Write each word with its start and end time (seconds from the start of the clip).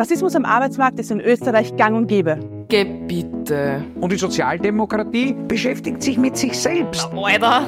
Rassismus 0.00 0.34
am 0.34 0.46
Arbeitsmarkt 0.46 0.98
ist 0.98 1.10
in 1.10 1.20
Österreich 1.20 1.76
gang 1.76 1.94
und 1.94 2.06
gäbe. 2.06 2.38
Gebitte. 2.70 3.84
Und 4.00 4.10
die 4.10 4.16
Sozialdemokratie 4.16 5.36
beschäftigt 5.46 6.02
sich 6.02 6.16
mit 6.16 6.38
sich 6.38 6.58
selbst. 6.58 7.10
Alter. 7.12 7.66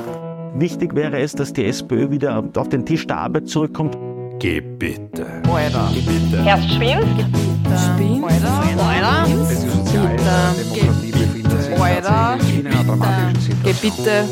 Wichtig 0.55 0.95
wäre 0.95 1.21
es, 1.21 1.35
dass 1.35 1.53
die 1.53 1.67
SPÖ 1.67 2.11
wieder 2.11 2.43
auf 2.57 2.71
den 2.71 2.87
Tisch 2.87 3.07
der 3.07 3.19
Arbeit 3.19 3.51
zurückkommt. 3.51 3.99
Gebitte. 4.39 5.27
Alter. 5.47 5.91
Gebitte. 5.93 6.43
Alter. 8.83 9.27
Die 9.27 9.45
Sozialdemokratie 9.69 11.13
befindet 11.13 11.63
sich 11.63 11.79
Alter. 11.79 12.03
tatsächlich 12.03 12.61
in 12.61 12.67
einer 12.67 12.85
dramatischen 12.85 13.41
Situation. 13.41 13.63
Gebitte. 13.63 14.25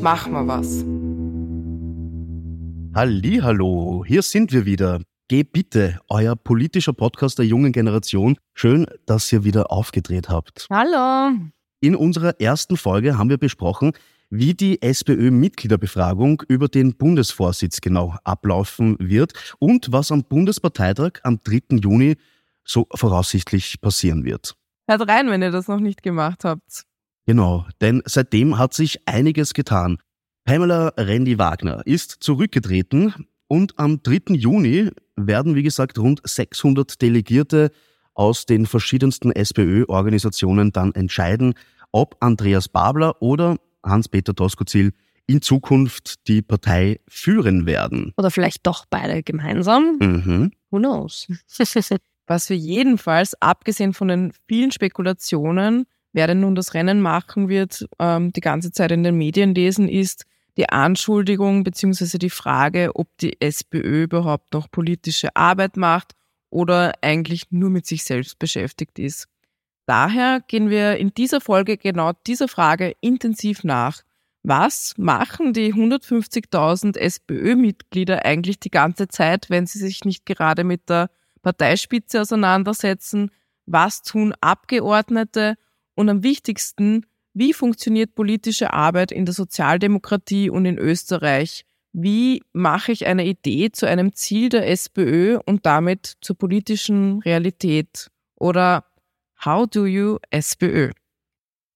Mach 0.00 0.28
mal 0.28 0.46
was. 0.46 0.84
Hallo, 2.94 4.04
hier 4.06 4.22
sind 4.22 4.52
wir 4.52 4.64
wieder. 4.66 5.00
Geh 5.28 5.42
bitte, 5.42 6.00
euer 6.10 6.36
politischer 6.36 6.92
Podcast 6.92 7.38
der 7.38 7.46
jungen 7.46 7.72
Generation. 7.72 8.36
Schön, 8.52 8.86
dass 9.06 9.32
ihr 9.32 9.42
wieder 9.42 9.72
aufgedreht 9.72 10.28
habt. 10.28 10.66
Hallo. 10.68 11.34
In 11.80 11.96
unserer 11.96 12.38
ersten 12.42 12.76
Folge 12.76 13.16
haben 13.16 13.30
wir 13.30 13.38
besprochen, 13.38 13.92
wie 14.28 14.52
die 14.52 14.82
SPÖ-Mitgliederbefragung 14.82 16.42
über 16.46 16.68
den 16.68 16.94
Bundesvorsitz 16.94 17.80
genau 17.80 18.14
ablaufen 18.22 18.96
wird 19.00 19.32
und 19.58 19.90
was 19.92 20.12
am 20.12 20.24
Bundesparteitag 20.24 21.20
am 21.22 21.40
3. 21.42 21.78
Juni 21.82 22.16
so 22.62 22.86
voraussichtlich 22.92 23.80
passieren 23.80 24.26
wird. 24.26 24.54
Hört 24.86 25.08
rein, 25.08 25.30
wenn 25.30 25.40
ihr 25.40 25.52
das 25.52 25.68
noch 25.68 25.80
nicht 25.80 26.02
gemacht 26.02 26.44
habt. 26.44 26.84
Genau, 27.24 27.66
denn 27.80 28.02
seitdem 28.04 28.58
hat 28.58 28.74
sich 28.74 29.08
einiges 29.08 29.54
getan. 29.54 29.96
Pamela 30.44 30.88
Rendi-Wagner 30.98 31.80
ist 31.86 32.10
zurückgetreten 32.10 33.14
und 33.48 33.78
am 33.78 34.02
3. 34.02 34.34
Juni 34.34 34.90
werden, 35.16 35.54
wie 35.54 35.62
gesagt, 35.62 35.98
rund 35.98 36.20
600 36.24 37.00
Delegierte 37.00 37.70
aus 38.14 38.46
den 38.46 38.66
verschiedensten 38.66 39.32
SPÖ-Organisationen 39.32 40.72
dann 40.72 40.94
entscheiden, 40.94 41.54
ob 41.92 42.16
Andreas 42.20 42.68
Babler 42.68 43.20
oder 43.20 43.56
Hans-Peter 43.84 44.32
Doskozil 44.32 44.92
in 45.26 45.42
Zukunft 45.42 46.26
die 46.28 46.42
Partei 46.42 47.00
führen 47.08 47.66
werden. 47.66 48.12
Oder 48.16 48.30
vielleicht 48.30 48.66
doch 48.66 48.84
beide 48.88 49.22
gemeinsam. 49.22 49.98
Mhm. 50.00 50.52
Who 50.70 50.78
knows? 50.78 51.28
Was 52.26 52.48
wir 52.48 52.56
jedenfalls, 52.56 53.34
abgesehen 53.40 53.92
von 53.92 54.08
den 54.08 54.32
vielen 54.48 54.70
Spekulationen, 54.70 55.84
wer 56.12 56.26
denn 56.26 56.40
nun 56.40 56.54
das 56.54 56.72
Rennen 56.72 57.00
machen 57.00 57.48
wird, 57.48 57.86
ähm, 57.98 58.32
die 58.32 58.40
ganze 58.40 58.72
Zeit 58.72 58.92
in 58.92 59.02
den 59.02 59.16
Medien 59.16 59.54
lesen, 59.54 59.88
ist 59.88 60.24
die 60.56 60.68
Anschuldigung 60.68 61.64
bzw. 61.64 62.18
die 62.18 62.30
Frage, 62.30 62.92
ob 62.94 63.08
die 63.18 63.40
SPÖ 63.40 64.04
überhaupt 64.04 64.52
noch 64.52 64.70
politische 64.70 65.34
Arbeit 65.34 65.76
macht 65.76 66.12
oder 66.50 66.92
eigentlich 67.02 67.50
nur 67.50 67.70
mit 67.70 67.86
sich 67.86 68.04
selbst 68.04 68.38
beschäftigt 68.38 68.98
ist. 68.98 69.28
Daher 69.86 70.40
gehen 70.46 70.70
wir 70.70 70.96
in 70.96 71.12
dieser 71.12 71.40
Folge 71.40 71.76
genau 71.76 72.12
dieser 72.26 72.48
Frage 72.48 72.94
intensiv 73.00 73.64
nach. 73.64 74.02
Was 74.42 74.94
machen 74.96 75.52
die 75.52 75.74
150.000 75.74 76.96
SPÖ-Mitglieder 76.98 78.24
eigentlich 78.24 78.60
die 78.60 78.70
ganze 78.70 79.08
Zeit, 79.08 79.50
wenn 79.50 79.66
sie 79.66 79.78
sich 79.78 80.04
nicht 80.04 80.26
gerade 80.26 80.64
mit 80.64 80.88
der 80.88 81.10
Parteispitze 81.42 82.20
auseinandersetzen? 82.20 83.30
Was 83.66 84.02
tun 84.02 84.34
Abgeordnete? 84.40 85.56
Und 85.94 86.08
am 86.08 86.22
wichtigsten, 86.22 87.06
wie 87.34 87.52
funktioniert 87.52 88.14
politische 88.14 88.72
Arbeit 88.72 89.12
in 89.12 89.26
der 89.26 89.34
Sozialdemokratie 89.34 90.50
und 90.50 90.64
in 90.66 90.78
Österreich? 90.78 91.64
Wie 91.92 92.42
mache 92.52 92.92
ich 92.92 93.06
eine 93.06 93.26
Idee 93.26 93.70
zu 93.72 93.86
einem 93.86 94.14
Ziel 94.14 94.48
der 94.48 94.68
SPÖ 94.68 95.38
und 95.44 95.66
damit 95.66 96.14
zur 96.20 96.38
politischen 96.38 97.20
Realität? 97.20 98.10
Oder 98.36 98.84
How 99.44 99.66
do 99.68 99.86
you 99.86 100.18
SPÖ? 100.30 100.92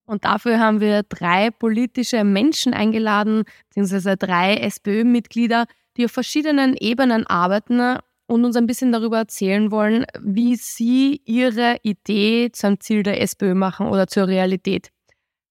Und 0.07 0.25
dafür 0.25 0.59
haben 0.59 0.81
wir 0.81 1.03
drei 1.03 1.51
politische 1.51 2.25
Menschen 2.25 2.73
eingeladen, 2.73 3.45
beziehungsweise 3.69 4.17
drei 4.17 4.55
SPÖ-Mitglieder, 4.57 5.67
die 5.97 6.07
auf 6.07 6.13
verschiedenen 6.13 6.77
Ebenen 6.77 7.27
arbeiten 7.27 7.99
und 8.27 8.45
uns 8.45 8.57
ein 8.57 8.67
bisschen 8.67 8.93
darüber 8.93 9.19
erzählen 9.19 9.71
wollen, 9.71 10.07
wie 10.21 10.57
sie 10.57 11.21
ihre 11.27 11.79
Idee 11.83 12.51
zum 12.53 12.81
Ziel 12.81 13.03
der 13.03 13.21
SPÖ 13.21 13.55
machen 13.55 13.89
oder 13.89 14.07
zur 14.07 14.29
Realität. 14.29 14.91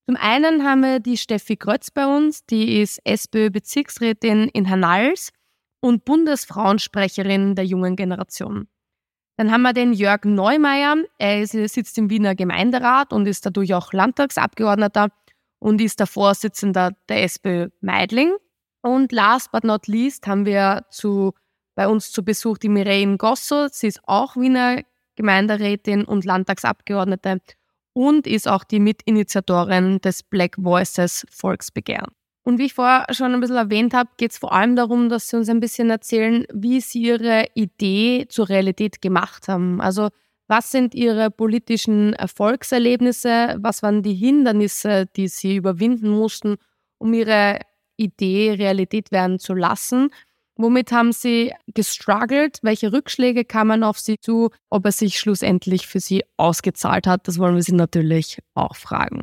Zum 0.08 0.16
einen 0.16 0.64
haben 0.64 0.80
wir 0.80 1.00
die 1.00 1.18
Steffi 1.18 1.58
Krötz 1.58 1.90
bei 1.90 2.06
uns, 2.06 2.46
die 2.46 2.80
ist 2.80 2.98
SPÖ-Bezirksrätin 3.04 4.48
in 4.48 4.64
Hernals 4.64 5.32
und 5.80 6.06
Bundesfrauensprecherin 6.06 7.54
der 7.54 7.66
jungen 7.66 7.94
Generation. 7.94 8.68
Dann 9.36 9.52
haben 9.52 9.60
wir 9.60 9.74
den 9.74 9.92
Jörg 9.92 10.24
Neumeier, 10.24 10.96
er 11.18 11.46
sitzt 11.46 11.98
im 11.98 12.08
Wiener 12.08 12.34
Gemeinderat 12.34 13.12
und 13.12 13.28
ist 13.28 13.44
dadurch 13.44 13.74
auch 13.74 13.92
Landtagsabgeordneter 13.92 15.08
und 15.58 15.78
ist 15.78 16.00
der 16.00 16.06
Vorsitzende 16.06 16.96
der 17.10 17.24
SPÖ 17.24 17.68
Meidling. 17.82 18.32
Und 18.80 19.12
last 19.12 19.52
but 19.52 19.62
not 19.62 19.88
least 19.88 20.26
haben 20.26 20.46
wir 20.46 20.86
zu, 20.88 21.34
bei 21.74 21.86
uns 21.86 22.12
zu 22.12 22.24
Besuch 22.24 22.56
die 22.56 22.70
Mireille 22.70 23.18
Gosso. 23.18 23.68
Sie 23.70 23.88
ist 23.88 24.00
auch 24.04 24.36
Wiener 24.36 24.80
Gemeinderätin 25.16 26.06
und 26.06 26.24
Landtagsabgeordnete 26.24 27.42
und 27.98 28.28
ist 28.28 28.46
auch 28.46 28.62
die 28.62 28.78
Mitinitiatorin 28.78 30.00
des 30.00 30.22
Black 30.22 30.54
Voices 30.56 31.26
Volksbegehren. 31.32 32.12
Und 32.44 32.60
wie 32.60 32.66
ich 32.66 32.74
vorher 32.74 33.04
schon 33.10 33.34
ein 33.34 33.40
bisschen 33.40 33.56
erwähnt 33.56 33.92
habe, 33.92 34.08
geht 34.16 34.30
es 34.30 34.38
vor 34.38 34.52
allem 34.52 34.76
darum, 34.76 35.08
dass 35.08 35.26
Sie 35.26 35.36
uns 35.36 35.48
ein 35.48 35.58
bisschen 35.58 35.90
erzählen, 35.90 36.46
wie 36.54 36.80
Sie 36.80 37.02
Ihre 37.02 37.46
Idee 37.54 38.26
zur 38.28 38.48
Realität 38.48 39.02
gemacht 39.02 39.48
haben. 39.48 39.80
Also 39.80 40.10
was 40.46 40.70
sind 40.70 40.94
Ihre 40.94 41.32
politischen 41.32 42.12
Erfolgserlebnisse? 42.12 43.56
Was 43.58 43.82
waren 43.82 44.04
die 44.04 44.14
Hindernisse, 44.14 45.06
die 45.16 45.26
Sie 45.26 45.56
überwinden 45.56 46.10
mussten, 46.10 46.54
um 46.98 47.12
Ihre 47.12 47.58
Idee 47.96 48.52
Realität 48.52 49.10
werden 49.10 49.40
zu 49.40 49.54
lassen? 49.54 50.10
Womit 50.60 50.90
haben 50.90 51.12
Sie 51.12 51.54
gestruggelt? 51.72 52.58
Welche 52.62 52.92
Rückschläge 52.92 53.44
kamen 53.44 53.84
auf 53.84 54.00
Sie 54.00 54.18
zu? 54.18 54.50
Ob 54.70 54.86
es 54.86 54.98
sich 54.98 55.20
schlussendlich 55.20 55.86
für 55.86 56.00
Sie 56.00 56.24
ausgezahlt 56.36 57.06
hat, 57.06 57.28
das 57.28 57.38
wollen 57.38 57.54
wir 57.54 57.62
Sie 57.62 57.76
natürlich 57.76 58.40
auch 58.54 58.74
fragen. 58.74 59.22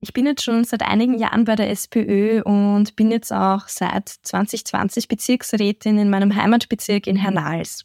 Ich 0.00 0.14
bin 0.14 0.24
jetzt 0.24 0.42
schon 0.42 0.64
seit 0.64 0.80
einigen 0.80 1.18
Jahren 1.18 1.44
bei 1.44 1.56
der 1.56 1.70
SPÖ 1.70 2.40
und 2.42 2.96
bin 2.96 3.10
jetzt 3.10 3.32
auch 3.32 3.68
seit 3.68 4.08
2020 4.08 5.08
Bezirksrätin 5.08 5.98
in 5.98 6.08
meinem 6.08 6.34
Heimatbezirk 6.34 7.06
in 7.06 7.16
Hernals. 7.16 7.84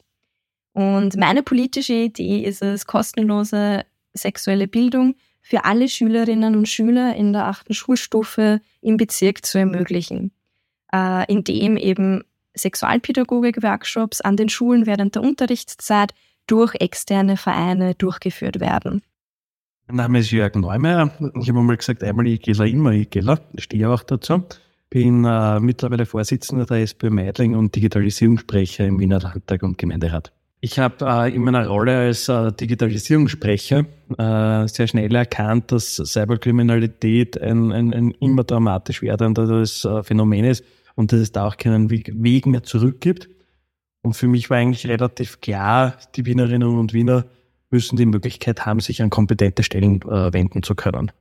Und 0.71 1.17
meine 1.17 1.43
politische 1.43 1.93
Idee 1.93 2.39
ist 2.45 2.61
es, 2.61 2.85
kostenlose 2.85 3.83
sexuelle 4.13 4.69
Bildung 4.69 5.15
für 5.41 5.65
alle 5.65 5.89
Schülerinnen 5.89 6.55
und 6.55 6.69
Schüler 6.69 7.17
in 7.17 7.33
der 7.33 7.47
achten 7.47 7.73
Schulstufe 7.73 8.61
im 8.79 8.95
Bezirk 8.95 9.45
zu 9.45 9.57
ermöglichen, 9.57 10.31
äh, 10.93 11.25
indem 11.29 11.75
eben 11.75 12.23
Sexualpädagogik-Workshops 12.55 14.21
an 14.21 14.37
den 14.37 14.49
Schulen 14.49 14.85
während 14.85 15.15
der 15.15 15.23
Unterrichtszeit 15.23 16.13
durch 16.47 16.75
externe 16.75 17.37
Vereine 17.37 17.95
durchgeführt 17.95 18.59
werden. 18.59 19.01
Mein 19.87 19.97
Name 19.97 20.19
ist 20.19 20.31
Jörg 20.31 20.55
Neumeier. 20.55 21.11
Ich 21.41 21.49
habe 21.49 21.59
einmal 21.59 21.77
gesagt, 21.77 22.03
einmal 22.03 22.27
IGler, 22.27 22.65
immer 22.65 22.91
IGler. 22.91 23.39
Ich 23.53 23.65
stehe 23.65 23.89
auch 23.89 24.03
dazu. 24.03 24.43
Bin 24.89 25.25
äh, 25.25 25.59
mittlerweile 25.59 26.05
Vorsitzender 26.05 26.65
der 26.65 26.77
SPÖ 26.77 27.09
Meidling 27.09 27.55
und 27.55 27.75
Digitalisierungssprecher 27.75 28.85
im 28.85 28.99
Wiener 28.99 29.19
Landtag 29.19 29.63
und 29.63 29.77
Gemeinderat. 29.77 30.33
Ich 30.59 30.77
habe 30.77 31.05
äh, 31.05 31.33
in 31.33 31.43
meiner 31.43 31.65
Rolle 31.65 31.97
als 31.97 32.29
äh, 32.29 32.51
Digitalisierungssprecher 32.51 33.85
äh, 34.17 34.67
sehr 34.67 34.87
schnell 34.87 35.15
erkannt, 35.15 35.71
dass 35.71 35.95
Cyberkriminalität 35.95 37.41
ein, 37.41 37.71
ein, 37.71 37.93
ein 37.93 38.11
immer 38.19 38.43
dramatisch 38.43 39.01
werdendes 39.01 39.85
äh, 39.85 40.03
Phänomen 40.03 40.45
ist 40.45 40.63
und 41.01 41.11
dass 41.11 41.19
es 41.19 41.31
da 41.31 41.47
auch 41.47 41.57
keinen 41.57 41.89
Weg, 41.89 42.45
mehr 42.45 42.61
zurück 42.61 43.01
gibt. 43.01 43.27
Und 44.03 44.13
für 44.13 44.27
mich 44.27 44.51
war 44.51 44.57
eigentlich 44.57 44.85
relativ 44.85 45.41
klar, 45.41 45.97
die 46.15 46.27
Wienerinnen 46.27 46.77
und 46.77 46.93
Wiener 46.93 47.25
müssen 47.71 47.97
die 47.97 48.05
Möglichkeit 48.05 48.67
haben, 48.67 48.79
sich 48.79 49.01
an 49.01 49.09
kompetente 49.09 49.63
Stellen 49.63 50.01
äh, 50.03 50.31
wenden 50.31 50.61
zu 50.61 50.75
können. 50.75 51.11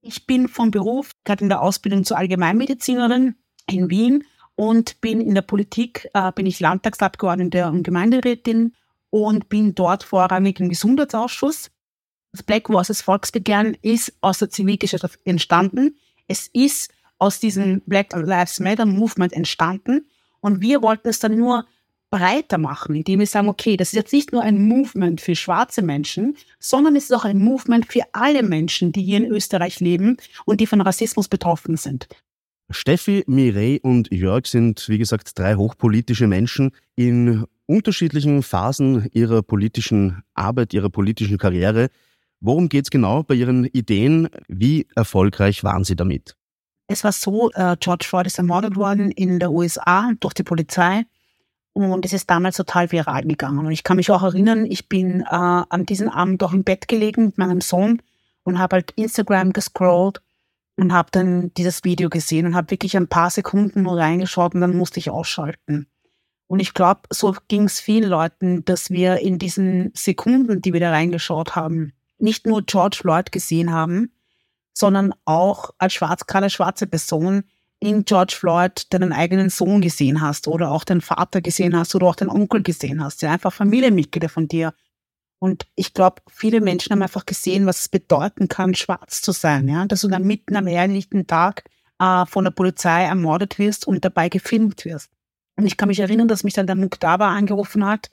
Ich 0.00 0.26
bin 0.26 0.46
vom 0.46 0.70
Beruf 0.70 1.10
gerade 1.24 1.42
in 1.42 1.48
der 1.48 1.60
Ausbildung 1.60 2.04
zur 2.04 2.18
Allgemeinmedizinerin 2.18 3.34
in 3.68 3.90
Wien 3.90 4.22
und 4.54 5.00
bin 5.00 5.20
in 5.20 5.34
der 5.34 5.42
Politik, 5.42 6.08
äh, 6.14 6.30
bin 6.30 6.46
ich 6.46 6.60
Landtagsabgeordnete 6.60 7.66
und 7.66 7.82
Gemeinderätin 7.82 8.74
und 9.10 9.48
bin 9.48 9.74
dort 9.74 10.04
vorrangig 10.04 10.60
im 10.60 10.68
Gesundheitsausschuss. 10.68 11.72
Das 12.30 12.44
Black 12.44 12.68
Voices 12.68 13.02
Volksbegehren 13.02 13.76
ist 13.82 14.12
aus 14.20 14.38
der 14.38 14.50
Zivilgesellschaft 14.50 15.18
entstanden. 15.24 15.96
Es 16.28 16.48
ist 16.52 16.92
aus 17.18 17.40
diesem 17.40 17.82
Black 17.86 18.12
Lives 18.12 18.60
Matter 18.60 18.86
Movement 18.86 19.32
entstanden 19.32 20.06
und 20.40 20.60
wir 20.60 20.82
wollten 20.82 21.08
es 21.08 21.18
dann 21.18 21.36
nur 21.36 21.64
breiter 22.10 22.58
machen, 22.58 22.94
indem 22.94 23.18
wir 23.18 23.26
sagen, 23.26 23.48
okay, 23.48 23.76
das 23.76 23.88
ist 23.88 23.94
jetzt 23.94 24.12
nicht 24.12 24.32
nur 24.32 24.42
ein 24.42 24.62
Movement 24.62 25.20
für 25.20 25.34
schwarze 25.34 25.82
Menschen, 25.82 26.36
sondern 26.58 26.96
es 26.96 27.04
ist 27.04 27.12
auch 27.12 27.24
ein 27.24 27.38
Movement 27.38 27.90
für 27.90 28.02
alle 28.12 28.42
Menschen, 28.42 28.92
die 28.92 29.02
hier 29.02 29.18
in 29.18 29.26
Österreich 29.26 29.80
leben 29.80 30.16
und 30.44 30.60
die 30.60 30.66
von 30.66 30.80
Rassismus 30.80 31.28
betroffen 31.28 31.76
sind. 31.76 32.08
Steffi, 32.70 33.24
Mireille 33.26 33.80
und 33.80 34.12
Jörg 34.12 34.46
sind, 34.46 34.88
wie 34.88 34.98
gesagt, 34.98 35.38
drei 35.38 35.54
hochpolitische 35.54 36.26
Menschen 36.26 36.72
in 36.96 37.44
unterschiedlichen 37.66 38.42
Phasen 38.42 39.08
Ihrer 39.12 39.42
politischen 39.42 40.22
Arbeit, 40.34 40.74
Ihrer 40.74 40.90
politischen 40.90 41.38
Karriere. 41.38 41.90
Worum 42.40 42.68
geht 42.68 42.84
es 42.84 42.90
genau 42.90 43.22
bei 43.22 43.34
Ihren 43.34 43.64
Ideen? 43.66 44.28
Wie 44.48 44.86
erfolgreich 44.94 45.64
waren 45.64 45.84
Sie 45.84 45.96
damit? 45.96 46.36
Es 46.88 47.04
war 47.04 47.12
so, 47.12 47.50
äh, 47.52 47.76
George 47.80 48.06
Floyd 48.08 48.26
ist 48.26 48.38
ermordet 48.38 48.76
worden 48.76 49.10
in 49.10 49.38
der 49.38 49.50
USA 49.50 50.12
durch 50.20 50.34
die 50.34 50.44
Polizei. 50.44 51.04
Und 51.72 52.06
es 52.06 52.12
ist 52.12 52.30
damals 52.30 52.56
total 52.56 52.90
viral 52.90 53.24
gegangen. 53.24 53.66
Und 53.66 53.72
ich 53.72 53.84
kann 53.84 53.98
mich 53.98 54.10
auch 54.10 54.22
erinnern, 54.22 54.64
ich 54.64 54.88
bin 54.88 55.20
äh, 55.20 55.26
an 55.30 55.84
diesem 55.84 56.08
Abend 56.08 56.42
auch 56.42 56.54
im 56.54 56.64
Bett 56.64 56.88
gelegen 56.88 57.26
mit 57.26 57.38
meinem 57.38 57.60
Sohn 57.60 58.00
und 58.44 58.58
habe 58.58 58.76
halt 58.76 58.92
Instagram 58.92 59.52
gescrollt 59.52 60.22
und 60.76 60.92
habe 60.92 61.08
dann 61.10 61.52
dieses 61.54 61.84
Video 61.84 62.08
gesehen 62.08 62.46
und 62.46 62.54
habe 62.54 62.70
wirklich 62.70 62.96
ein 62.96 63.08
paar 63.08 63.28
Sekunden 63.28 63.82
nur 63.82 63.98
reingeschaut 63.98 64.54
und 64.54 64.62
dann 64.62 64.76
musste 64.76 65.00
ich 65.00 65.10
ausschalten. 65.10 65.86
Und 66.46 66.60
ich 66.60 66.74
glaube, 66.74 67.00
so 67.10 67.34
ging 67.48 67.64
es 67.64 67.80
vielen 67.80 68.08
Leuten, 68.08 68.64
dass 68.64 68.90
wir 68.90 69.18
in 69.18 69.38
diesen 69.38 69.90
Sekunden, 69.94 70.62
die 70.62 70.72
wir 70.72 70.80
da 70.80 70.90
reingeschaut 70.90 71.56
haben, 71.56 71.92
nicht 72.18 72.46
nur 72.46 72.62
George 72.62 72.98
Floyd 73.00 73.32
gesehen 73.32 73.72
haben, 73.72 74.12
sondern 74.76 75.14
auch 75.24 75.70
als 75.78 75.94
schwarz, 75.94 76.26
gerade 76.26 76.50
schwarze 76.50 76.86
Person 76.86 77.44
in 77.80 78.04
George 78.04 78.34
Floyd 78.38 78.92
deinen 78.92 79.12
eigenen 79.12 79.48
Sohn 79.48 79.80
gesehen 79.80 80.20
hast 80.20 80.48
oder 80.48 80.70
auch 80.70 80.84
deinen 80.84 81.00
Vater 81.00 81.40
gesehen 81.40 81.74
hast 81.74 81.94
oder 81.94 82.06
auch 82.06 82.14
deinen 82.14 82.30
Onkel 82.30 82.62
gesehen 82.62 83.02
hast, 83.02 83.22
ja, 83.22 83.32
einfach 83.32 83.54
Familienmitglieder 83.54 84.28
von 84.28 84.48
dir. 84.48 84.74
Und 85.38 85.66
ich 85.76 85.94
glaube, 85.94 86.22
viele 86.30 86.60
Menschen 86.60 86.92
haben 86.92 87.02
einfach 87.02 87.24
gesehen, 87.24 87.64
was 87.64 87.80
es 87.80 87.88
bedeuten 87.88 88.48
kann, 88.48 88.74
schwarz 88.74 89.22
zu 89.22 89.32
sein, 89.32 89.66
ja, 89.66 89.86
dass 89.86 90.02
du 90.02 90.08
dann 90.08 90.24
mitten 90.24 90.56
am 90.56 90.66
herrlichen 90.66 91.26
Tag 91.26 91.64
äh, 91.98 92.26
von 92.26 92.44
der 92.44 92.50
Polizei 92.50 93.04
ermordet 93.04 93.58
wirst 93.58 93.86
und 93.86 94.04
dabei 94.04 94.28
gefilmt 94.28 94.84
wirst. 94.84 95.10
Und 95.56 95.64
ich 95.66 95.78
kann 95.78 95.88
mich 95.88 96.00
erinnern, 96.00 96.28
dass 96.28 96.44
mich 96.44 96.52
dann 96.52 96.66
der 96.66 96.76
Muktaba 96.76 97.34
angerufen 97.34 97.86
hat 97.86 98.10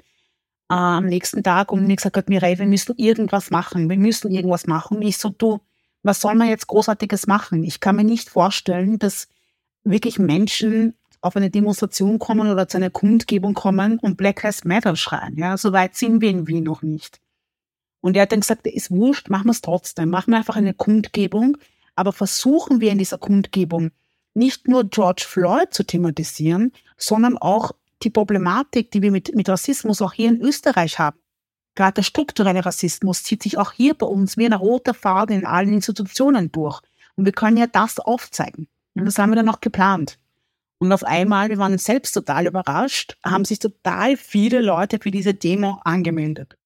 äh, 0.70 0.76
am 0.76 1.08
nächsten 1.08 1.44
Tag 1.44 1.74
und 1.74 1.88
mir 1.88 1.98
gesagt 1.98 2.16
hat, 2.16 2.30
Mireille, 2.30 2.60
wir 2.60 2.68
müssen 2.68 2.96
irgendwas 2.96 3.52
machen, 3.52 3.90
wir 3.90 3.98
müssen 3.98 4.32
irgendwas 4.32 4.66
machen. 4.66 4.98
Und 4.98 5.04
ich 5.04 5.18
so, 5.18 5.28
du, 5.28 5.60
was 6.04 6.22
soll 6.22 6.36
man 6.36 6.50
jetzt 6.50 6.68
Großartiges 6.68 7.28
machen? 7.28 7.64
Ich 7.64 7.80
kann 7.80 7.96
mir 7.96 8.04
nicht 8.04 8.30
vorstellen, 8.30 9.00
dass 9.00 9.28
wirklich 9.84 10.20
Menschen 10.20 10.96
auf 11.22 11.38
eine 11.38 11.50
Demonstration 11.50 12.20
kommen 12.20 12.52
oder 12.52 12.68
zu 12.68 12.78
einer 12.78 12.90
Kundgebung 12.90 13.54
kommen 13.54 13.98
und 14.00 14.18
Black 14.18 14.44
Lives 14.44 14.66
Matter 14.66 14.96
schreien. 14.98 15.38
Ja, 15.38 15.58
so 15.58 15.72
weit 15.72 15.96
sind 15.96 16.22
wir 16.22 16.30
in 16.30 16.48
Wien 16.48 16.66
noch 16.66 16.82
nicht. 16.82 17.22
Und 18.02 18.18
er 18.18 18.24
hat 18.24 18.34
dann 18.34 18.42
gesagt, 18.42 18.68
ist 18.68 18.92
wurscht, 18.92 19.30
machen 19.30 19.46
wir 19.46 19.52
es 19.52 19.62
trotzdem. 19.62 20.10
Machen 20.10 20.32
wir 20.32 20.38
einfach 20.38 20.58
eine 20.58 20.74
Kundgebung, 20.74 21.58
aber 21.96 22.12
versuchen 22.12 22.82
wir 22.82 22.92
in 22.92 22.98
dieser 22.98 23.18
Kundgebung 23.18 23.92
nicht 24.34 24.68
nur 24.68 24.84
George 24.84 25.24
Floyd 25.26 25.74
zu 25.74 25.86
thematisieren, 25.86 26.74
sondern 26.98 27.38
auch 27.38 27.72
die 28.02 28.10
Problematik, 28.10 28.92
die 28.92 29.02
wir 29.02 29.12
mit, 29.12 29.34
mit 29.34 29.48
Rassismus 29.48 30.02
auch 30.02 30.12
hier 30.12 30.28
in 30.28 30.42
Österreich 30.42 31.00
haben. 31.00 31.18
Gerade 31.76 31.96
der 31.96 32.04
strukturelle 32.04 32.66
Rassismus 32.66 33.24
zieht 33.24 33.44
sich 33.44 33.58
auch 33.58 33.72
hier 33.72 33.96
bei 33.96 34.06
uns 34.06 34.38
wie 34.38 34.46
ein 34.46 34.54
roter 34.54 34.94
Faden 34.94 35.40
in 35.40 35.46
allen 35.46 35.74
Institutionen 35.74 36.52
durch. 36.52 36.82
Und 37.16 37.26
wir 37.26 37.32
können 37.32 37.58
ja 37.58 37.68
das 37.68 38.00
aufzeigen. 38.00 38.68
Und 38.96 39.06
das 39.06 39.18
haben 39.18 39.32
wir 39.32 39.36
dann 39.36 39.50
auch 39.50 39.62
geplant. 39.62 40.20
Und 40.78 40.92
auf 40.92 41.04
einmal, 41.04 41.50
wir 41.50 41.58
waren 41.58 41.78
selbst 41.78 42.12
total 42.12 42.46
überrascht, 42.46 43.18
haben 43.26 43.46
sich 43.46 43.60
total 43.60 44.18
viele 44.18 44.62
Leute 44.62 45.00
für 45.02 45.12
diese 45.12 45.34
Demo 45.34 45.80
angemeldet. 45.84 46.58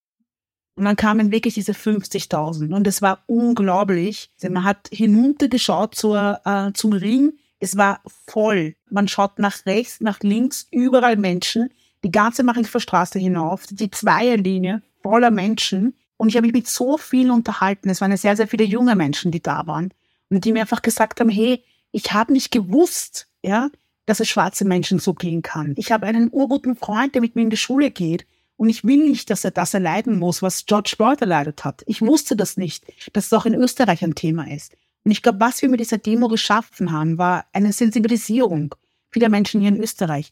Und 0.75 0.85
dann 0.85 0.95
kamen 0.95 1.31
wirklich 1.31 1.55
diese 1.55 1.71
50.000 1.71 2.73
und 2.73 2.85
es 2.85 3.01
war 3.01 3.23
unglaublich. 3.25 4.29
Man 4.43 4.63
hat 4.63 4.89
hinuntergeschaut 4.91 5.95
zur, 5.95 6.39
äh, 6.45 6.71
zum 6.73 6.93
Ring. 6.93 7.33
Es 7.59 7.77
war 7.77 8.01
voll. 8.27 8.75
Man 8.89 9.07
schaut 9.07 9.39
nach 9.39 9.65
rechts, 9.65 10.01
nach 10.01 10.19
links, 10.21 10.67
überall 10.71 11.17
Menschen. 11.17 11.69
Die 12.03 12.11
ganze 12.11 12.43
Marienhofer 12.43 12.79
Straße 12.79 13.17
hinauf, 13.17 13.65
die 13.69 13.89
Zweierlinie 13.89 14.83
voller 15.01 15.31
Menschen. 15.31 15.95
Und 16.17 16.29
ich 16.29 16.35
habe 16.35 16.47
mich 16.47 16.53
mit 16.53 16.67
so 16.67 16.97
vielen 16.97 17.31
unterhalten. 17.31 17.89
Es 17.89 18.01
waren 18.01 18.15
sehr, 18.17 18.35
sehr 18.35 18.47
viele 18.47 18.63
junge 18.63 18.95
Menschen, 18.95 19.31
die 19.31 19.41
da 19.41 19.67
waren. 19.67 19.93
Und 20.29 20.43
die 20.43 20.51
mir 20.51 20.61
einfach 20.61 20.81
gesagt 20.81 21.19
haben, 21.19 21.29
hey, 21.29 21.63
ich 21.91 22.11
habe 22.13 22.33
nicht 22.33 22.51
gewusst, 22.51 23.27
ja, 23.43 23.69
dass 24.05 24.19
es 24.19 24.29
schwarze 24.29 24.65
Menschen 24.65 24.99
so 24.99 25.13
gehen 25.13 25.41
kann. 25.41 25.73
Ich 25.77 25.91
habe 25.91 26.05
einen 26.05 26.29
urguten 26.31 26.75
Freund, 26.75 27.13
der 27.13 27.21
mit 27.21 27.35
mir 27.35 27.43
in 27.43 27.49
die 27.49 27.57
Schule 27.57 27.91
geht. 27.91 28.25
Und 28.55 28.69
ich 28.69 28.83
will 28.83 29.07
nicht, 29.07 29.29
dass 29.29 29.43
er 29.43 29.51
das 29.51 29.73
erleiden 29.73 30.17
muss, 30.17 30.41
was 30.41 30.65
George 30.65 30.93
Floyd 30.95 31.21
erleidet 31.21 31.63
hat. 31.63 31.83
Ich 31.85 32.01
wusste 32.01 32.35
das 32.35 32.57
nicht, 32.57 32.85
dass 33.13 33.27
es 33.27 33.33
auch 33.33 33.45
in 33.45 33.53
Österreich 33.53 34.03
ein 34.03 34.15
Thema 34.15 34.51
ist. 34.51 34.75
Und 35.03 35.11
ich 35.11 35.21
glaube, 35.21 35.39
was 35.39 35.61
wir 35.61 35.69
mit 35.69 35.79
dieser 35.79 35.99
Demo 35.99 36.27
geschaffen 36.27 36.91
haben, 36.91 37.17
war 37.17 37.45
eine 37.53 37.71
Sensibilisierung 37.71 38.73
vieler 39.09 39.29
Menschen 39.29 39.61
hier 39.61 39.69
in 39.69 39.81
Österreich. 39.81 40.31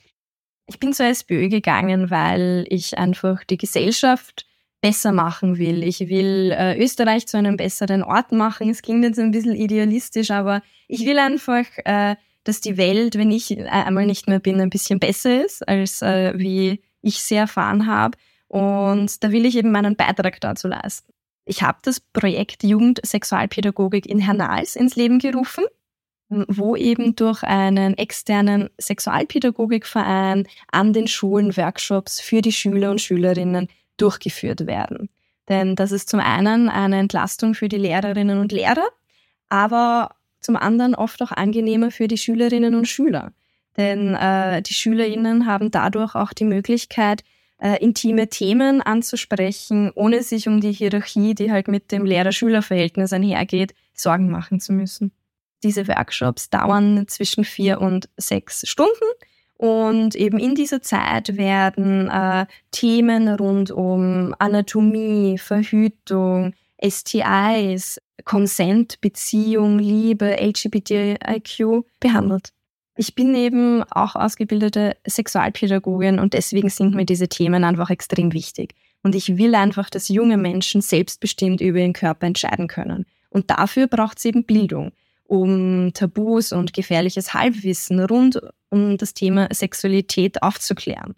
Ich 0.67 0.79
bin 0.79 0.93
zur 0.93 1.05
SPÖ 1.05 1.49
gegangen, 1.49 2.09
weil 2.09 2.65
ich 2.69 2.97
einfach 2.97 3.43
die 3.43 3.57
Gesellschaft 3.57 4.45
besser 4.85 5.11
machen 5.11 5.57
will. 5.57 5.81
Ich 5.81 6.09
will 6.09 6.51
äh, 6.55 6.77
Österreich 6.77 7.25
zu 7.25 7.37
einem 7.37 7.57
besseren 7.57 8.03
Ort 8.03 8.31
machen. 8.31 8.69
Es 8.69 8.83
klingt 8.83 9.03
jetzt 9.03 9.17
ein 9.17 9.31
bisschen 9.31 9.55
idealistisch, 9.55 10.29
aber 10.29 10.61
ich 10.87 11.07
will 11.07 11.17
einfach, 11.17 11.65
äh, 11.85 12.15
dass 12.43 12.61
die 12.61 12.77
Welt, 12.77 13.17
wenn 13.17 13.31
ich 13.31 13.57
äh, 13.57 13.65
einmal 13.65 14.05
nicht 14.05 14.27
mehr 14.27 14.37
bin, 14.37 14.61
ein 14.61 14.69
bisschen 14.69 14.99
besser 14.99 15.43
ist, 15.43 15.67
als 15.67 16.03
äh, 16.03 16.37
wie 16.37 16.83
ich 17.01 17.17
sie 17.23 17.33
erfahren 17.33 17.87
habe. 17.87 18.15
Und 18.47 19.23
da 19.23 19.31
will 19.31 19.47
ich 19.47 19.57
eben 19.57 19.71
meinen 19.71 19.95
Beitrag 19.95 20.39
dazu 20.39 20.67
leisten. 20.67 21.11
Ich 21.45 21.63
habe 21.63 21.79
das 21.81 21.99
Projekt 21.99 22.63
Jugendsexualpädagogik 22.63 24.05
in 24.05 24.19
Hernals 24.19 24.75
ins 24.75 24.95
Leben 24.95 25.17
gerufen, 25.17 25.63
wo 26.29 26.75
eben 26.75 27.15
durch 27.15 27.41
einen 27.41 27.97
externen 27.97 28.69
Sexualpädagogikverein 28.79 30.47
an 30.71 30.93
den 30.93 31.07
Schulen 31.07 31.57
Workshops 31.57 32.21
für 32.21 32.43
die 32.43 32.51
Schüler 32.51 32.91
und 32.91 33.01
Schülerinnen 33.01 33.67
durchgeführt 33.97 34.67
werden. 34.67 35.09
Denn 35.47 35.75
das 35.75 35.91
ist 35.91 36.09
zum 36.09 36.19
einen 36.19 36.69
eine 36.69 36.99
Entlastung 36.99 37.53
für 37.53 37.69
die 37.69 37.77
Lehrerinnen 37.77 38.39
und 38.39 38.51
Lehrer, 38.51 38.87
aber 39.49 40.15
zum 40.39 40.55
anderen 40.55 40.95
oft 40.95 41.21
auch 41.21 41.31
angenehmer 41.31 41.91
für 41.91 42.07
die 42.07 42.17
Schülerinnen 42.17 42.75
und 42.75 42.87
Schüler. 42.87 43.31
Denn 43.77 44.15
äh, 44.15 44.61
die 44.61 44.73
Schülerinnen 44.73 45.45
haben 45.45 45.71
dadurch 45.71 46.15
auch 46.15 46.33
die 46.33 46.45
Möglichkeit, 46.45 47.23
äh, 47.57 47.81
intime 47.83 48.29
Themen 48.29 48.81
anzusprechen, 48.81 49.91
ohne 49.95 50.23
sich 50.23 50.47
um 50.47 50.61
die 50.61 50.71
Hierarchie, 50.71 51.35
die 51.35 51.51
halt 51.51 51.67
mit 51.67 51.91
dem 51.91 52.05
Lehrer-Schüler-Verhältnis 52.05 53.13
einhergeht, 53.13 53.73
Sorgen 53.93 54.29
machen 54.29 54.59
zu 54.59 54.73
müssen. 54.73 55.11
Diese 55.63 55.87
Workshops 55.87 56.49
dauern 56.49 57.07
zwischen 57.07 57.43
vier 57.43 57.81
und 57.81 58.09
sechs 58.17 58.67
Stunden 58.67 59.05
und 59.57 60.15
eben 60.15 60.37
in 60.37 60.55
dieser 60.55 60.81
Zeit 60.81 61.37
werden 61.37 62.09
äh, 62.09 62.45
Themen 62.71 63.29
rund 63.29 63.71
um 63.71 64.35
Anatomie, 64.37 65.37
Verhütung, 65.37 66.53
STIs, 66.83 68.01
Consent, 68.25 68.99
Beziehung, 68.99 69.79
Liebe, 69.79 70.37
LGBTIQ 70.41 71.85
behandelt. 71.99 72.49
Ich 72.97 73.15
bin 73.15 73.35
eben 73.35 73.83
auch 73.83 74.15
ausgebildete 74.15 74.95
Sexualpädagogin 75.07 76.19
und 76.19 76.33
deswegen 76.33 76.69
sind 76.69 76.95
mir 76.95 77.05
diese 77.05 77.27
Themen 77.27 77.63
einfach 77.63 77.89
extrem 77.89 78.33
wichtig. 78.33 78.73
Und 79.03 79.15
ich 79.15 79.37
will 79.37 79.53
einfach, 79.55 79.89
dass 79.89 80.09
junge 80.09 80.37
Menschen 80.37 80.81
selbstbestimmt 80.81 81.61
über 81.61 81.79
ihren 81.79 81.93
Körper 81.93 82.25
entscheiden 82.25 82.67
können. 82.67 83.05
Und 83.29 83.51
dafür 83.51 83.87
braucht 83.87 84.17
es 84.17 84.25
eben 84.25 84.45
Bildung 84.45 84.91
um 85.27 85.91
Tabus 85.93 86.51
und 86.51 86.73
gefährliches 86.73 87.33
Halbwissen 87.33 87.99
rund 87.99 88.39
um 88.69 88.97
das 88.97 89.13
Thema 89.13 89.47
Sexualität 89.51 90.41
aufzuklären. 90.43 91.15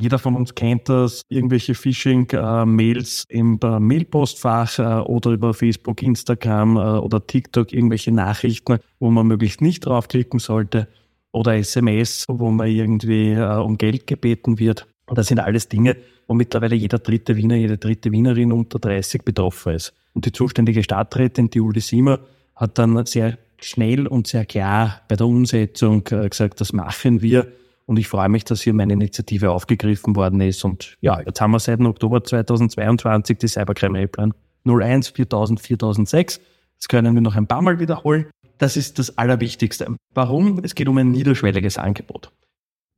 Jeder 0.00 0.20
von 0.20 0.36
uns 0.36 0.54
kennt 0.54 0.88
das, 0.88 1.22
irgendwelche 1.28 1.74
Phishing-Mails 1.74 3.24
im 3.28 3.58
äh, 3.60 3.80
Mailpostfach 3.80 4.78
äh, 4.78 4.82
oder 5.02 5.32
über 5.32 5.54
Facebook, 5.54 6.02
Instagram 6.02 6.76
äh, 6.76 6.80
oder 6.80 7.26
TikTok, 7.26 7.72
irgendwelche 7.72 8.12
Nachrichten, 8.12 8.78
wo 9.00 9.10
man 9.10 9.26
möglichst 9.26 9.60
nicht 9.60 9.86
draufklicken 9.86 10.38
sollte 10.38 10.86
oder 11.32 11.56
SMS, 11.56 12.26
wo 12.28 12.50
man 12.50 12.68
irgendwie 12.68 13.36
um 13.36 13.76
Geld 13.76 14.06
gebeten 14.06 14.60
wird. 14.60 14.86
Das 15.08 15.26
sind 15.26 15.40
alles 15.40 15.68
Dinge, 15.68 15.96
wo 16.28 16.34
mittlerweile 16.34 16.76
jeder 16.76 16.98
dritte 16.98 17.36
Wiener, 17.36 17.56
jede 17.56 17.76
dritte 17.76 18.12
Wienerin 18.12 18.52
unter 18.52 18.78
30 18.78 19.24
betroffen 19.24 19.74
ist. 19.74 19.94
Und 20.14 20.26
die 20.26 20.32
zuständige 20.32 20.82
Stadträtin, 20.82 21.50
die 21.50 21.60
Uli 21.60 21.80
Siemer, 21.80 22.20
hat 22.58 22.76
dann 22.76 23.06
sehr 23.06 23.38
schnell 23.60 24.06
und 24.06 24.26
sehr 24.26 24.44
klar 24.44 25.00
bei 25.08 25.16
der 25.16 25.26
Umsetzung 25.26 26.06
äh, 26.10 26.28
gesagt, 26.28 26.60
das 26.60 26.72
machen 26.72 27.22
wir. 27.22 27.50
Und 27.86 27.98
ich 27.98 28.08
freue 28.08 28.28
mich, 28.28 28.44
dass 28.44 28.60
hier 28.60 28.74
meine 28.74 28.92
Initiative 28.92 29.50
aufgegriffen 29.50 30.14
worden 30.14 30.40
ist. 30.42 30.64
Und 30.64 30.96
ja, 31.00 31.20
jetzt 31.20 31.40
haben 31.40 31.52
wir 31.52 31.58
seit 31.58 31.80
Oktober 31.80 32.22
2022 32.22 33.38
die 33.38 33.48
Cybercrime 33.48 33.98
Helpline 33.98 34.34
01 34.66 35.08
4000 35.08 35.60
4006. 35.60 36.40
Das 36.78 36.88
können 36.88 37.14
wir 37.14 37.22
noch 37.22 37.34
ein 37.34 37.46
paar 37.46 37.62
Mal 37.62 37.78
wiederholen. 37.78 38.26
Das 38.58 38.76
ist 38.76 38.98
das 38.98 39.16
Allerwichtigste. 39.16 39.96
Warum? 40.12 40.60
Es 40.62 40.74
geht 40.74 40.88
um 40.88 40.98
ein 40.98 41.10
niederschwelliges 41.12 41.78
Angebot. 41.78 42.30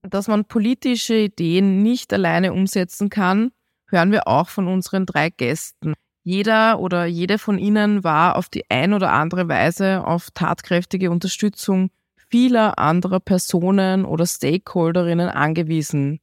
Dass 0.02 0.26
man 0.26 0.46
politische 0.46 1.16
Ideen 1.16 1.82
nicht 1.82 2.12
alleine 2.12 2.52
umsetzen 2.52 3.10
kann, 3.10 3.50
hören 3.90 4.10
wir 4.10 4.26
auch 4.26 4.48
von 4.48 4.66
unseren 4.66 5.06
drei 5.06 5.28
Gästen. 5.28 5.94
Jeder 6.22 6.80
oder 6.80 7.06
jede 7.06 7.38
von 7.38 7.58
ihnen 7.58 8.04
war 8.04 8.36
auf 8.36 8.48
die 8.48 8.64
ein 8.70 8.92
oder 8.92 9.12
andere 9.12 9.48
Weise 9.48 10.06
auf 10.06 10.30
tatkräftige 10.32 11.10
Unterstützung 11.10 11.90
vieler 12.30 12.78
anderer 12.78 13.20
Personen 13.20 14.04
oder 14.04 14.26
Stakeholderinnen 14.26 15.28
angewiesen. 15.28 16.20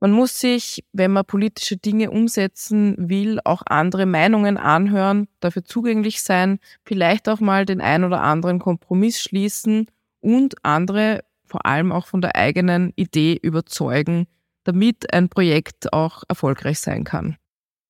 Man 0.00 0.12
muss 0.12 0.38
sich, 0.38 0.84
wenn 0.92 1.12
man 1.12 1.24
politische 1.24 1.76
Dinge 1.78 2.10
umsetzen 2.10 2.94
will, 2.98 3.40
auch 3.44 3.62
andere 3.66 4.04
Meinungen 4.04 4.58
anhören, 4.58 5.28
dafür 5.40 5.64
zugänglich 5.64 6.22
sein, 6.22 6.58
vielleicht 6.84 7.28
auch 7.28 7.40
mal 7.40 7.64
den 7.64 7.80
ein 7.80 8.04
oder 8.04 8.20
anderen 8.20 8.58
Kompromiss 8.58 9.20
schließen 9.20 9.86
und 10.20 10.56
andere 10.62 11.24
vor 11.46 11.64
allem 11.66 11.90
auch 11.90 12.06
von 12.06 12.20
der 12.20 12.36
eigenen 12.36 12.92
Idee 12.96 13.38
überzeugen, 13.40 14.26
damit 14.64 15.12
ein 15.12 15.28
Projekt 15.28 15.92
auch 15.92 16.22
erfolgreich 16.28 16.80
sein 16.80 17.04
kann. 17.04 17.36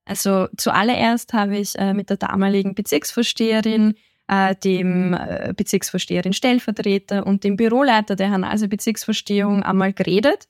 Also 0.04 0.48
zuallererst 0.56 1.32
habe 1.32 1.56
ich 1.56 1.78
äh, 1.78 1.94
mit 1.94 2.10
der 2.10 2.18
damaligen 2.18 2.74
Bezirksvorsteherin, 2.74 3.94
äh, 4.28 4.54
dem 4.56 5.14
äh, 5.14 5.54
Bezirksvorsteherin 5.56 6.32
Stellvertreter 6.32 7.26
und 7.26 7.44
dem 7.44 7.56
Büroleiter 7.56 8.16
der 8.16 8.30
Hanalser 8.30 8.68
Bezirksvorstehung 8.68 9.62
einmal 9.62 9.92
geredet, 9.92 10.48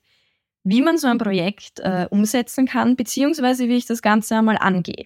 wie 0.63 0.81
man 0.81 0.97
so 0.97 1.07
ein 1.07 1.17
Projekt 1.17 1.79
äh, 1.79 2.07
umsetzen 2.09 2.65
kann, 2.65 2.95
beziehungsweise 2.95 3.69
wie 3.69 3.77
ich 3.77 3.85
das 3.85 4.01
Ganze 4.01 4.35
einmal 4.35 4.57
angehe. 4.57 5.05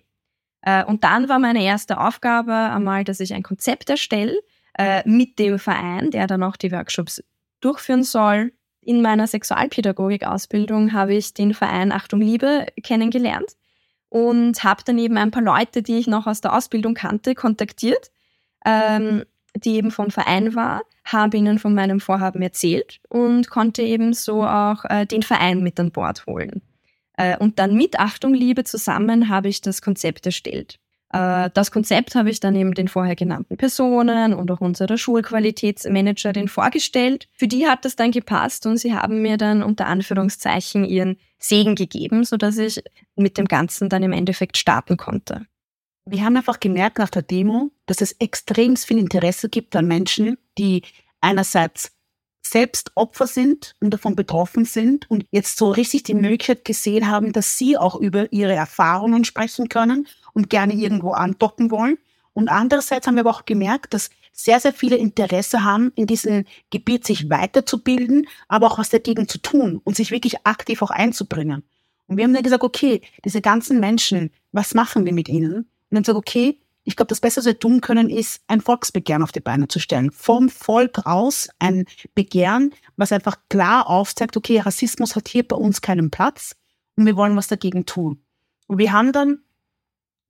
Äh, 0.62 0.84
und 0.86 1.04
dann 1.04 1.30
war 1.30 1.38
meine 1.38 1.64
erste 1.64 2.00
Aufgabe 2.00 2.54
einmal, 2.54 3.04
dass 3.04 3.20
ich 3.20 3.34
ein 3.34 3.44
Konzept 3.44 3.90
erstelle 3.90 4.40
äh, 4.78 5.08
mit 5.08 5.38
dem 5.38 5.60
Verein, 5.60 6.10
der 6.10 6.26
dann 6.26 6.42
auch 6.44 6.58
die 6.58 6.72
Workshops 6.72 7.24
durchführen 7.62 8.04
soll. 8.04 8.52
In 8.82 9.02
meiner 9.02 9.28
Sexualpädagogik-Ausbildung 9.28 10.94
habe 10.94 11.14
ich 11.14 11.34
den 11.34 11.54
Verein 11.54 11.92
Achtung 11.92 12.22
Liebe 12.22 12.66
kennengelernt 12.82 13.59
und 14.10 14.64
habe 14.64 14.84
dann 14.86 14.98
eben 14.98 15.18
ein 15.18 15.32
paar 15.32 15.44
Leute, 15.44 15.82
die 15.82 15.98
ich 15.98 16.08
noch 16.08 16.28
aus 16.28 16.42
der 16.42 16.56
Ausbildung 16.56 16.96
kannte, 16.96 17.36
kontaktiert, 17.36 18.12
ähm, 18.66 19.24
die 19.56 19.76
eben 19.76 19.92
vom 19.92 20.12
Verein 20.12 20.56
war, 20.56 20.82
habe 21.06 21.38
ihnen 21.38 21.60
von 21.60 21.74
meinem 21.74 22.00
Vorhaben 22.00 22.42
erzählt 22.42 23.00
und 23.10 23.50
konnte 23.50 23.82
eben 23.82 24.14
so 24.14 24.44
auch 24.44 24.86
äh, 24.86 25.06
den 25.06 25.24
Verein 25.24 25.62
mit 25.62 25.80
an 25.80 25.92
Bord 25.92 26.26
holen. 26.26 26.62
Äh, 27.18 27.38
und 27.38 27.60
dann 27.60 27.76
mit 27.76 28.00
Achtung 28.00 28.34
Liebe 28.34 28.64
zusammen 28.64 29.30
habe 29.30 29.48
ich 29.48 29.62
das 29.62 29.82
Konzept 29.82 30.26
erstellt. 30.26 30.80
Äh, 31.12 31.50
das 31.54 31.72
Konzept 31.72 32.16
habe 32.16 32.30
ich 32.30 32.40
dann 32.40 32.56
eben 32.56 32.74
den 32.74 32.88
vorher 32.88 33.16
genannten 33.16 33.58
Personen 33.58 34.34
und 34.34 34.52
auch 34.52 34.62
unserer 34.62 34.98
Schulqualitätsmanagerin 34.98 36.48
vorgestellt. 36.48 37.28
Für 37.34 37.48
die 37.48 37.68
hat 37.68 37.86
das 37.86 37.96
dann 37.96 38.12
gepasst 38.12 38.66
und 38.66 38.78
sie 38.78 38.94
haben 38.94 39.22
mir 39.22 39.38
dann 39.38 39.64
unter 39.64 39.88
Anführungszeichen 39.88 40.86
ihren 40.86 41.18
Segen 41.40 41.76
gegeben, 41.76 42.24
sodass 42.24 42.58
ich 42.58 42.84
mit 43.16 43.38
dem 43.38 43.48
Ganzen 43.48 43.90
dann 43.90 44.04
im 44.04 44.12
Endeffekt 44.12 44.58
starten 44.58 44.98
konnte. 44.98 45.46
Wir 46.06 46.24
haben 46.24 46.38
einfach 46.38 46.60
gemerkt 46.60 46.98
nach 46.98 47.10
der 47.10 47.22
Demo, 47.22 47.72
dass 47.86 48.02
es 48.02 48.14
extrem 48.14 48.76
viel 48.76 48.98
Interesse 48.98 49.50
gibt 49.50 49.76
an 49.76 49.88
Menschen, 49.88 50.38
die 50.58 50.82
einerseits 51.22 51.92
selbst 52.50 52.92
Opfer 52.96 53.28
sind 53.28 53.76
und 53.80 53.92
davon 53.92 54.16
betroffen 54.16 54.66
sind 54.66 55.10
und 55.10 55.26
jetzt 55.32 55.58
so 55.58 55.72
richtig 55.72 56.04
die 56.04 56.14
Möglichkeit 56.14 56.66
gesehen 56.66 57.10
haben, 57.10 57.34
dass 57.34 57.58
sie 57.58 57.78
auch 57.78 57.96
über 57.96 58.32
ihre 58.32 58.54
Erfahrungen 58.54 59.26
sprechen 59.26 59.70
können 59.70 60.08
und 60.34 60.50
gerne 60.50 60.74
irgendwo 60.74 61.12
andocken 61.12 61.72
wollen. 61.72 61.98
Und 62.34 62.50
andererseits 62.50 63.08
haben 63.08 63.16
wir 63.16 63.22
aber 63.22 63.32
auch 63.32 63.46
gemerkt, 63.46 63.94
dass 63.94 64.10
sehr, 64.32 64.60
sehr 64.60 64.74
viele 64.74 64.96
Interesse 64.96 65.64
haben, 65.64 65.92
in 65.96 66.08
diesem 66.08 66.46
Gebiet 66.70 67.06
sich 67.06 67.30
weiterzubilden, 67.30 68.28
aber 68.48 68.68
auch 68.68 68.78
was 68.78 68.90
dagegen 68.90 69.28
zu 69.28 69.38
tun 69.40 69.82
und 69.84 69.96
sich 69.96 70.12
wirklich 70.12 70.46
aktiv 70.46 70.82
auch 70.82 70.92
einzubringen. 70.92 71.64
Und 72.08 72.18
wir 72.18 72.24
haben 72.24 72.34
dann 72.34 72.44
gesagt, 72.44 72.64
okay, 72.64 73.02
diese 73.26 73.42
ganzen 73.42 73.80
Menschen, 73.80 74.32
was 74.52 74.74
machen 74.74 75.06
wir 75.06 75.14
mit 75.14 75.30
ihnen? 75.30 75.54
Und 75.54 75.68
dann 75.92 76.04
gesagt, 76.04 76.18
okay, 76.18 76.58
ich 76.90 76.96
glaube, 76.96 77.10
das 77.10 77.20
Beste, 77.20 77.40
was 77.40 77.46
wir 77.46 77.60
tun 77.60 77.82
können, 77.82 78.10
ist, 78.10 78.42
ein 78.48 78.62
Volksbegehren 78.62 79.22
auf 79.22 79.32
die 79.32 79.42
Beine 79.42 79.68
zu 79.68 79.80
stellen. 79.80 80.12
Vom 80.12 80.50
Volk 80.50 81.06
raus 81.06 81.48
ein 81.60 81.86
Begehren, 82.16 82.74
was 82.98 83.12
einfach 83.12 83.38
klar 83.48 83.88
aufzeigt, 83.88 84.36
okay, 84.36 84.60
Rassismus 84.60 85.16
hat 85.16 85.28
hier 85.28 85.48
bei 85.48 85.56
uns 85.56 85.82
keinen 85.82 86.10
Platz 86.10 86.56
und 86.96 87.06
wir 87.06 87.16
wollen 87.16 87.36
was 87.36 87.48
dagegen 87.48 87.86
tun. 87.86 88.24
Und 88.66 88.80
wir 88.80 88.92
haben 88.92 89.14
dann 89.14 89.44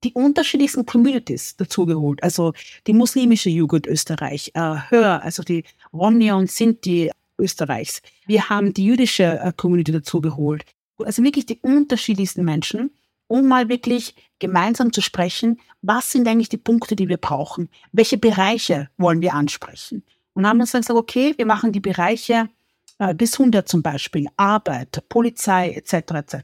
die 0.03 0.11
unterschiedlichsten 0.11 0.85
Communities 0.85 1.55
dazugeholt. 1.55 2.21
Also 2.23 2.51
die 2.87 2.93
muslimische 2.93 3.49
Jugend 3.49 3.87
Österreich, 3.87 4.51
äh, 4.53 4.75
Hör, 4.89 5.23
also 5.23 5.43
die 5.43 5.63
Romnia 5.93 6.35
und 6.35 6.51
Sinti 6.51 7.09
Österreichs. 7.37 8.01
Wir 8.27 8.49
haben 8.49 8.73
die 8.73 8.83
jüdische 8.83 9.39
äh, 9.39 9.53
Community 9.55 9.93
dazugeholt. 9.93 10.65
Also 10.97 11.23
wirklich 11.23 11.45
die 11.45 11.59
unterschiedlichsten 11.61 12.43
Menschen, 12.43 12.91
um 13.29 13.47
mal 13.47 13.69
wirklich 13.69 14.15
gemeinsam 14.39 14.91
zu 14.91 15.01
sprechen, 15.01 15.61
was 15.81 16.11
sind 16.11 16.27
eigentlich 16.27 16.49
die 16.49 16.57
Punkte, 16.57 16.95
die 16.95 17.07
wir 17.07 17.17
brauchen? 17.17 17.69
Welche 17.93 18.17
Bereiche 18.17 18.89
wollen 18.97 19.21
wir 19.21 19.33
ansprechen? 19.33 20.03
Und 20.33 20.45
haben 20.45 20.59
uns 20.59 20.71
dann 20.71 20.81
gesagt, 20.81 20.99
okay, 20.99 21.33
wir 21.37 21.45
machen 21.45 21.71
die 21.71 21.79
Bereiche 21.79 22.49
äh, 22.97 23.13
100 23.13 23.67
zum 23.67 23.81
Beispiel, 23.81 24.27
Arbeit, 24.35 25.03
Polizei 25.07 25.71
etc. 25.71 25.93
etc. 25.93 26.35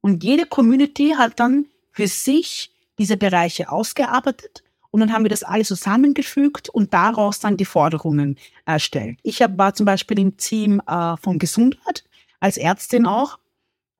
Und 0.00 0.22
jede 0.22 0.46
Community 0.46 1.14
hat 1.16 1.40
dann 1.40 1.66
für 1.92 2.06
sich 2.06 2.72
diese 2.98 3.16
Bereiche 3.16 3.70
ausgearbeitet 3.70 4.62
und 4.90 5.00
dann 5.00 5.12
haben 5.12 5.24
wir 5.24 5.30
das 5.30 5.42
alles 5.42 5.68
zusammengefügt 5.68 6.68
und 6.68 6.92
daraus 6.94 7.40
dann 7.40 7.56
die 7.56 7.64
Forderungen 7.64 8.36
erstellt. 8.64 9.18
Ich 9.22 9.42
hab, 9.42 9.56
war 9.58 9.74
zum 9.74 9.86
Beispiel 9.86 10.18
im 10.18 10.36
Team 10.36 10.80
äh, 10.86 11.16
von 11.16 11.38
Gesundheit 11.38 12.04
als 12.40 12.56
Ärztin 12.56 13.06
auch 13.06 13.38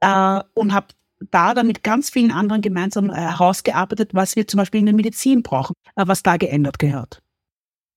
äh, 0.01 0.41
und 0.55 0.73
habe 0.73 0.89
da 1.31 1.55
dann 1.55 1.67
mit 1.67 1.83
ganz 1.83 2.11
vielen 2.11 2.31
anderen 2.31 2.63
gemeinsam 2.63 3.11
äh, 3.11 3.15
herausgearbeitet, 3.15 4.11
was 4.15 4.37
wir 4.37 4.47
zum 4.47 4.59
Beispiel 4.59 4.81
in 4.81 4.87
der 4.87 4.95
Medizin 4.95 5.43
brauchen, 5.43 5.75
äh, 5.97 6.05
was 6.07 6.23
da 6.23 6.37
geändert 6.37 6.79
gehört. 6.79 7.23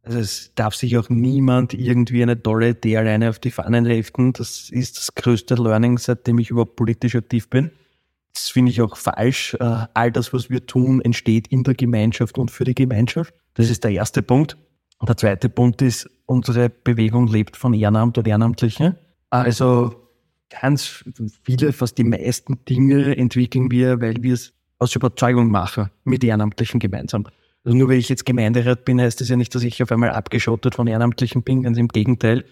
Also 0.04 0.18
es 0.18 0.52
darf 0.56 0.74
sich 0.74 0.98
auch 0.98 1.10
niemand 1.10 1.74
irgendwie 1.74 2.24
eine 2.24 2.42
tolle 2.42 2.70
Idee 2.70 2.98
alleine 2.98 3.30
auf 3.30 3.38
die 3.38 3.52
Fahnen 3.52 3.86
heften. 3.86 4.34
Das 4.34 4.70
ist 4.72 4.98
das 4.98 5.14
größte 5.14 5.56
Learning, 5.56 6.00
seitdem 6.00 6.40
ich 6.40 6.50
überhaupt 6.50 6.76
politisch 6.76 7.16
aktiv 7.16 7.50
bin. 7.50 7.72
Das 8.34 8.50
finde 8.50 8.72
ich 8.72 8.82
auch 8.82 8.98
falsch. 8.98 9.56
Äh, 9.60 9.86
all 9.94 10.12
das, 10.12 10.34
was 10.34 10.50
wir 10.50 10.66
tun, 10.66 11.02
entsteht 11.02 11.48
in 11.50 11.64
der 11.64 11.76
Gemeinschaft 11.76 12.38
und 12.38 12.50
für 12.50 12.64
die 12.64 12.76
Gemeinschaft. 12.76 13.34
Das 13.54 13.70
ist 13.70 13.84
der 13.84 13.92
erste 13.92 14.24
Punkt. 14.24 14.58
Der 15.08 15.18
zweite 15.18 15.50
Punkt 15.50 15.82
ist, 15.82 16.10
unsere 16.26 16.70
Bewegung 16.70 17.28
lebt 17.28 17.58
von 17.58 17.74
Ehrenamt 17.74 18.18
und 18.18 18.28
Ehrenamtlichen. 18.28 18.96
Also 19.30 19.96
ganz 20.60 21.04
viele, 21.44 21.74
fast 21.74 21.98
die 21.98 22.04
meisten 22.04 22.64
Dinge 22.66 23.18
entwickeln 23.18 23.72
wir, 23.72 24.02
weil 24.02 24.22
wir 24.22 24.34
es 24.34 24.54
aus 24.80 24.96
Überzeugung 24.96 25.50
machen, 25.50 25.90
mit 26.04 26.24
Ehrenamtlichen 26.24 26.80
gemeinsam. 26.80 27.28
Also 27.64 27.78
nur 27.78 27.90
weil 27.90 27.98
ich 27.98 28.10
jetzt 28.10 28.26
Gemeinderat 28.26 28.86
bin, 28.86 29.00
heißt 29.00 29.22
das 29.22 29.30
ja 29.30 29.36
nicht, 29.36 29.54
dass 29.54 29.64
ich 29.64 29.82
auf 29.84 29.92
einmal 29.92 30.10
abgeschottet 30.10 30.76
von 30.76 30.88
Ehrenamtlichen 30.88 31.44
bin, 31.44 31.64
ganz 31.64 31.78
im 31.78 31.88
Gegenteil. 31.88 32.44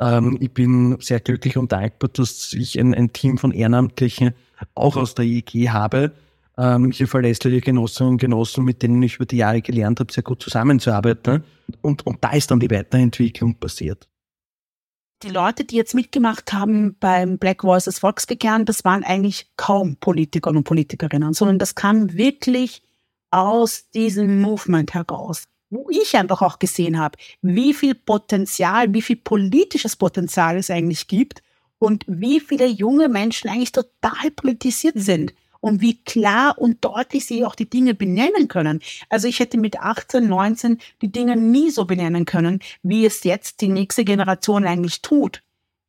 Ähm, 0.00 0.36
ich 0.40 0.52
bin 0.52 0.96
sehr 1.00 1.20
glücklich 1.20 1.56
und 1.56 1.72
dankbar, 1.72 2.10
dass 2.12 2.52
ich 2.52 2.78
ein, 2.78 2.94
ein 2.94 3.12
Team 3.12 3.38
von 3.38 3.52
Ehrenamtlichen 3.52 4.32
auch 4.74 4.96
aus 4.96 5.14
der 5.14 5.24
EEG 5.24 5.68
habe. 5.68 6.12
Ähm, 6.58 6.90
hier 6.90 7.06
verlässliche 7.06 7.60
Genossinnen 7.60 8.14
und 8.14 8.18
Genossen, 8.18 8.64
mit 8.64 8.82
denen 8.82 9.02
ich 9.02 9.16
über 9.16 9.26
die 9.26 9.36
Jahre 9.36 9.62
gelernt 9.62 10.00
habe, 10.00 10.12
sehr 10.12 10.22
gut 10.22 10.42
zusammenzuarbeiten. 10.42 11.44
Und, 11.82 12.06
und 12.06 12.24
da 12.24 12.32
ist 12.32 12.50
dann 12.50 12.60
die 12.60 12.70
Weiterentwicklung 12.70 13.54
passiert. 13.56 14.08
Die 15.22 15.30
Leute, 15.30 15.64
die 15.64 15.76
jetzt 15.76 15.94
mitgemacht 15.94 16.52
haben 16.52 16.96
beim 17.00 17.38
Black 17.38 17.64
Voices 17.64 17.98
Volksbegehren, 18.00 18.66
das 18.66 18.84
waren 18.84 19.02
eigentlich 19.02 19.50
kaum 19.56 19.96
Politiker 19.96 20.50
und 20.50 20.64
Politikerinnen, 20.64 21.32
sondern 21.32 21.58
das 21.58 21.74
kam 21.74 22.12
wirklich 22.12 22.82
aus 23.30 23.88
diesem 23.90 24.40
Movement 24.40 24.94
heraus 24.94 25.44
wo 25.70 25.88
ich 25.90 26.16
einfach 26.16 26.42
auch 26.42 26.58
gesehen 26.58 26.98
habe, 26.98 27.18
wie 27.42 27.74
viel 27.74 27.94
Potenzial, 27.94 28.92
wie 28.94 29.02
viel 29.02 29.16
politisches 29.16 29.96
Potenzial 29.96 30.56
es 30.56 30.70
eigentlich 30.70 31.08
gibt 31.08 31.42
und 31.78 32.04
wie 32.06 32.40
viele 32.40 32.66
junge 32.66 33.08
Menschen 33.08 33.50
eigentlich 33.50 33.72
total 33.72 34.30
politisiert 34.34 34.94
sind 34.96 35.34
und 35.60 35.80
wie 35.80 36.02
klar 36.02 36.58
und 36.58 36.84
deutlich 36.84 37.26
sie 37.26 37.44
auch 37.44 37.54
die 37.54 37.68
Dinge 37.68 37.94
benennen 37.94 38.48
können. 38.48 38.80
Also 39.08 39.28
ich 39.28 39.40
hätte 39.40 39.58
mit 39.58 39.78
18, 39.78 40.28
19 40.28 40.78
die 41.02 41.12
Dinge 41.12 41.36
nie 41.36 41.70
so 41.70 41.84
benennen 41.84 42.24
können, 42.24 42.60
wie 42.82 43.06
es 43.06 43.24
jetzt 43.24 43.60
die 43.60 43.68
nächste 43.68 44.04
Generation 44.04 44.66
eigentlich 44.66 45.02
tut. 45.02 45.42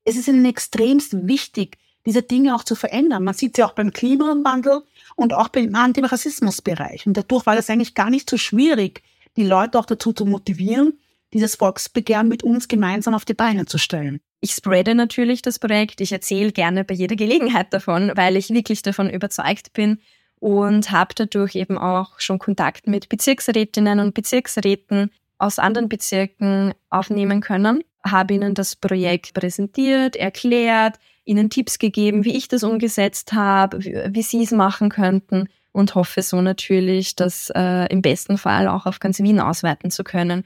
Es 0.04 0.16
ist 0.16 0.28
ihnen 0.28 0.46
extremst 0.46 1.28
wichtig, 1.28 1.78
diese 2.06 2.24
Dinge 2.24 2.56
auch 2.56 2.64
zu 2.64 2.76
verändern. 2.76 3.26
Man 3.26 3.34
sieht 3.34 3.58
sie 3.58 3.64
auch 3.64 3.74
beim 3.74 3.92
Klimawandel 3.92 4.84
und 5.16 5.34
auch 5.34 5.50
beim 5.50 5.76
Antirassismusbereich. 5.76 7.06
Und 7.06 7.18
dadurch 7.18 7.46
war 7.46 7.56
das 7.56 7.70
eigentlich 7.70 7.96
gar 7.96 8.10
nicht 8.10 8.30
so 8.30 8.38
schwierig, 8.38 9.04
die 9.36 9.46
Leute 9.46 9.78
auch 9.78 9.86
dazu 9.86 10.14
zu 10.14 10.26
motivieren, 10.26 10.98
dieses 11.34 11.56
Volksbegehren 11.56 12.28
mit 12.28 12.44
uns 12.44 12.68
gemeinsam 12.68 13.14
auf 13.14 13.26
die 13.26 13.34
Beine 13.34 13.66
zu 13.66 13.78
stellen. 13.78 14.22
Ich 14.40 14.52
spreade 14.52 14.96
natürlich 14.96 15.42
das 15.42 15.60
Projekt. 15.60 16.00
Ich 16.02 16.12
erzähle 16.12 16.52
gerne 16.52 16.84
bei 16.84 16.94
jeder 16.94 17.16
Gelegenheit 17.16 17.74
davon, 17.74 18.12
weil 18.16 18.36
ich 18.38 18.50
wirklich 18.50 18.82
davon 18.82 19.10
überzeugt 19.10 19.74
bin 19.74 20.00
und 20.40 20.92
habe 20.92 21.16
dadurch 21.16 21.56
eben 21.56 21.78
auch 21.78 22.20
schon 22.20 22.40
Kontakt 22.40 22.88
mit 22.88 23.10
Bezirksrätinnen 23.10 24.00
und 24.00 24.14
Bezirksräten 24.14 25.12
aus 25.40 25.60
anderen 25.60 25.90
Bezirken 25.90 26.74
aufnehmen 26.90 27.42
können, 27.42 27.84
habe 28.04 28.36
ihnen 28.36 28.54
das 28.54 28.76
Projekt 28.76 29.34
präsentiert, 29.34 30.16
erklärt, 30.16 30.98
ihnen 31.26 31.50
Tipps 31.50 31.80
gegeben, 31.80 32.26
wie 32.26 32.38
ich 32.38 32.48
das 32.48 32.64
umgesetzt 32.64 33.34
habe, 33.34 33.80
wie, 33.84 34.22
sie 34.22 34.44
es 34.44 34.52
machen 34.52 34.90
könnten 34.90 35.50
und 35.72 35.96
hoffe 35.96 36.22
so 36.22 36.42
natürlich, 36.42 37.16
das 37.16 37.52
äh, 37.54 37.92
im 37.92 38.02
besten 38.02 38.38
Fall 38.38 38.68
auch 38.68 38.86
auf 38.86 39.00
ganz 39.00 39.20
Wien 39.20 39.40
ausweiten 39.40 39.92
zu 39.92 40.04
können. 40.04 40.44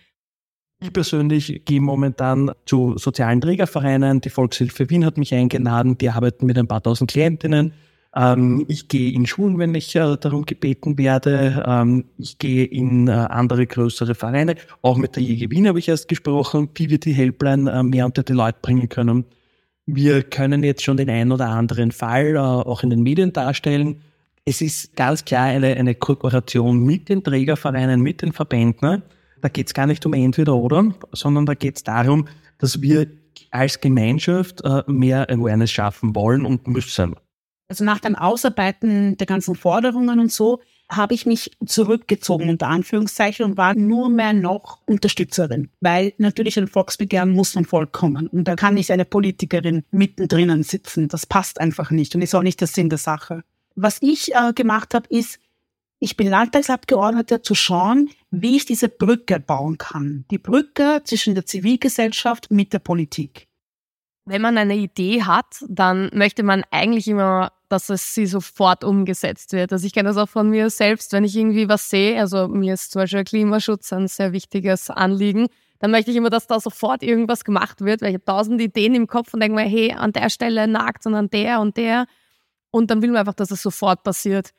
Ich 0.83 0.91
persönlich 0.91 1.61
gehe 1.65 1.79
momentan 1.79 2.51
zu 2.65 2.97
sozialen 2.97 3.39
Trägervereinen. 3.39 4.19
Die 4.19 4.31
Volkshilfe 4.31 4.89
Wien 4.89 5.05
hat 5.05 5.15
mich 5.15 5.31
eingeladen. 5.31 5.95
Die 6.00 6.09
arbeiten 6.09 6.47
mit 6.47 6.57
ein 6.57 6.67
paar 6.67 6.81
tausend 6.81 7.11
Klientinnen. 7.11 7.73
Ähm, 8.15 8.65
ich 8.67 8.88
gehe 8.88 9.13
in 9.13 9.27
Schulen, 9.27 9.59
wenn 9.59 9.75
ich 9.75 9.95
äh, 9.95 10.17
darum 10.17 10.43
gebeten 10.43 10.97
werde. 10.97 11.63
Ähm, 11.67 12.05
ich 12.17 12.39
gehe 12.39 12.65
in 12.65 13.07
äh, 13.07 13.11
andere 13.11 13.67
größere 13.67 14.15
Vereine. 14.15 14.55
Auch 14.81 14.97
mit 14.97 15.15
der 15.15 15.21
JG 15.21 15.51
Wien 15.51 15.67
habe 15.67 15.77
ich 15.77 15.88
erst 15.88 16.07
gesprochen, 16.07 16.69
wie 16.73 16.89
wir 16.89 17.00
die 17.00 17.13
Helpline 17.13 17.71
äh, 17.71 17.83
mehr 17.83 18.07
unter 18.07 18.23
die 18.23 18.33
Leute 18.33 18.57
bringen 18.59 18.89
können. 18.89 19.25
Wir 19.85 20.23
können 20.23 20.63
jetzt 20.63 20.83
schon 20.83 20.97
den 20.97 21.11
einen 21.11 21.31
oder 21.31 21.50
anderen 21.50 21.91
Fall 21.91 22.35
äh, 22.35 22.39
auch 22.39 22.81
in 22.81 22.89
den 22.89 23.03
Medien 23.03 23.33
darstellen. 23.33 24.01
Es 24.45 24.61
ist 24.61 24.95
ganz 24.95 25.23
klar 25.25 25.45
eine, 25.45 25.75
eine 25.75 25.93
Kooperation 25.93 26.83
mit 26.83 27.07
den 27.07 27.23
Trägervereinen, 27.23 28.01
mit 28.01 28.23
den 28.23 28.33
Verbänden. 28.33 29.03
Da 29.41 29.50
geht 29.50 29.67
es 29.67 29.74
gar 29.74 29.88
nicht 29.88 30.05
um 30.05 30.13
entweder 30.13 30.55
oder, 30.55 30.93
sondern 31.12 31.45
da 31.45 31.53
geht 31.53 31.77
es 31.77 31.83
darum, 31.83 32.27
dass 32.57 32.81
wir 32.81 33.07
als 33.50 33.81
Gemeinschaft 33.81 34.62
äh, 34.63 34.83
mehr 34.88 35.29
Awareness 35.29 35.71
schaffen 35.71 36.15
wollen 36.15 36.45
und 36.45 36.67
müssen. 36.67 37.15
Also 37.67 37.83
nach 37.86 38.00
dem 38.00 38.15
Ausarbeiten 38.15 39.17
der 39.17 39.27
ganzen 39.27 39.55
Forderungen 39.55 40.19
und 40.19 40.31
so 40.31 40.60
habe 40.89 41.13
ich 41.13 41.25
mich 41.25 41.51
zurückgezogen 41.65 42.50
unter 42.50 42.67
Anführungszeichen 42.67 43.45
und 43.45 43.57
war 43.57 43.75
nur 43.75 44.10
mehr 44.10 44.33
noch 44.33 44.79
Unterstützerin, 44.86 45.69
weil 45.79 46.13
natürlich 46.17 46.60
ein 46.60 46.67
Volksbegehren 46.67 47.31
muss 47.31 47.53
vom 47.53 47.63
Volk 47.63 47.93
kommen 47.93 48.27
und 48.27 48.45
da 48.45 48.55
kann 48.55 48.74
nicht 48.74 48.91
eine 48.91 49.05
Politikerin 49.05 49.86
mittendrin 49.91 50.63
sitzen. 50.63 51.07
Das 51.07 51.25
passt 51.25 51.62
einfach 51.62 51.91
nicht 51.91 52.13
und 52.13 52.21
ist 52.21 52.36
auch 52.36 52.43
nicht 52.43 52.60
der 52.60 52.67
Sinn 52.67 52.89
der 52.89 52.98
Sache. 52.98 53.43
Was 53.75 54.00
ich 54.01 54.36
äh, 54.36 54.51
gemacht 54.53 54.93
habe, 54.93 55.07
ist, 55.07 55.39
ich 56.03 56.17
bin 56.17 56.27
Landtagsabgeordneter 56.29 57.43
zu 57.43 57.53
schauen, 57.53 58.10
wie 58.31 58.58
ich 58.58 58.65
diese 58.65 58.89
Brücke 58.89 59.39
bauen 59.39 59.77
kann. 59.77 60.25
Die 60.31 60.39
Brücke 60.39 61.01
zwischen 61.03 61.36
der 61.36 61.46
Zivilgesellschaft 61.46 62.50
mit 62.50 62.74
der 62.74 62.79
Politik. 62.79 63.48
Wenn 64.25 64.41
man 64.41 64.58
eine 64.58 64.75
Idee 64.75 65.22
hat, 65.22 65.63
dann 65.70 66.10
möchte 66.13 66.41
man 66.41 66.63
eigentlich 66.72 67.08
immer, 67.08 67.51
dass 67.70 67.89
es 67.89 68.15
sie 68.15 68.25
sofort 68.25 68.84
umgesetzt 68.84 69.53
wird. 69.53 69.72
Also 69.72 69.86
ich 69.86 69.93
kenne 69.93 70.10
das 70.10 70.17
auch 70.17 70.27
von 70.27 70.50
mir 70.50 70.72
selbst, 70.72 71.13
wenn 71.13 71.24
ich 71.24 71.36
irgendwie 71.36 71.70
was 71.70 71.91
sehe, 71.91 72.20
also 72.20 72.48
mir 72.48 72.74
ist 72.74 72.91
zum 72.91 73.03
Beispiel 73.03 73.24
Klimaschutz 73.24 73.93
ein 73.93 74.08
sehr 74.08 74.34
wichtiges 74.34 74.89
Anliegen, 74.89 75.50
dann 75.77 75.91
möchte 75.91 76.10
ich 76.10 76.17
immer, 76.17 76.31
dass 76.31 76.48
da 76.48 76.60
sofort 76.60 77.03
irgendwas 77.03 77.43
gemacht 77.43 77.81
wird, 77.81 78.01
weil 78.01 78.10
ich 78.10 78.15
habe 78.15 78.25
tausend 78.25 78.60
Ideen 78.60 78.96
im 78.96 79.05
Kopf 79.05 79.36
und 79.36 79.39
denke 79.39 79.55
mir, 79.55 79.70
hey, 79.70 79.93
an 79.93 80.13
der 80.13 80.31
Stelle 80.31 80.67
nagt 80.67 81.05
und 81.05 81.13
an 81.13 81.29
der 81.29 81.60
und 81.60 81.77
der. 81.77 82.08
Und 82.72 82.89
dann 82.89 83.03
will 83.03 83.12
man 83.12 83.20
einfach, 83.20 83.34
dass 83.34 83.51
es 83.51 83.62
sofort 83.62 84.03
passiert. 84.03 84.51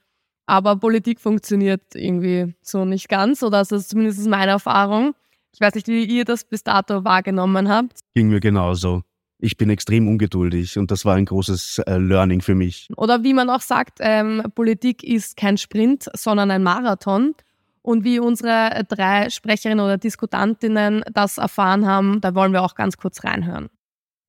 Aber 0.47 0.77
Politik 0.77 1.21
funktioniert 1.21 1.83
irgendwie 1.95 2.55
so 2.63 2.85
nicht 2.85 3.09
ganz, 3.09 3.43
oder 3.43 3.59
das 3.59 3.73
ist 3.73 3.91
zumindest 3.91 4.27
meine 4.27 4.53
Erfahrung. 4.53 5.15
Ich 5.53 5.61
weiß 5.61 5.75
nicht, 5.75 5.87
wie 5.87 6.05
ihr 6.05 6.25
das 6.25 6.45
bis 6.45 6.65
dato 6.65 7.05
wahrgenommen 7.05 7.69
habt. 7.69 8.01
Ging 8.15 8.29
mir 8.29 8.41
genauso 8.41 9.03
ich 9.43 9.57
bin 9.57 9.71
extrem 9.71 10.07
ungeduldig 10.07 10.79
und 10.79 10.91
das 10.91 11.05
war 11.05 11.17
ein 11.17 11.25
großes 11.25 11.79
äh, 11.81 11.99
Learning 11.99 12.41
für 12.41 12.55
mich. 12.55 12.89
Oder 12.97 13.25
wie 13.25 13.35
man 13.35 13.51
auch 13.51 13.61
sagt, 13.61 13.99
ähm, 14.01 14.45
Politik 14.55 15.03
ist 15.03 15.37
kein 15.37 15.59
Sprint, 15.59 16.09
sondern 16.15 16.51
ein 16.53 16.63
Marathon. 16.63 17.35
Und 17.83 18.05
wie 18.05 18.21
unsere 18.21 18.85
drei 18.89 19.29
Sprecherinnen 19.29 19.85
oder 19.85 19.99
Diskutantinnen 19.99 21.03
das 21.13 21.39
erfahren 21.39 21.85
haben, 21.85 22.21
da 22.21 22.37
wollen 22.37 22.53
wir 22.53 22.63
auch 22.63 22.77
ganz 22.77 22.97
kurz 22.97 23.25
reinhören. 23.25 23.69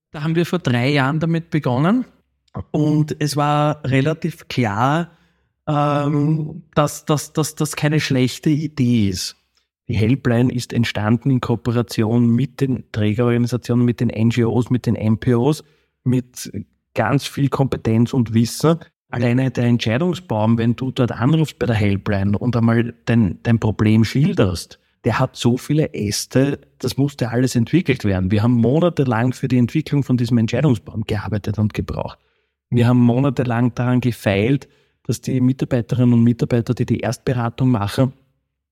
Da 0.09 0.23
haben 0.23 0.35
wir 0.35 0.47
vor 0.47 0.57
drei 0.57 0.89
Jahren 0.89 1.19
damit 1.19 1.51
begonnen 1.51 2.05
und 2.71 3.15
es 3.19 3.37
war 3.37 3.83
relativ 3.85 4.47
klar, 4.47 5.11
ähm, 5.67 6.63
dass 6.75 7.05
das 7.05 7.75
keine 7.75 7.99
schlechte 7.99 8.49
Idee 8.49 9.09
ist. 9.09 9.35
Die 9.87 9.95
Helpline 9.95 10.51
ist 10.51 10.71
entstanden 10.71 11.29
in 11.29 11.41
Kooperation 11.41 12.27
mit 12.29 12.61
den 12.61 12.85
Trägerorganisationen, 12.91 13.85
mit 13.85 13.99
den 13.99 14.07
NGOs, 14.07 14.69
mit 14.69 14.85
den 14.85 14.95
MPOs, 14.95 15.63
mit 16.03 16.51
ganz 16.93 17.27
viel 17.27 17.49
Kompetenz 17.49 18.13
und 18.13 18.33
Wissen. 18.33 18.79
Alleine 19.09 19.51
der 19.51 19.65
Entscheidungsbaum, 19.65 20.57
wenn 20.57 20.75
du 20.75 20.91
dort 20.91 21.11
anrufst 21.11 21.59
bei 21.59 21.65
der 21.65 21.75
Helpline 21.75 22.37
und 22.37 22.55
einmal 22.55 22.93
dein, 23.05 23.39
dein 23.43 23.59
Problem 23.59 24.05
schilderst, 24.05 24.79
der 25.03 25.19
hat 25.19 25.35
so 25.35 25.57
viele 25.57 25.93
Äste, 25.93 26.59
das 26.79 26.97
musste 26.97 27.29
alles 27.29 27.55
entwickelt 27.55 28.05
werden. 28.05 28.31
Wir 28.31 28.41
haben 28.41 28.53
monatelang 28.53 29.33
für 29.33 29.49
die 29.49 29.57
Entwicklung 29.57 30.03
von 30.03 30.15
diesem 30.17 30.37
Entscheidungsbaum 30.37 31.03
gearbeitet 31.03 31.59
und 31.59 31.73
gebraucht. 31.73 32.17
Wir 32.69 32.87
haben 32.87 32.99
monatelang 32.99 33.75
daran 33.75 33.99
gefeilt, 33.99 34.69
dass 35.05 35.21
die 35.21 35.41
Mitarbeiterinnen 35.41 36.13
und 36.13 36.23
Mitarbeiter, 36.23 36.73
die 36.73 36.85
die 36.85 36.99
Erstberatung 36.99 37.69
machen, 37.69 38.13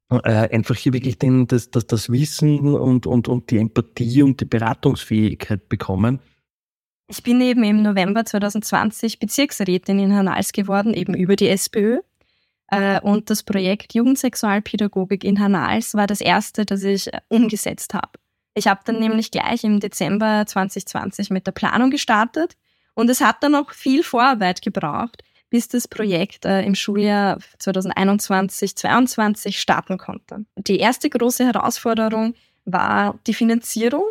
äh, 0.09 0.49
einfach 0.49 0.75
hier 0.75 0.93
wirklich 0.93 1.17
den, 1.17 1.47
das, 1.47 1.71
das, 1.71 1.87
das 1.87 2.11
Wissen 2.11 2.59
und, 2.59 3.05
und, 3.07 3.27
und 3.27 3.49
die 3.51 3.57
Empathie 3.57 4.23
und 4.23 4.39
die 4.41 4.45
Beratungsfähigkeit 4.45 5.69
bekommen. 5.69 6.19
Ich 7.07 7.23
bin 7.23 7.41
eben 7.41 7.63
im 7.63 7.81
November 7.81 8.25
2020 8.25 9.19
Bezirksrätin 9.19 9.99
in 9.99 10.11
Hernals 10.11 10.53
geworden, 10.53 10.93
eben 10.93 11.13
über 11.13 11.35
die 11.35 11.49
SPÖ. 11.49 11.99
Äh, 12.67 13.01
und 13.01 13.29
das 13.29 13.43
Projekt 13.43 13.93
Jugendsexualpädagogik 13.93 15.23
in 15.23 15.37
Hernals 15.37 15.93
war 15.93 16.07
das 16.07 16.21
erste, 16.21 16.65
das 16.65 16.83
ich 16.83 17.13
äh, 17.13 17.19
umgesetzt 17.27 17.93
habe. 17.93 18.11
Ich 18.53 18.67
habe 18.67 18.81
dann 18.85 18.99
nämlich 18.99 19.31
gleich 19.31 19.63
im 19.63 19.79
Dezember 19.79 20.45
2020 20.45 21.29
mit 21.29 21.47
der 21.47 21.51
Planung 21.51 21.89
gestartet 21.89 22.57
und 22.95 23.09
es 23.09 23.21
hat 23.21 23.43
dann 23.43 23.53
noch 23.53 23.71
viel 23.71 24.03
Vorarbeit 24.03 24.61
gebraucht, 24.61 25.23
bis 25.51 25.67
das 25.67 25.87
Projekt 25.87 26.45
äh, 26.45 26.63
im 26.63 26.73
Schuljahr 26.73 27.37
2021-22 27.59 29.53
starten 29.53 29.99
konnte. 29.99 30.45
Die 30.57 30.79
erste 30.79 31.09
große 31.09 31.45
Herausforderung 31.45 32.33
war 32.65 33.19
die 33.27 33.35
Finanzierung. 33.35 34.05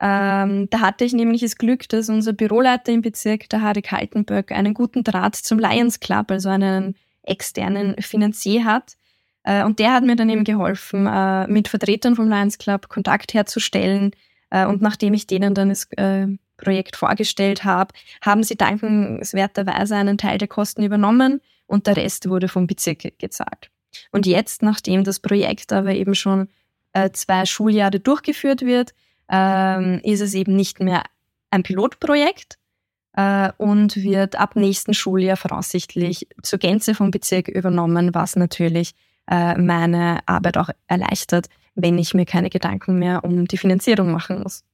Ähm, 0.00 0.68
da 0.68 0.80
hatte 0.80 1.04
ich 1.04 1.12
nämlich 1.12 1.42
das 1.42 1.56
Glück, 1.56 1.88
dass 1.88 2.08
unser 2.08 2.32
Büroleiter 2.32 2.92
im 2.92 3.02
Bezirk, 3.02 3.48
der 3.50 3.62
Harry 3.62 3.82
Kaltenböck, 3.82 4.50
einen 4.50 4.74
guten 4.74 5.04
Draht 5.04 5.36
zum 5.36 5.58
Lions 5.58 6.00
Club, 6.00 6.30
also 6.30 6.48
einen 6.48 6.96
externen 7.22 7.94
Finanzier 8.00 8.64
hat. 8.64 8.96
Äh, 9.44 9.64
und 9.64 9.78
der 9.78 9.92
hat 9.92 10.04
mir 10.04 10.16
dann 10.16 10.28
eben 10.28 10.44
geholfen, 10.44 11.06
äh, 11.06 11.46
mit 11.46 11.68
Vertretern 11.68 12.16
vom 12.16 12.28
Lions 12.28 12.58
Club 12.58 12.88
Kontakt 12.88 13.32
herzustellen. 13.32 14.10
Äh, 14.50 14.66
und 14.66 14.82
nachdem 14.82 15.14
ich 15.14 15.28
denen 15.28 15.54
dann 15.54 15.68
das 15.68 15.84
äh, 15.92 16.26
Projekt 16.60 16.96
vorgestellt 16.96 17.64
habe, 17.64 17.94
haben 18.22 18.42
sie 18.42 18.56
dankenswerterweise 18.56 19.96
einen 19.96 20.18
Teil 20.18 20.38
der 20.38 20.48
Kosten 20.48 20.82
übernommen 20.82 21.40
und 21.66 21.86
der 21.86 21.96
Rest 21.96 22.28
wurde 22.28 22.48
vom 22.48 22.66
Bezirk 22.66 23.18
gezahlt. 23.18 23.70
Und 24.12 24.26
jetzt, 24.26 24.62
nachdem 24.62 25.04
das 25.04 25.20
Projekt 25.20 25.72
aber 25.72 25.92
eben 25.94 26.14
schon 26.14 26.48
äh, 26.92 27.10
zwei 27.12 27.46
Schuljahre 27.46 28.00
durchgeführt 28.00 28.62
wird, 28.62 28.92
ähm, 29.28 30.00
ist 30.02 30.20
es 30.20 30.34
eben 30.34 30.56
nicht 30.56 30.80
mehr 30.80 31.04
ein 31.50 31.62
Pilotprojekt 31.62 32.58
äh, 33.14 33.50
und 33.58 33.96
wird 33.96 34.36
ab 34.36 34.56
nächsten 34.56 34.94
Schuljahr 34.94 35.36
voraussichtlich 35.36 36.28
zur 36.42 36.58
Gänze 36.58 36.94
vom 36.94 37.10
Bezirk 37.10 37.48
übernommen, 37.48 38.14
was 38.14 38.36
natürlich 38.36 38.94
äh, 39.30 39.56
meine 39.56 40.20
Arbeit 40.26 40.56
auch 40.56 40.70
erleichtert, 40.86 41.46
wenn 41.74 41.98
ich 41.98 42.14
mir 42.14 42.26
keine 42.26 42.50
Gedanken 42.50 42.98
mehr 42.98 43.24
um 43.24 43.46
die 43.46 43.58
Finanzierung 43.58 44.10
machen 44.10 44.42
muss. 44.42 44.64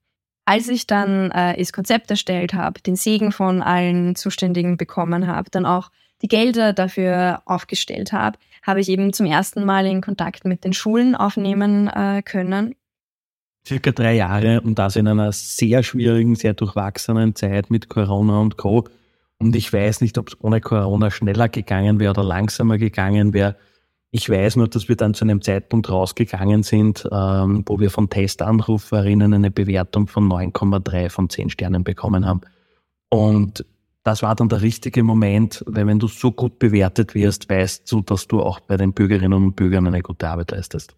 Als 0.47 0.69
ich 0.69 0.87
dann 0.87 1.33
äh, 1.33 1.59
das 1.59 1.73
Konzept 1.73 2.09
erstellt 2.11 2.55
habe, 2.55 2.81
den 2.81 2.95
Segen 2.95 3.33
von 3.33 3.63
allen 3.63 4.15
Zuständigen 4.15 4.77
bekommen 4.77 5.27
habe, 5.27 5.51
dann 5.51 5.67
auch 5.67 5.91
die 6.23 6.29
Gelder 6.29 6.73
dafür 6.73 7.43
aufgestellt 7.47 8.13
habe, 8.13 8.39
habe 8.63 8.81
ich 8.81 8.89
eben 8.89 9.13
zum 9.13 9.27
ersten 9.27 9.65
Mal 9.65 9.87
in 9.87 10.01
Kontakt 10.01 10.45
mit 10.45 10.65
den 10.65 10.73
Schulen 10.73 11.17
aufnehmen 11.17 11.89
äh, 11.89 12.23
können. 12.23 12.77
Circa 13.67 13.91
drei 13.91 14.15
Jahre 14.15 14.61
und 14.61 14.79
das 14.79 14.95
in 14.95 15.09
einer 15.09 15.33
sehr 15.33 15.83
schwierigen, 15.83 16.37
sehr 16.37 16.55
durchwachsenen 16.55 17.35
Zeit 17.35 17.69
mit 17.69 17.89
Corona 17.89 18.39
und 18.39 18.57
Co. 18.57 18.85
Und 19.39 19.57
ich 19.57 19.73
weiß 19.73 20.01
nicht, 20.01 20.17
ob 20.17 20.29
es 20.29 20.41
ohne 20.41 20.61
Corona 20.61 21.11
schneller 21.11 21.49
gegangen 21.49 21.99
wäre 21.99 22.13
oder 22.13 22.23
langsamer 22.23 22.79
gegangen 22.79 23.35
wäre. 23.35 23.57
Ich 24.17 24.31
weiß 24.31 24.57
nur, 24.57 24.67
dass 24.67 24.89
wir 24.89 24.97
dann 24.97 25.13
zu 25.13 25.27
einem 25.27 25.43
Zeitpunkt 25.43 25.91
rausgegangen 25.91 26.63
sind, 26.63 27.07
ähm, 27.13 27.65
wo 27.67 27.81
wir 27.81 27.91
von 27.91 28.09
Testanruferinnen 28.09 29.35
eine 29.35 29.51
Bewertung 29.51 30.07
von 30.07 30.27
9,3 30.27 31.11
von 31.11 31.29
10 31.29 31.51
Sternen 31.51 31.85
bekommen 31.85 32.25
haben. 32.25 32.41
Und 33.11 33.67
das 34.05 34.23
war 34.23 34.35
dann 34.35 34.49
der 34.49 34.63
richtige 34.63 35.03
Moment, 35.03 35.63
weil 35.67 35.87
wenn 35.87 35.99
du 35.99 36.09
so 36.09 36.33
gut 36.33 36.59
bewertet 36.59 37.15
wirst, 37.15 37.51
weißt 37.51 37.93
du, 37.93 38.01
dass 38.01 38.27
du 38.27 38.41
auch 38.41 38.61
bei 38.61 38.79
den 38.79 38.95
Bürgerinnen 38.95 39.35
und 39.35 39.55
Bürgern 39.55 39.87
eine 39.87 40.01
gute 40.01 40.27
Arbeit 40.27 40.53
leistest. 40.53 40.97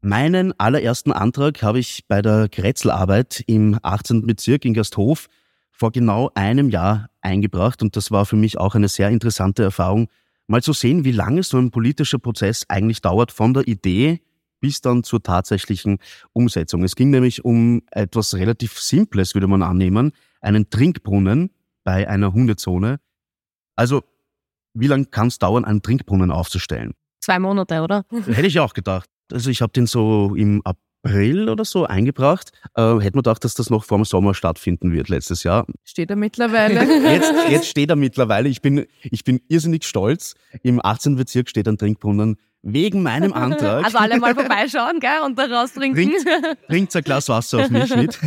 Meinen 0.00 0.54
allerersten 0.60 1.10
Antrag 1.10 1.64
habe 1.64 1.80
ich 1.80 2.04
bei 2.06 2.22
der 2.22 2.48
Kretzelarbeit 2.48 3.42
im 3.48 3.76
18. 3.82 4.24
Bezirk 4.24 4.64
in 4.64 4.74
Gasthof 4.74 5.26
vor 5.72 5.90
genau 5.90 6.30
einem 6.34 6.68
Jahr 6.68 7.10
eingebracht 7.22 7.82
und 7.82 7.96
das 7.96 8.12
war 8.12 8.24
für 8.24 8.36
mich 8.36 8.56
auch 8.56 8.76
eine 8.76 8.86
sehr 8.86 9.08
interessante 9.08 9.64
Erfahrung, 9.64 10.06
mal 10.50 10.62
zu 10.62 10.72
sehen, 10.72 11.04
wie 11.04 11.12
lange 11.12 11.42
so 11.42 11.58
ein 11.58 11.70
politischer 11.70 12.18
Prozess 12.18 12.66
eigentlich 12.68 13.00
dauert 13.00 13.30
von 13.30 13.54
der 13.54 13.66
Idee 13.68 14.20
bis 14.60 14.82
dann 14.82 15.04
zur 15.04 15.22
tatsächlichen 15.22 15.98
Umsetzung. 16.34 16.84
Es 16.84 16.94
ging 16.94 17.08
nämlich 17.08 17.44
um 17.44 17.80
etwas 17.92 18.34
relativ 18.34 18.78
Simples, 18.78 19.34
würde 19.34 19.46
man 19.46 19.62
annehmen, 19.62 20.12
einen 20.42 20.68
Trinkbrunnen 20.68 21.50
bei 21.82 22.06
einer 22.06 22.34
Hundezone. 22.34 23.00
Also, 23.74 24.02
wie 24.74 24.86
lange 24.86 25.06
kann 25.06 25.28
es 25.28 25.38
dauern, 25.38 25.64
einen 25.64 25.80
Trinkbrunnen 25.80 26.30
aufzustellen? 26.30 26.92
Zwei 27.20 27.38
Monate, 27.38 27.80
oder? 27.80 28.04
Hätte 28.10 28.46
ich 28.46 28.60
auch 28.60 28.74
gedacht. 28.74 29.08
Also 29.32 29.48
ich 29.48 29.62
habe 29.62 29.72
den 29.72 29.86
so 29.86 30.34
im 30.34 30.60
April 31.02 31.48
oder 31.48 31.64
so 31.64 31.86
eingebracht. 31.86 32.52
Äh, 32.74 32.82
hätte 32.82 33.16
man 33.16 33.22
gedacht, 33.22 33.44
dass 33.44 33.54
das 33.54 33.70
noch 33.70 33.84
vor 33.84 33.98
dem 33.98 34.04
Sommer 34.04 34.34
stattfinden 34.34 34.92
wird 34.92 35.08
letztes 35.08 35.42
Jahr. 35.42 35.66
Steht 35.84 36.10
er 36.10 36.16
mittlerweile? 36.16 36.80
Jetzt, 37.12 37.32
jetzt 37.48 37.66
steht 37.68 37.90
er 37.90 37.96
mittlerweile. 37.96 38.48
Ich 38.48 38.62
bin, 38.62 38.86
ich 39.02 39.24
bin 39.24 39.40
irrsinnig 39.48 39.84
stolz. 39.84 40.34
Im 40.62 40.84
18. 40.84 41.16
Bezirk 41.16 41.48
steht 41.48 41.68
ein 41.68 41.78
Trinkbrunnen 41.78 42.36
wegen 42.62 43.02
meinem 43.02 43.32
Antrag. 43.32 43.84
Also 43.84 43.98
alle 43.98 44.18
mal 44.18 44.34
vorbeischauen, 44.34 45.00
gell, 45.00 45.20
und 45.24 45.38
daraus 45.38 45.72
trinken. 45.72 45.96
Trinkt, 45.96 46.26
trinkt 46.68 46.96
ein 46.96 47.02
Glas 47.02 47.28
Wasser 47.28 47.60
auf 47.60 47.70
mich 47.70 47.94
mit. 47.96 48.18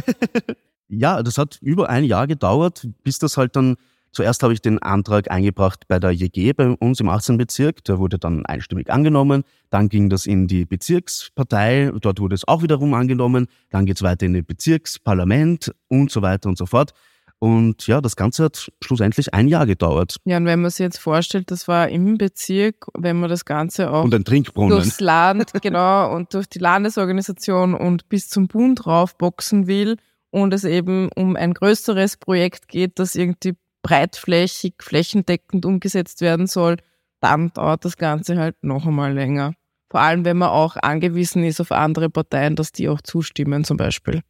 ja, 0.87 1.21
das 1.21 1.37
hat 1.37 1.59
über 1.61 1.89
ein 1.89 2.03
Jahr 2.03 2.25
gedauert, 2.25 2.87
bis 3.03 3.19
das 3.19 3.37
halt 3.37 3.55
dann 3.55 3.77
Zuerst 4.13 4.43
habe 4.43 4.53
ich 4.53 4.61
den 4.61 4.77
Antrag 4.79 5.31
eingebracht 5.31 5.87
bei 5.87 5.99
der 5.99 6.11
JG 6.11 6.53
bei 6.53 6.69
uns 6.69 6.99
im 6.99 7.09
18. 7.09 7.35
Bezirk. 7.37 7.83
Der 7.85 7.97
wurde 7.97 8.19
dann 8.19 8.45
einstimmig 8.45 8.91
angenommen. 8.91 9.43
Dann 9.71 9.89
ging 9.89 10.09
das 10.09 10.27
in 10.27 10.47
die 10.47 10.65
Bezirkspartei. 10.65 11.91
Dort 11.99 12.19
wurde 12.19 12.35
es 12.35 12.47
auch 12.47 12.61
wiederum 12.61 12.93
angenommen. 12.93 13.47
Dann 13.71 13.87
geht 13.87 13.97
es 13.97 14.03
weiter 14.03 14.27
in 14.27 14.35
das 14.35 14.43
Bezirksparlament 14.43 15.73
und 15.87 16.11
so 16.11 16.21
weiter 16.21 16.47
und 16.47 16.59
so 16.59 16.67
fort. 16.67 16.93
Und 17.39 17.87
ja, 17.87 18.01
das 18.01 18.15
Ganze 18.15 18.45
hat 18.45 18.71
schlussendlich 18.81 19.33
ein 19.33 19.47
Jahr 19.47 19.65
gedauert. 19.65 20.17
Ja, 20.25 20.37
und 20.37 20.45
wenn 20.45 20.61
man 20.61 20.69
sich 20.69 20.79
jetzt 20.79 20.99
vorstellt, 20.99 21.49
das 21.49 21.67
war 21.67 21.89
im 21.89 22.17
Bezirk, 22.19 22.85
wenn 22.97 23.19
man 23.19 23.29
das 23.29 23.45
Ganze 23.45 23.91
auch 23.91 24.05
und 24.05 24.13
ein 24.13 24.23
Trinkbrunnen. 24.23 24.77
durchs 24.77 25.01
Land, 25.01 25.51
genau, 25.61 26.15
und 26.15 26.33
durch 26.33 26.47
die 26.47 26.59
Landesorganisation 26.59 27.73
und 27.73 28.07
bis 28.07 28.29
zum 28.29 28.47
Bund 28.47 28.85
raufboxen 28.85 29.67
will 29.67 29.97
und 30.29 30.53
es 30.53 30.63
eben 30.63 31.09
um 31.15 31.35
ein 31.35 31.53
größeres 31.53 32.15
Projekt 32.15 32.69
geht, 32.69 32.97
das 32.97 33.15
irgendwie 33.15 33.57
breitflächig, 33.83 34.75
flächendeckend 34.81 35.65
umgesetzt 35.65 36.21
werden 36.21 36.47
soll, 36.47 36.77
dann 37.19 37.53
dauert 37.53 37.85
das 37.85 37.97
Ganze 37.97 38.37
halt 38.37 38.55
noch 38.63 38.87
einmal 38.87 39.13
länger. 39.13 39.53
Vor 39.91 40.01
allem, 40.01 40.25
wenn 40.25 40.37
man 40.37 40.49
auch 40.49 40.75
angewiesen 40.77 41.43
ist 41.43 41.61
auf 41.61 41.71
andere 41.71 42.09
Parteien, 42.09 42.55
dass 42.55 42.71
die 42.71 42.89
auch 42.89 43.01
zustimmen 43.01 43.63
zum 43.63 43.77
Beispiel. 43.77 44.23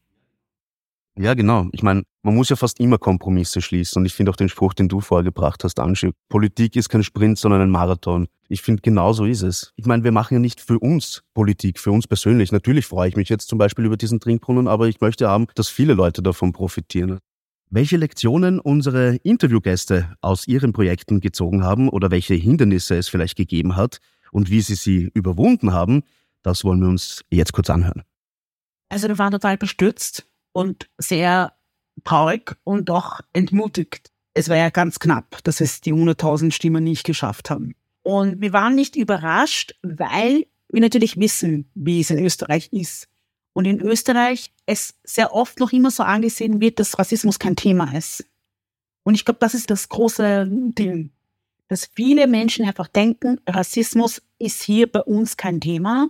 Ja, 1.17 1.35
genau. 1.35 1.67
Ich 1.71 1.83
meine, 1.83 2.03
man 2.23 2.35
muss 2.35 2.49
ja 2.49 2.55
fast 2.55 2.79
immer 2.79 2.97
Kompromisse 2.97 3.61
schließen. 3.61 4.01
Und 4.01 4.05
ich 4.05 4.13
finde 4.13 4.31
auch 4.31 4.35
den 4.35 4.49
Spruch, 4.49 4.73
den 4.73 4.89
du 4.89 4.99
vorgebracht 4.99 5.63
hast, 5.63 5.79
Anschi, 5.79 6.11
Politik 6.27 6.75
ist 6.75 6.89
kein 6.89 7.03
Sprint, 7.03 7.37
sondern 7.37 7.61
ein 7.61 7.69
Marathon. 7.69 8.27
Ich 8.49 8.61
finde, 8.61 8.81
genau 8.81 9.13
so 9.13 9.25
ist 9.25 9.43
es. 9.43 9.71
Ich 9.75 9.85
meine, 9.85 10.03
wir 10.03 10.11
machen 10.11 10.33
ja 10.33 10.39
nicht 10.39 10.59
für 10.59 10.79
uns 10.79 11.23
Politik, 11.33 11.79
für 11.79 11.91
uns 11.91 12.07
persönlich. 12.07 12.51
Natürlich 12.51 12.87
freue 12.87 13.09
ich 13.09 13.15
mich 13.15 13.29
jetzt 13.29 13.47
zum 13.47 13.59
Beispiel 13.59 13.85
über 13.85 13.97
diesen 13.97 14.19
Trinkbrunnen, 14.19 14.67
aber 14.67 14.87
ich 14.87 15.01
möchte 15.01 15.29
haben, 15.29 15.47
dass 15.55 15.69
viele 15.69 15.93
Leute 15.93 16.23
davon 16.23 16.51
profitieren. 16.51 17.19
Welche 17.75 17.97
Lektionen 17.97 18.59
unsere 18.59 19.15
Interviewgäste 19.23 20.15
aus 20.21 20.47
ihren 20.47 20.73
Projekten 20.73 21.21
gezogen 21.21 21.63
haben 21.63 21.89
oder 21.89 22.11
welche 22.11 22.35
Hindernisse 22.35 22.95
es 22.97 23.09
vielleicht 23.09 23.35
gegeben 23.35 23.75
hat 23.75 23.97
und 24.31 24.51
wie 24.51 24.61
sie 24.61 24.75
sie 24.75 25.09
überwunden 25.15 25.73
haben, 25.73 26.03
das 26.43 26.63
wollen 26.63 26.81
wir 26.81 26.87
uns 26.87 27.25
jetzt 27.31 27.51
kurz 27.51 27.71
anhören. 27.71 28.03
Also 28.89 29.07
wir 29.07 29.17
waren 29.17 29.31
total 29.31 29.57
bestürzt 29.57 30.27
und 30.51 30.87
sehr 30.99 31.53
traurig 32.03 32.55
und 32.63 32.91
auch 32.91 33.21
entmutigt. 33.33 34.11
Es 34.35 34.49
war 34.49 34.57
ja 34.57 34.69
ganz 34.69 34.99
knapp, 34.99 35.43
dass 35.43 35.59
es 35.59 35.81
die 35.81 35.95
100.000 35.95 36.51
Stimmen 36.51 36.83
nicht 36.83 37.03
geschafft 37.03 37.49
haben. 37.49 37.73
Und 38.03 38.39
wir 38.39 38.53
waren 38.53 38.75
nicht 38.75 38.95
überrascht, 38.95 39.73
weil 39.81 40.45
wir 40.69 40.81
natürlich 40.81 41.17
wissen, 41.17 41.71
wie 41.73 42.01
es 42.01 42.11
in 42.11 42.23
Österreich 42.23 42.71
ist 42.71 43.07
und 43.53 43.65
in 43.65 43.79
Österreich 43.81 44.51
es 44.65 44.95
sehr 45.03 45.33
oft 45.33 45.59
noch 45.59 45.71
immer 45.71 45.91
so 45.91 46.03
angesehen 46.03 46.59
wird, 46.59 46.79
dass 46.79 46.97
Rassismus 46.97 47.39
kein 47.39 47.55
Thema 47.55 47.95
ist. 47.95 48.25
Und 49.03 49.15
ich 49.15 49.25
glaube, 49.25 49.39
das 49.39 49.53
ist 49.53 49.69
das 49.69 49.89
große 49.89 50.47
Ding, 50.49 51.11
dass 51.67 51.89
viele 51.93 52.27
Menschen 52.27 52.65
einfach 52.65 52.87
denken, 52.87 53.39
Rassismus 53.47 54.21
ist 54.39 54.63
hier 54.63 54.91
bei 54.91 55.01
uns 55.01 55.37
kein 55.37 55.61
Thema, 55.61 56.09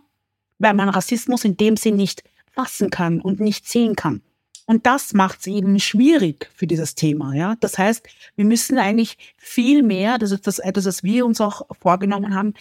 weil 0.59 0.73
man 0.73 0.89
Rassismus 0.89 1.43
in 1.45 1.57
dem 1.57 1.75
Sinn 1.75 1.95
nicht 1.95 2.23
fassen 2.51 2.89
kann 2.89 3.19
und 3.19 3.39
nicht 3.39 3.67
sehen 3.67 3.95
kann. 3.95 4.21
Und 4.65 4.85
das 4.85 5.13
macht 5.13 5.41
es 5.41 5.47
eben 5.47 5.77
schwierig 5.79 6.49
für 6.55 6.67
dieses 6.67 6.95
Thema. 6.95 7.33
Ja? 7.33 7.55
Das 7.59 7.77
heißt, 7.77 8.07
wir 8.35 8.45
müssen 8.45 8.77
eigentlich 8.77 9.17
viel 9.35 9.83
mehr, 9.83 10.17
das 10.17 10.31
ist 10.31 10.47
das 10.47 10.59
etwas, 10.59 10.85
was 10.85 11.03
wir 11.03 11.25
uns 11.25 11.41
auch 11.41 11.63
vorgenommen 11.81 12.33
haben, 12.33 12.53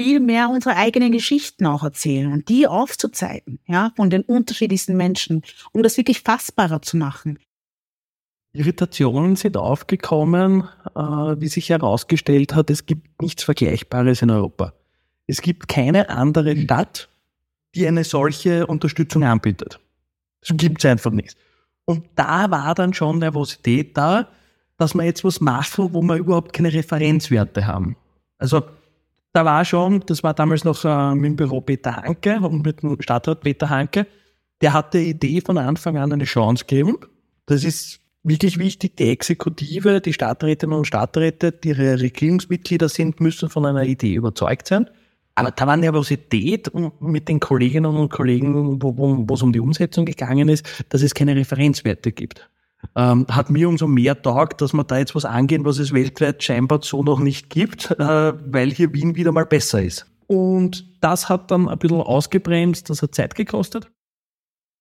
viel 0.00 0.20
mehr 0.20 0.48
unsere 0.48 0.76
eigenen 0.76 1.12
Geschichten 1.12 1.66
auch 1.66 1.84
erzählen 1.84 2.32
und 2.32 2.48
die 2.48 2.66
aufzuzeigen, 2.66 3.58
ja, 3.66 3.92
von 3.96 4.08
den 4.08 4.22
unterschiedlichsten 4.22 4.96
Menschen, 4.96 5.42
um 5.72 5.82
das 5.82 5.98
wirklich 5.98 6.20
fassbarer 6.20 6.80
zu 6.80 6.96
machen. 6.96 7.38
Irritationen 8.52 9.36
sind 9.36 9.58
aufgekommen, 9.58 10.64
äh, 10.96 11.00
wie 11.00 11.48
sich 11.48 11.68
herausgestellt 11.68 12.54
hat, 12.54 12.70
es 12.70 12.86
gibt 12.86 13.20
nichts 13.20 13.44
Vergleichbares 13.44 14.22
in 14.22 14.30
Europa. 14.30 14.72
Es 15.26 15.42
gibt 15.42 15.68
keine 15.68 16.08
andere 16.08 16.56
Stadt, 16.56 17.10
die 17.74 17.86
eine 17.86 18.02
solche 18.02 18.66
Unterstützung 18.66 19.22
anbietet. 19.22 19.78
Das 20.40 20.56
gibt 20.56 20.82
es 20.82 20.90
einfach 20.90 21.12
nicht. 21.12 21.36
Und 21.84 22.06
da 22.16 22.50
war 22.50 22.74
dann 22.74 22.94
schon 22.94 23.18
Nervosität 23.18 23.96
da, 23.96 24.28
dass 24.78 24.94
wir 24.94 25.04
jetzt 25.04 25.24
was 25.24 25.40
machen, 25.42 25.92
wo 25.92 26.00
wir 26.00 26.16
überhaupt 26.16 26.54
keine 26.54 26.72
Referenzwerte 26.72 27.66
haben. 27.66 27.96
Also 28.38 28.62
da 29.32 29.44
war 29.44 29.64
schon, 29.64 30.00
das 30.06 30.22
war 30.22 30.34
damals 30.34 30.64
noch 30.64 30.84
äh, 30.84 31.14
mit 31.14 31.24
dem 31.24 31.36
Büro 31.36 31.60
Peter 31.60 31.96
Hanke 31.96 32.40
und 32.40 32.64
mit 32.64 32.82
dem 32.82 33.00
Stadtrat 33.00 33.40
Peter 33.40 33.70
Hanke, 33.70 34.06
der 34.60 34.72
hat 34.72 34.94
der 34.94 35.02
Idee 35.02 35.40
von 35.40 35.58
Anfang 35.58 35.96
an 35.96 36.12
eine 36.12 36.24
Chance 36.24 36.64
gegeben. 36.66 36.98
Das 37.46 37.64
ist 37.64 38.00
wirklich 38.22 38.58
wichtig. 38.58 38.96
Die 38.96 39.10
Exekutive, 39.10 40.00
die 40.00 40.12
Stadträtinnen 40.12 40.76
und 40.76 40.86
Stadträte, 40.86 41.52
die 41.52 41.72
Regierungsmitglieder 41.72 42.88
sind, 42.88 43.20
müssen 43.20 43.48
von 43.48 43.64
einer 43.66 43.84
Idee 43.84 44.14
überzeugt 44.14 44.68
sein. 44.68 44.90
Aber 45.36 45.52
da 45.52 45.66
war 45.66 45.76
Nervosität 45.76 46.70
mit 47.00 47.28
den 47.28 47.40
Kolleginnen 47.40 47.96
und 47.96 48.10
Kollegen, 48.10 48.82
wo 48.82 49.34
es 49.34 49.42
um 49.42 49.52
die 49.52 49.60
Umsetzung 49.60 50.04
gegangen 50.04 50.48
ist, 50.48 50.84
dass 50.90 51.02
es 51.02 51.14
keine 51.14 51.34
Referenzwerte 51.36 52.12
gibt 52.12 52.50
ähm, 52.96 53.26
hat 53.30 53.50
mir 53.50 53.68
umso 53.68 53.86
mehr 53.86 54.20
taugt, 54.20 54.60
dass 54.60 54.72
wir 54.72 54.84
da 54.84 54.98
jetzt 54.98 55.14
was 55.14 55.24
angehen, 55.24 55.64
was 55.64 55.78
es 55.78 55.92
weltweit 55.92 56.42
scheinbar 56.42 56.80
so 56.82 57.02
noch 57.02 57.20
nicht 57.20 57.50
gibt, 57.50 57.90
äh, 57.92 57.98
weil 57.98 58.70
hier 58.70 58.92
Wien 58.92 59.16
wieder 59.16 59.32
mal 59.32 59.46
besser 59.46 59.82
ist. 59.82 60.06
Und 60.26 60.86
das 61.00 61.28
hat 61.28 61.50
dann 61.50 61.68
ein 61.68 61.78
bisschen 61.78 62.00
ausgebremst, 62.00 62.88
das 62.90 63.02
hat 63.02 63.14
Zeit 63.14 63.34
gekostet. 63.34 63.90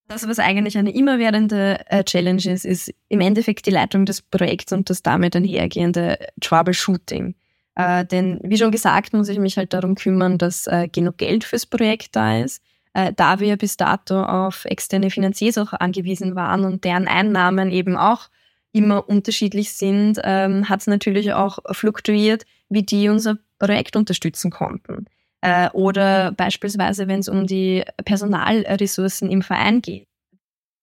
Das, 0.07 0.27
was 0.27 0.39
eigentlich 0.39 0.77
eine 0.77 0.91
immerwährende 0.91 1.81
äh, 1.87 2.03
Challenge 2.03 2.43
ist, 2.43 2.65
ist 2.65 2.91
im 3.09 3.21
Endeffekt 3.21 3.67
die 3.67 3.71
Leitung 3.71 4.05
des 4.05 4.23
Projekts 4.23 4.73
und 4.73 4.89
das 4.89 5.03
damit 5.03 5.35
einhergehende 5.35 6.17
Troubleshooting. 6.41 7.35
Äh, 7.75 8.05
denn 8.05 8.39
wie 8.43 8.57
schon 8.57 8.71
gesagt, 8.71 9.13
muss 9.13 9.29
ich 9.29 9.37
mich 9.37 9.57
halt 9.57 9.73
darum 9.73 9.93
kümmern, 9.93 10.39
dass 10.39 10.65
äh, 10.65 10.87
genug 10.87 11.17
Geld 11.17 11.43
fürs 11.43 11.67
Projekt 11.67 12.15
da 12.15 12.39
ist 12.39 12.63
äh, 12.93 13.13
da 13.15 13.39
wir 13.39 13.57
bis 13.57 13.77
dato 13.77 14.23
auf 14.23 14.65
externe 14.65 15.09
Finanziers 15.09 15.57
auch 15.57 15.73
angewiesen 15.73 16.35
waren 16.35 16.65
und 16.65 16.83
deren 16.83 17.07
Einnahmen 17.07 17.71
eben 17.71 17.95
auch 17.95 18.29
immer 18.71 19.07
unterschiedlich 19.07 19.73
sind, 19.73 20.19
ähm, 20.23 20.69
hat 20.69 20.81
es 20.81 20.87
natürlich 20.87 21.33
auch 21.33 21.59
fluktuiert, 21.71 22.45
wie 22.69 22.83
die 22.83 23.09
unser 23.09 23.37
Projekt 23.57 23.95
unterstützen 23.95 24.51
konnten. 24.51 25.05
Äh, 25.41 25.69
oder 25.71 26.31
beispielsweise, 26.33 27.07
wenn 27.07 27.19
es 27.19 27.29
um 27.29 27.47
die 27.47 27.83
Personalressourcen 28.05 29.29
im 29.29 29.41
Verein 29.41 29.81
geht. 29.81 30.07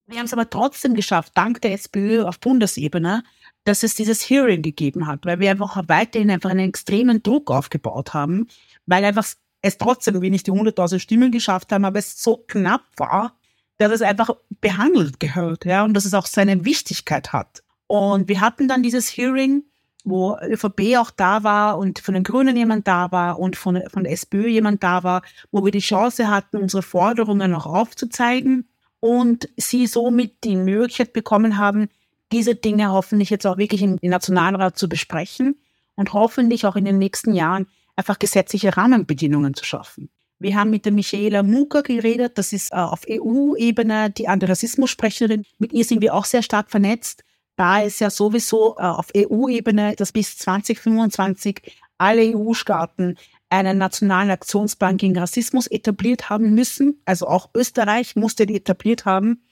Wir 0.07 0.19
haben 0.19 0.27
es 0.27 0.33
aber 0.33 0.49
trotzdem 0.49 0.95
geschafft, 0.95 1.33
dank 1.35 1.61
der 1.63 1.73
SPÖ 1.73 2.23
auf 2.23 2.39
Bundesebene, 2.39 3.25
dass 3.65 3.83
es 3.83 3.97
dieses 3.97 4.23
Hearing 4.23 4.63
gegeben 4.63 5.09
hat, 5.09 5.27
weil 5.27 5.41
wir 5.41 5.51
einfach 5.51 5.83
weiterhin 5.89 6.31
einfach 6.31 6.51
einen 6.51 6.69
extremen 6.69 7.23
Druck 7.23 7.51
aufgebaut 7.51 8.15
haben, 8.15 8.47
weil 8.87 9.05
einfach 9.05 9.27
es 9.67 9.79
trotzdem 9.79 10.21
wenig 10.21 10.43
die 10.43 10.53
100.000 10.53 10.99
Stimmen 10.99 11.33
geschafft 11.33 11.73
haben, 11.73 11.85
aber 11.85 11.99
es 11.99 12.23
so 12.23 12.45
knapp 12.47 12.83
war, 12.97 13.37
dass 13.79 13.93
es 13.93 14.03
einfach 14.03 14.31
behandelt 14.61 15.21
gehört, 15.21 15.65
ja, 15.65 15.85
und 15.85 15.95
dass 15.95 16.05
es 16.05 16.15
auch 16.15 16.27
seine 16.27 16.65
Wichtigkeit 16.65 17.33
hat. 17.33 17.63
Und 17.87 18.29
wir 18.29 18.41
hatten 18.41 18.69
dann 18.69 18.83
dieses 18.83 19.09
Hearing, 19.09 19.65
wo 20.05 20.37
ÖVP 20.41 20.97
auch 20.99 21.11
da 21.11 21.43
war 21.43 21.79
und 21.79 21.99
von 21.99 22.15
den 22.15 22.25
Grünen 22.25 22.57
jemand 22.57 22.87
da 22.87 23.11
war 23.11 23.39
und 23.39 23.57
von, 23.57 23.83
von 23.93 24.05
der 24.05 24.13
SPÖ 24.13 24.49
jemand 24.49 24.83
da 24.83 25.03
war, 25.03 25.23
wo 25.51 25.65
wir 25.65 25.73
die 25.73 25.81
Chance 25.81 26.29
hatten, 26.29 26.59
unsere 26.59 26.83
Forderungen 26.83 27.55
auch 27.55 27.67
aufzuzeigen 27.67 28.69
und 29.01 29.49
sie 29.57 29.87
somit 29.87 30.45
die 30.45 30.57
Möglichkeit 30.57 31.13
bekommen 31.13 31.59
haben, 31.59 31.89
diese 32.33 32.55
Dinge 32.55 32.91
hoffentlich 32.91 33.31
jetzt 33.31 33.47
auch 33.47 33.59
wirklich 33.59 33.83
im, 33.83 33.99
im 34.01 34.11
Nationalrat 34.11 34.79
zu 34.79 34.89
besprechen 34.89 35.57
und 35.97 36.13
hoffentlich 36.13 36.67
auch 36.67 36.77
in 36.77 36.85
den 36.85 36.99
nächsten 36.99 37.35
Jahren 37.35 37.67
einfach 37.97 38.19
gesetzliche 38.19 38.77
Rahmenbedingungen 38.77 39.55
zu 39.55 39.65
schaffen. 39.65 40.11
Wir 40.39 40.55
haben 40.55 40.71
mit 40.71 40.85
der 40.85 40.93
Michaela 40.93 41.43
Muka 41.43 41.81
geredet, 41.81 42.37
das 42.37 42.53
ist 42.53 42.73
äh, 42.73 42.77
auf 42.77 43.03
EU-Ebene 43.09 44.11
die 44.11 44.29
Antirassismus-Sprecherin. 44.29 45.45
Mit 45.59 45.73
ihr 45.73 45.85
sind 45.85 46.03
wir 46.03 46.15
auch 46.15 46.27
sehr 46.27 46.43
stark 46.43 46.71
vernetzt. 46.71 47.25
Da 47.57 47.81
ist 47.81 48.01
ja 48.01 48.11
sowieso 48.11 48.77
äh, 48.77 48.83
auf 48.83 49.09
EU-Ebene, 49.17 49.97
dass 49.97 50.13
bis 50.13 50.37
2025 50.37 51.63
alle 51.97 52.37
EU-Staaten 52.37 53.17
einen 53.49 53.79
nationalen 53.79 54.31
Aktionsplan 54.31 54.99
gegen 54.99 55.19
Rassismus 55.19 55.67
etabliert 55.67 56.29
haben 56.29 56.55
müssen. 56.55 57.01
Also 57.07 57.27
auch 57.29 57.49
Österreich 57.55 58.15
musste 58.15 58.45
die 58.45 58.57
etabliert 58.57 59.07
haben. 59.07 59.43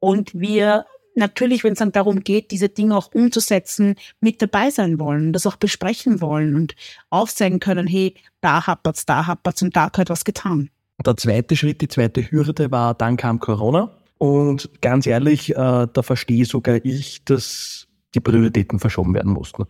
Und 0.00 0.38
wir 0.38 0.84
natürlich, 1.16 1.64
wenn 1.64 1.72
es 1.72 1.78
dann 1.78 1.92
darum 1.92 2.20
geht, 2.20 2.50
diese 2.50 2.68
Dinge 2.68 2.96
auch 2.96 3.12
umzusetzen, 3.12 3.96
mit 4.20 4.40
dabei 4.42 4.70
sein 4.70 4.98
wollen, 4.98 5.32
das 5.32 5.46
auch 5.46 5.56
besprechen 5.56 6.20
wollen 6.20 6.54
und 6.54 6.74
aufzeigen 7.10 7.60
können, 7.60 7.86
hey, 7.86 8.14
da 8.40 8.66
hapert's, 8.66 9.06
da 9.06 9.26
hapert's 9.26 9.62
und 9.62 9.74
da 9.76 9.88
gehört 9.88 10.10
was 10.10 10.24
getan. 10.24 10.70
Der 11.04 11.16
zweite 11.16 11.56
Schritt, 11.56 11.80
die 11.80 11.88
zweite 11.88 12.30
Hürde 12.30 12.70
war, 12.70 12.94
dann 12.94 13.16
kam 13.16 13.40
Corona. 13.40 13.90
Und 14.18 14.70
ganz 14.80 15.06
ehrlich, 15.06 15.50
äh, 15.50 15.54
da 15.92 16.02
verstehe 16.02 16.46
sogar 16.46 16.82
ich, 16.84 17.24
dass 17.24 17.86
die 18.14 18.20
Prioritäten 18.20 18.78
verschoben 18.78 19.12
werden 19.14 19.32
mussten. 19.32 19.64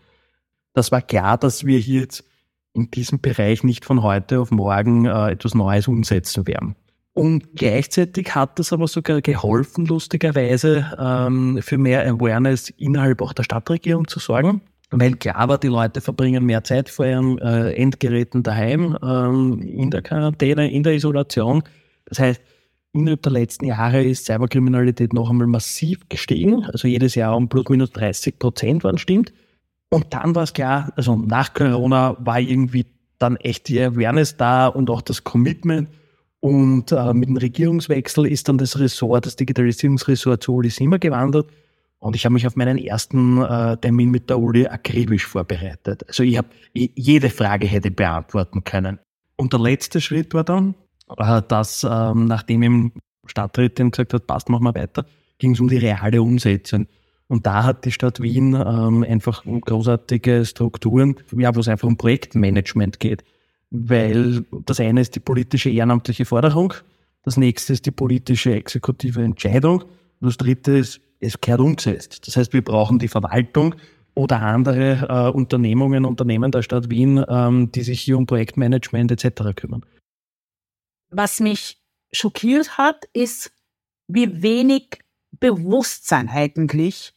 Das 0.73 0.93
war 0.93 1.03
klar, 1.03 1.37
dass 1.37 1.65
wir 1.65 1.79
hier 1.79 2.03
jetzt 2.03 2.25
in 2.75 2.91
diesem 2.91 3.21
Bereich 3.21 3.65
nicht 3.65 3.85
von 3.85 4.03
heute 4.03 4.41
auf 4.41 4.51
morgen 4.51 5.07
äh, 5.07 5.31
etwas 5.31 5.55
Neues 5.55 5.89
umsetzen 5.89 6.47
werden. 6.47 6.77
Und 7.17 7.57
gleichzeitig 7.57 8.35
hat 8.35 8.59
das 8.59 8.75
aber 8.75 8.87
sogar 8.89 9.23
geholfen, 9.23 9.87
lustigerweise, 9.87 10.85
ähm, 10.99 11.59
für 11.63 11.79
mehr 11.79 12.07
Awareness 12.07 12.69
innerhalb 12.69 13.23
auch 13.23 13.33
der 13.33 13.43
Stadtregierung 13.43 14.07
zu 14.07 14.19
sorgen. 14.19 14.61
Weil 14.91 15.15
klar 15.15 15.49
war, 15.49 15.57
die 15.57 15.69
Leute 15.69 16.03
verbringen 16.03 16.45
mehr 16.45 16.63
Zeit 16.63 16.91
vor 16.91 17.07
ihren 17.07 17.39
äh, 17.39 17.73
Endgeräten 17.73 18.43
daheim, 18.43 18.99
ähm, 19.03 19.63
in 19.63 19.91
der 19.91 20.03
Quarantäne, 20.03 20.71
in 20.71 20.83
der 20.83 20.93
Isolation. 20.93 21.63
Das 22.05 22.19
heißt, 22.19 22.43
innerhalb 22.93 23.23
der 23.23 23.33
letzten 23.33 23.65
Jahre 23.65 24.05
ist 24.05 24.27
Cyberkriminalität 24.27 25.15
noch 25.15 25.31
einmal 25.31 25.47
massiv 25.47 26.07
gestiegen. 26.11 26.67
Also 26.67 26.87
jedes 26.87 27.15
Jahr 27.15 27.35
um 27.35 27.49
plus 27.49 27.71
minus 27.71 27.93
30 27.93 28.39
Prozent, 28.39 28.85
wann 28.85 28.99
stimmt. 28.99 29.33
Und 29.89 30.13
dann 30.13 30.35
war 30.35 30.43
es 30.43 30.53
klar, 30.53 30.93
also 30.97 31.17
nach 31.17 31.55
Corona 31.55 32.15
war 32.21 32.41
irgendwie 32.41 32.85
dann 33.19 33.37
echt 33.37 33.69
die 33.69 33.81
Awareness 33.81 34.37
da 34.37 34.67
und 34.67 34.91
auch 34.91 35.01
das 35.01 35.25
Commitment 35.25 35.89
und 36.47 36.93
äh, 36.93 37.13
mit 37.13 37.29
dem 37.29 37.37
Regierungswechsel 37.37 38.25
ist 38.29 38.49
dann 38.49 38.57
das 38.57 38.79
Ressort, 38.79 39.27
das 39.27 39.35
Digitalisierungsressort 39.35 40.45
zu 40.45 40.55
Uli 40.55 40.71
Simmer 40.71 41.01
gewandert. 41.01 41.51
Und 41.99 42.15
ich 42.15 42.25
habe 42.25 42.35
mich 42.35 42.47
auf 42.47 42.55
meinen 42.55 42.79
ersten 42.79 43.43
äh, 43.43 43.77
Termin 43.79 44.13
mit 44.13 44.31
der 44.31 44.39
Uli 44.39 44.65
akribisch 44.65 45.27
vorbereitet. 45.27 46.05
Also 46.07 46.23
ich 46.23 46.39
habe 46.39 46.47
jede 46.73 47.31
Frage 47.31 47.67
hätte 47.67 47.91
beantworten 47.91 48.63
können. 48.63 49.01
Und 49.35 49.55
der 49.55 49.61
letzte 49.61 50.01
Schritt 50.01 50.35
war 50.35 50.45
dann, 50.45 50.77
äh, 51.19 51.43
dass 51.49 51.83
ähm, 51.83 52.27
nachdem 52.27 52.63
im 52.63 52.93
Stadträtin 53.27 53.91
gesagt 53.91 54.15
hat, 54.15 54.29
passt, 54.29 54.49
machen 54.49 54.63
wir 54.63 54.75
weiter, 54.77 55.05
ging 55.39 55.51
es 55.51 55.59
um 55.59 55.67
die 55.67 55.79
reale 55.79 56.23
Umsetzung. 56.23 56.87
Und 57.27 57.45
da 57.45 57.65
hat 57.65 57.85
die 57.85 57.91
Stadt 57.91 58.23
Wien 58.23 58.55
ähm, 58.55 59.03
einfach 59.03 59.43
großartige 59.45 60.45
Strukturen, 60.45 61.17
ja, 61.37 61.57
wo 61.57 61.59
es 61.59 61.67
einfach 61.67 61.89
um 61.89 61.97
Projektmanagement 61.97 63.01
geht 63.01 63.25
weil 63.71 64.45
das 64.65 64.81
eine 64.81 65.01
ist 65.01 65.15
die 65.15 65.21
politische 65.21 65.71
ehrenamtliche 65.71 66.25
Forderung, 66.25 66.75
das 67.23 67.37
nächste 67.37 67.73
ist 67.73 67.87
die 67.87 67.91
politische 67.91 68.55
exekutive 68.55 69.23
Entscheidung 69.23 69.83
und 69.83 70.27
das 70.27 70.37
dritte 70.37 70.79
ist, 70.79 71.01
es 71.19 71.41
gehört 71.41 71.61
umgesetzt. 71.61 72.27
Das 72.27 72.37
heißt, 72.37 72.53
wir 72.53 72.63
brauchen 72.63 72.99
die 72.99 73.09
Verwaltung 73.09 73.75
oder 74.15 74.43
andere 74.43 75.07
äh, 75.09 75.37
Unternehmungen, 75.37 76.05
Unternehmen 76.05 76.51
der 76.51 76.63
Stadt 76.63 76.91
Wien, 76.91 77.25
ähm, 77.29 77.71
die 77.73 77.83
sich 77.83 78.01
hier 78.01 78.17
um 78.17 78.27
Projektmanagement 78.27 79.13
etc. 79.13 79.55
kümmern. 79.55 79.85
Was 81.11 81.41
mich 81.41 81.79
schockiert 82.13 82.79
hat, 82.79 83.05
ist, 83.13 83.53
wie 84.09 84.43
wenig 84.43 85.01
Bewusstsein 85.33 86.29
eigentlich 86.29 87.13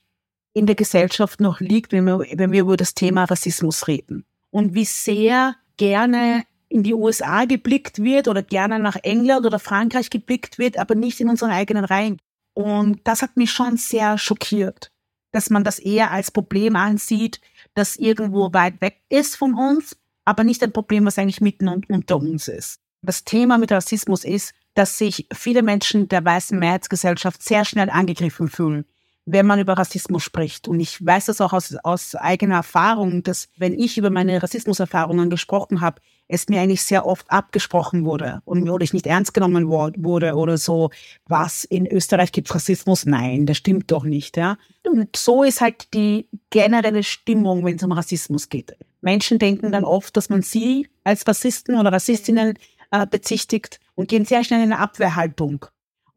in 0.53 0.65
der 0.65 0.75
Gesellschaft 0.75 1.39
noch 1.39 1.59
liegt, 1.59 1.91
wenn 1.91 2.05
wir, 2.05 2.19
wenn 2.33 2.51
wir 2.51 2.61
über 2.61 2.77
das 2.77 2.95
Thema 2.95 3.25
Rassismus 3.25 3.87
reden. 3.87 4.25
Und 4.49 4.73
wie 4.73 4.85
sehr 4.85 5.55
gerne 5.79 6.43
in 6.67 6.83
die 6.83 6.93
USA 6.93 7.45
geblickt 7.45 8.03
wird 8.03 8.27
oder 8.27 8.43
gerne 8.43 8.77
nach 8.77 8.97
England 8.97 9.45
oder 9.47 9.57
Frankreich 9.57 10.11
geblickt 10.11 10.59
wird, 10.59 10.77
aber 10.77 10.93
nicht 10.93 11.19
in 11.19 11.29
unseren 11.29 11.49
eigenen 11.49 11.85
Reihen. 11.85 12.19
Und 12.53 12.99
das 13.05 13.23
hat 13.23 13.37
mich 13.37 13.51
schon 13.51 13.77
sehr 13.77 14.19
schockiert, 14.19 14.91
dass 15.31 15.49
man 15.49 15.63
das 15.63 15.79
eher 15.79 16.11
als 16.11 16.29
Problem 16.29 16.75
ansieht, 16.75 17.41
das 17.73 17.95
irgendwo 17.95 18.53
weit 18.53 18.81
weg 18.81 19.01
ist 19.09 19.35
von 19.35 19.55
uns, 19.55 19.97
aber 20.25 20.43
nicht 20.43 20.61
ein 20.61 20.73
Problem, 20.73 21.05
was 21.05 21.17
eigentlich 21.17 21.41
mitten 21.41 21.69
und 21.69 21.89
unter 21.89 22.17
uns 22.17 22.47
ist. 22.47 22.79
Das 23.01 23.23
Thema 23.23 23.57
mit 23.57 23.71
Rassismus 23.71 24.23
ist, 24.25 24.53
dass 24.75 24.97
sich 24.97 25.27
viele 25.33 25.63
Menschen 25.63 26.09
der 26.09 26.23
weißen 26.23 26.59
Mehrheitsgesellschaft 26.59 27.41
sehr 27.41 27.65
schnell 27.65 27.89
angegriffen 27.89 28.49
fühlen 28.49 28.85
wenn 29.31 29.45
man 29.45 29.59
über 29.59 29.73
Rassismus 29.73 30.23
spricht. 30.23 30.67
Und 30.67 30.79
ich 30.79 31.05
weiß 31.05 31.25
das 31.25 31.41
auch 31.41 31.53
aus, 31.53 31.75
aus 31.83 32.15
eigener 32.15 32.55
Erfahrung, 32.55 33.23
dass 33.23 33.47
wenn 33.57 33.73
ich 33.73 33.97
über 33.97 34.09
meine 34.09 34.41
Rassismuserfahrungen 34.41 35.29
gesprochen 35.29 35.81
habe, 35.81 36.01
es 36.27 36.47
mir 36.47 36.61
eigentlich 36.61 36.83
sehr 36.83 37.05
oft 37.05 37.29
abgesprochen 37.31 38.05
wurde 38.05 38.41
und 38.45 38.69
oder 38.69 38.83
ich 38.83 38.93
nicht 38.93 39.07
ernst 39.07 39.33
genommen 39.33 39.67
wurde 39.67 40.35
oder 40.35 40.57
so, 40.57 40.91
was 41.27 41.63
in 41.63 41.87
Österreich 41.87 42.31
gibt 42.31 42.53
Rassismus? 42.53 43.05
Nein, 43.05 43.45
das 43.45 43.57
stimmt 43.57 43.91
doch 43.91 44.03
nicht, 44.03 44.37
ja. 44.37 44.57
Und 44.83 45.15
so 45.15 45.43
ist 45.43 45.59
halt 45.61 45.93
die 45.93 46.27
generelle 46.51 47.03
Stimmung, 47.03 47.65
wenn 47.65 47.75
es 47.75 47.83
um 47.83 47.91
Rassismus 47.91 48.49
geht. 48.49 48.75
Menschen 49.01 49.39
denken 49.39 49.71
dann 49.71 49.83
oft, 49.83 50.15
dass 50.17 50.29
man 50.29 50.41
sie 50.43 50.87
als 51.03 51.27
Rassisten 51.27 51.79
oder 51.79 51.91
Rassistinnen 51.91 52.57
äh, 52.91 53.07
bezichtigt 53.07 53.79
und 53.95 54.07
gehen 54.07 54.25
sehr 54.25 54.43
schnell 54.43 54.63
in 54.63 54.71
eine 54.71 54.81
Abwehrhaltung. 54.81 55.65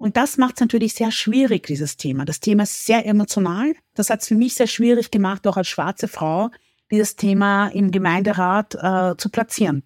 Und 0.02 0.16
das 0.16 0.36
macht 0.36 0.56
es 0.56 0.60
natürlich 0.60 0.94
sehr 0.94 1.12
schwierig, 1.12 1.68
dieses 1.68 1.96
Thema. 1.96 2.24
Das 2.24 2.40
Thema 2.40 2.64
ist 2.64 2.86
sehr 2.86 3.06
emotional. 3.06 3.76
Das 3.94 4.10
hat 4.10 4.20
es 4.20 4.26
für 4.26 4.34
mich 4.34 4.54
sehr 4.54 4.66
schwierig 4.66 5.12
gemacht, 5.12 5.46
auch 5.46 5.56
als 5.56 5.68
schwarze 5.68 6.08
Frau, 6.08 6.50
dieses 6.90 7.14
Thema 7.14 7.68
im 7.68 7.92
Gemeinderat 7.92 8.74
äh, 8.74 9.16
zu 9.16 9.28
platzieren. 9.28 9.84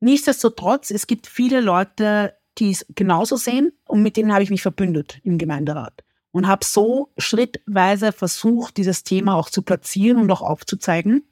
Nichtsdestotrotz, 0.00 0.90
es 0.90 1.06
gibt 1.06 1.26
viele 1.26 1.62
Leute, 1.62 2.34
die 2.58 2.72
es 2.72 2.84
genauso 2.94 3.36
sehen 3.36 3.72
und 3.86 4.02
mit 4.02 4.18
denen 4.18 4.34
habe 4.34 4.42
ich 4.42 4.50
mich 4.50 4.60
verbündet 4.60 5.20
im 5.22 5.38
Gemeinderat 5.38 6.04
und 6.30 6.46
habe 6.46 6.62
so 6.62 7.08
schrittweise 7.16 8.12
versucht, 8.12 8.76
dieses 8.76 9.02
Thema 9.02 9.34
auch 9.34 9.48
zu 9.48 9.62
platzieren 9.62 10.18
und 10.18 10.30
auch 10.30 10.42
aufzuzeigen. 10.42 11.26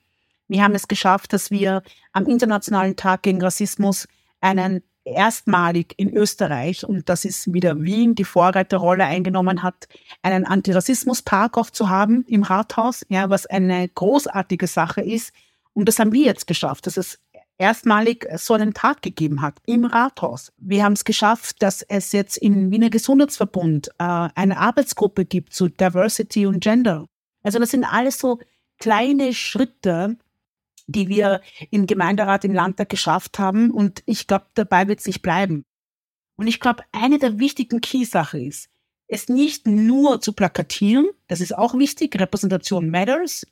Wir 0.49 0.65
haben 0.65 0.75
es 0.75 0.89
geschafft, 0.89 1.35
dass 1.35 1.51
wir 1.51 1.83
am 2.15 2.25
Internationalen 2.25 2.97
Tag 2.97 3.25
gegen 3.25 3.43
Rassismus 3.43 4.09
einen 4.41 4.83
erstmalig 5.05 5.95
in 5.97 6.15
Österreich, 6.15 6.85
und 6.85 7.09
das 7.09 7.25
ist 7.25 7.53
wieder 7.53 7.81
Wien, 7.81 8.15
die 8.15 8.25
Vorreiterrolle 8.25 9.05
eingenommen 9.05 9.63
hat, 9.63 9.89
einen 10.23 10.45
Antirassismuspark 10.45 11.59
auch 11.59 11.71
zu 11.71 11.89
haben 11.89 12.25
im 12.29 12.43
Rathaus, 12.43 13.05
ja, 13.09 13.31
was 13.31 13.47
eine 13.47 13.89
großartige 13.89 14.67
Sache 14.67 15.01
ist. 15.01 15.33
Und 15.75 15.89
das 15.89 15.99
haben 15.99 16.13
wir 16.13 16.25
jetzt 16.25 16.47
geschafft, 16.47 16.87
dass 16.87 16.97
es 16.97 17.19
erstmalig 17.59 18.27
so 18.37 18.55
einen 18.55 18.75
Tag 18.75 19.03
gegeben 19.03 19.43
hat 19.43 19.59
im 19.67 19.85
Rathaus. 19.85 20.53
Wir 20.59 20.85
haben 20.85 20.95
es 20.95 21.05
geschafft, 21.05 21.63
dass 21.63 21.83
es 21.83 22.13
jetzt 22.13 22.37
im 22.39 22.71
Wiener 22.71 22.91
Gesundheitsverbund 22.91 23.89
äh, 23.99 24.29
eine 24.35 24.59
Arbeitsgruppe 24.59 25.25
gibt 25.25 25.53
zu 25.53 25.69
Diversity 25.69 26.47
und 26.47 26.61
Gender. 26.61 27.07
Also 27.43 27.59
das 27.59 27.71
sind 27.71 27.85
alles 27.85 28.19
so 28.19 28.39
kleine 28.79 29.33
Schritte, 29.33 30.17
die 30.93 31.09
wir 31.09 31.41
im 31.71 31.87
Gemeinderat, 31.87 32.45
im 32.45 32.53
Landtag 32.53 32.89
geschafft 32.89 33.39
haben. 33.39 33.71
Und 33.71 34.03
ich 34.07 34.27
glaube, 34.27 34.47
dabei 34.55 34.89
wird 34.89 35.01
es 35.01 35.07
nicht 35.07 35.23
bleiben. 35.23 35.65
Und 36.37 36.47
ich 36.47 36.61
glaube, 36.61 36.85
eine 36.93 37.19
der 37.19 37.39
wichtigen 37.39 37.81
Key-Sachen 37.81 38.47
ist, 38.47 38.69
es 39.09 39.29
nicht 39.29 39.67
nur 39.67 40.21
zu 40.21 40.33
plakatieren, 40.33 41.07
das 41.29 41.41
ist 41.41 41.57
auch 41.57 41.75
wichtig, 41.75 42.19
Repräsentation 42.19 42.89
matters, 42.89 43.47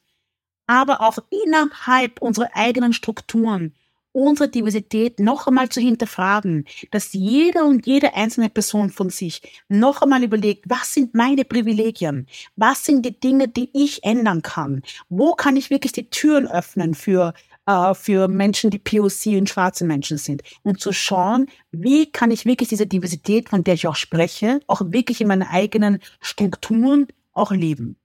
aber 0.66 1.00
auch 1.00 1.18
innerhalb 1.44 2.22
unserer 2.22 2.50
eigenen 2.54 2.92
Strukturen 2.92 3.74
unsere 4.12 4.48
Diversität 4.48 5.20
noch 5.20 5.46
einmal 5.46 5.68
zu 5.68 5.80
hinterfragen, 5.80 6.64
dass 6.90 7.12
jeder 7.12 7.64
und 7.66 7.86
jede 7.86 8.14
einzelne 8.14 8.50
Person 8.50 8.90
von 8.90 9.10
sich 9.10 9.42
noch 9.68 10.02
einmal 10.02 10.22
überlegt, 10.22 10.64
was 10.68 10.94
sind 10.94 11.14
meine 11.14 11.44
Privilegien? 11.44 12.26
Was 12.56 12.84
sind 12.84 13.04
die 13.06 13.18
Dinge, 13.18 13.48
die 13.48 13.70
ich 13.72 14.04
ändern 14.04 14.42
kann? 14.42 14.82
Wo 15.08 15.34
kann 15.34 15.56
ich 15.56 15.70
wirklich 15.70 15.92
die 15.92 16.10
Türen 16.10 16.46
öffnen 16.46 16.94
für 16.94 17.34
äh, 17.66 17.94
für 17.94 18.28
Menschen, 18.28 18.70
die 18.70 18.78
POC 18.78 19.38
und 19.38 19.48
schwarze 19.48 19.84
Menschen 19.84 20.18
sind 20.18 20.42
und 20.62 20.80
zu 20.80 20.92
schauen, 20.92 21.46
wie 21.70 22.10
kann 22.10 22.30
ich 22.30 22.46
wirklich 22.46 22.68
diese 22.68 22.86
Diversität, 22.86 23.48
von 23.48 23.64
der 23.64 23.74
ich 23.74 23.86
auch 23.86 23.96
spreche, 23.96 24.60
auch 24.66 24.82
wirklich 24.86 25.20
in 25.20 25.28
meinen 25.28 25.42
eigenen 25.42 26.00
Strukturen 26.20 27.06
auch 27.32 27.52
leben 27.52 27.99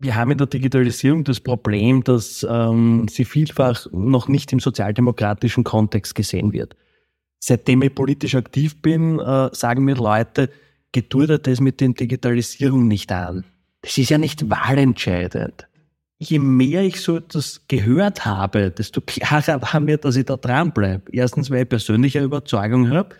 wir 0.00 0.16
haben 0.16 0.30
in 0.30 0.38
der 0.38 0.46
Digitalisierung 0.46 1.24
das 1.24 1.40
Problem, 1.40 2.02
dass 2.02 2.46
ähm, 2.48 3.06
sie 3.08 3.26
vielfach 3.26 3.86
noch 3.92 4.28
nicht 4.28 4.52
im 4.52 4.58
sozialdemokratischen 4.58 5.62
Kontext 5.62 6.14
gesehen 6.14 6.52
wird. 6.52 6.74
Seitdem 7.38 7.82
ich 7.82 7.94
politisch 7.94 8.34
aktiv 8.34 8.80
bin, 8.80 9.18
äh, 9.18 9.50
sagen 9.52 9.84
mir 9.84 9.96
Leute, 9.96 10.50
geduldet 10.92 11.46
es 11.48 11.60
mit 11.60 11.80
der 11.80 11.90
Digitalisierung 11.90 12.88
nicht 12.88 13.12
an. 13.12 13.44
Das 13.82 13.96
ist 13.96 14.10
ja 14.10 14.18
nicht 14.18 14.48
wahlentscheidend. 14.48 15.66
Je 16.18 16.38
mehr 16.38 16.82
ich 16.82 17.00
so 17.00 17.16
etwas 17.16 17.62
gehört 17.68 18.26
habe, 18.26 18.70
desto 18.70 19.00
klarer 19.00 19.62
war 19.62 19.80
mir, 19.80 19.96
dass 19.96 20.16
ich 20.16 20.26
da 20.26 20.36
dranbleibe. 20.36 21.10
Erstens, 21.12 21.50
weil 21.50 21.62
ich 21.62 21.68
persönliche 21.68 22.20
Überzeugung 22.20 22.90
habe, 22.90 23.14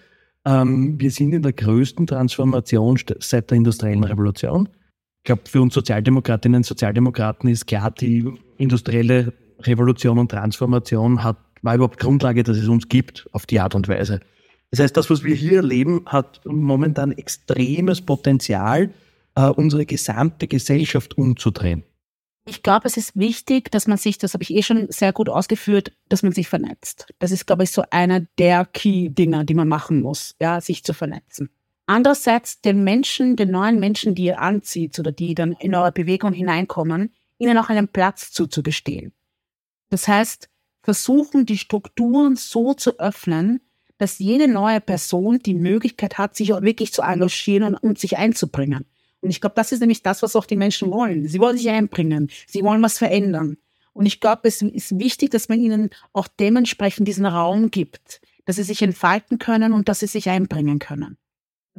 ähm, 0.46 0.98
wir 0.98 1.10
sind 1.10 1.32
in 1.32 1.42
der 1.42 1.52
größten 1.52 2.06
Transformation 2.06 2.98
seit 3.20 3.50
der 3.50 3.56
industriellen 3.56 4.04
Revolution. 4.04 4.68
Ich 5.20 5.24
glaube, 5.24 5.42
für 5.44 5.60
uns 5.60 5.74
Sozialdemokratinnen 5.74 6.58
und 6.58 6.66
Sozialdemokraten 6.66 7.50
ist 7.50 7.66
klar, 7.66 7.90
die 7.90 8.26
industrielle 8.56 9.34
Revolution 9.60 10.18
und 10.18 10.30
Transformation 10.30 11.22
hat, 11.22 11.36
war 11.60 11.74
überhaupt 11.74 11.98
Grundlage, 11.98 12.42
dass 12.42 12.56
es 12.56 12.68
uns 12.68 12.88
gibt, 12.88 13.28
auf 13.32 13.44
die 13.44 13.60
Art 13.60 13.74
und 13.74 13.86
Weise. 13.86 14.20
Das 14.70 14.80
heißt, 14.80 14.96
das, 14.96 15.10
was 15.10 15.22
wir 15.22 15.34
hier 15.34 15.58
erleben, 15.58 16.02
hat 16.06 16.40
momentan 16.46 17.12
extremes 17.12 18.00
Potenzial, 18.00 18.94
äh, 19.34 19.48
unsere 19.48 19.84
gesamte 19.84 20.48
Gesellschaft 20.48 21.18
umzudrehen. 21.18 21.84
Ich 22.46 22.62
glaube, 22.62 22.88
es 22.88 22.96
ist 22.96 23.14
wichtig, 23.14 23.70
dass 23.70 23.86
man 23.86 23.98
sich, 23.98 24.16
das 24.16 24.32
habe 24.32 24.42
ich 24.42 24.54
eh 24.54 24.62
schon 24.62 24.86
sehr 24.90 25.12
gut 25.12 25.28
ausgeführt, 25.28 25.92
dass 26.08 26.22
man 26.22 26.32
sich 26.32 26.48
vernetzt. 26.48 27.06
Das 27.18 27.30
ist, 27.30 27.46
glaube 27.46 27.64
ich, 27.64 27.70
so 27.70 27.84
einer 27.90 28.20
der 28.38 28.64
Key-Dinger, 28.64 29.44
die 29.44 29.54
man 29.54 29.68
machen 29.68 30.00
muss, 30.00 30.34
ja, 30.40 30.60
sich 30.62 30.82
zu 30.82 30.94
vernetzen. 30.94 31.50
Andererseits 31.90 32.60
den 32.60 32.84
Menschen, 32.84 33.34
den 33.34 33.50
neuen 33.50 33.80
Menschen, 33.80 34.14
die 34.14 34.26
ihr 34.26 34.38
anzieht 34.38 34.96
oder 35.00 35.10
die 35.10 35.34
dann 35.34 35.56
in 35.58 35.74
eure 35.74 35.90
Bewegung 35.90 36.32
hineinkommen, 36.32 37.12
ihnen 37.38 37.58
auch 37.58 37.68
einen 37.68 37.88
Platz 37.88 38.30
zuzugestehen. 38.30 39.12
Das 39.88 40.06
heißt, 40.06 40.48
versuchen, 40.84 41.46
die 41.46 41.58
Strukturen 41.58 42.36
so 42.36 42.74
zu 42.74 43.00
öffnen, 43.00 43.60
dass 43.98 44.20
jede 44.20 44.46
neue 44.46 44.80
Person 44.80 45.40
die 45.40 45.54
Möglichkeit 45.54 46.16
hat, 46.16 46.36
sich 46.36 46.52
auch 46.52 46.62
wirklich 46.62 46.92
zu 46.92 47.02
engagieren 47.02 47.74
und, 47.74 47.98
sich 47.98 48.16
einzubringen. 48.16 48.86
Und 49.20 49.30
ich 49.30 49.40
glaube, 49.40 49.56
das 49.56 49.72
ist 49.72 49.80
nämlich 49.80 50.04
das, 50.04 50.22
was 50.22 50.36
auch 50.36 50.46
die 50.46 50.54
Menschen 50.54 50.92
wollen. 50.92 51.26
Sie 51.26 51.40
wollen 51.40 51.56
sich 51.56 51.70
einbringen. 51.70 52.30
Sie 52.46 52.62
wollen 52.62 52.82
was 52.82 52.98
verändern. 52.98 53.56
Und 53.94 54.06
ich 54.06 54.20
glaube, 54.20 54.42
es 54.44 54.62
ist 54.62 54.96
wichtig, 55.00 55.30
dass 55.30 55.48
man 55.48 55.58
ihnen 55.58 55.90
auch 56.12 56.28
dementsprechend 56.28 57.08
diesen 57.08 57.26
Raum 57.26 57.72
gibt, 57.72 58.20
dass 58.44 58.56
sie 58.56 58.62
sich 58.62 58.80
entfalten 58.80 59.40
können 59.40 59.72
und 59.72 59.88
dass 59.88 59.98
sie 59.98 60.06
sich 60.06 60.30
einbringen 60.30 60.78
können. 60.78 61.16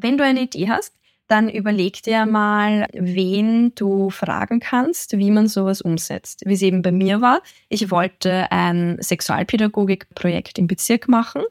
Wenn 0.01 0.17
du 0.17 0.23
eine 0.23 0.41
Idee 0.41 0.69
hast, 0.69 0.93
dann 1.27 1.49
überleg 1.49 2.03
dir 2.03 2.25
mal, 2.25 2.87
wen 2.93 3.73
du 3.75 4.09
fragen 4.09 4.59
kannst, 4.59 5.17
wie 5.17 5.31
man 5.31 5.47
sowas 5.47 5.81
umsetzt. 5.81 6.41
Wie 6.45 6.53
es 6.53 6.61
eben 6.61 6.81
bei 6.81 6.91
mir 6.91 7.21
war. 7.21 7.41
Ich 7.69 7.89
wollte 7.89 8.51
ein 8.51 8.97
Sexualpädagogikprojekt 9.01 10.57
im 10.57 10.67
Bezirk 10.67 11.07
machen 11.07 11.43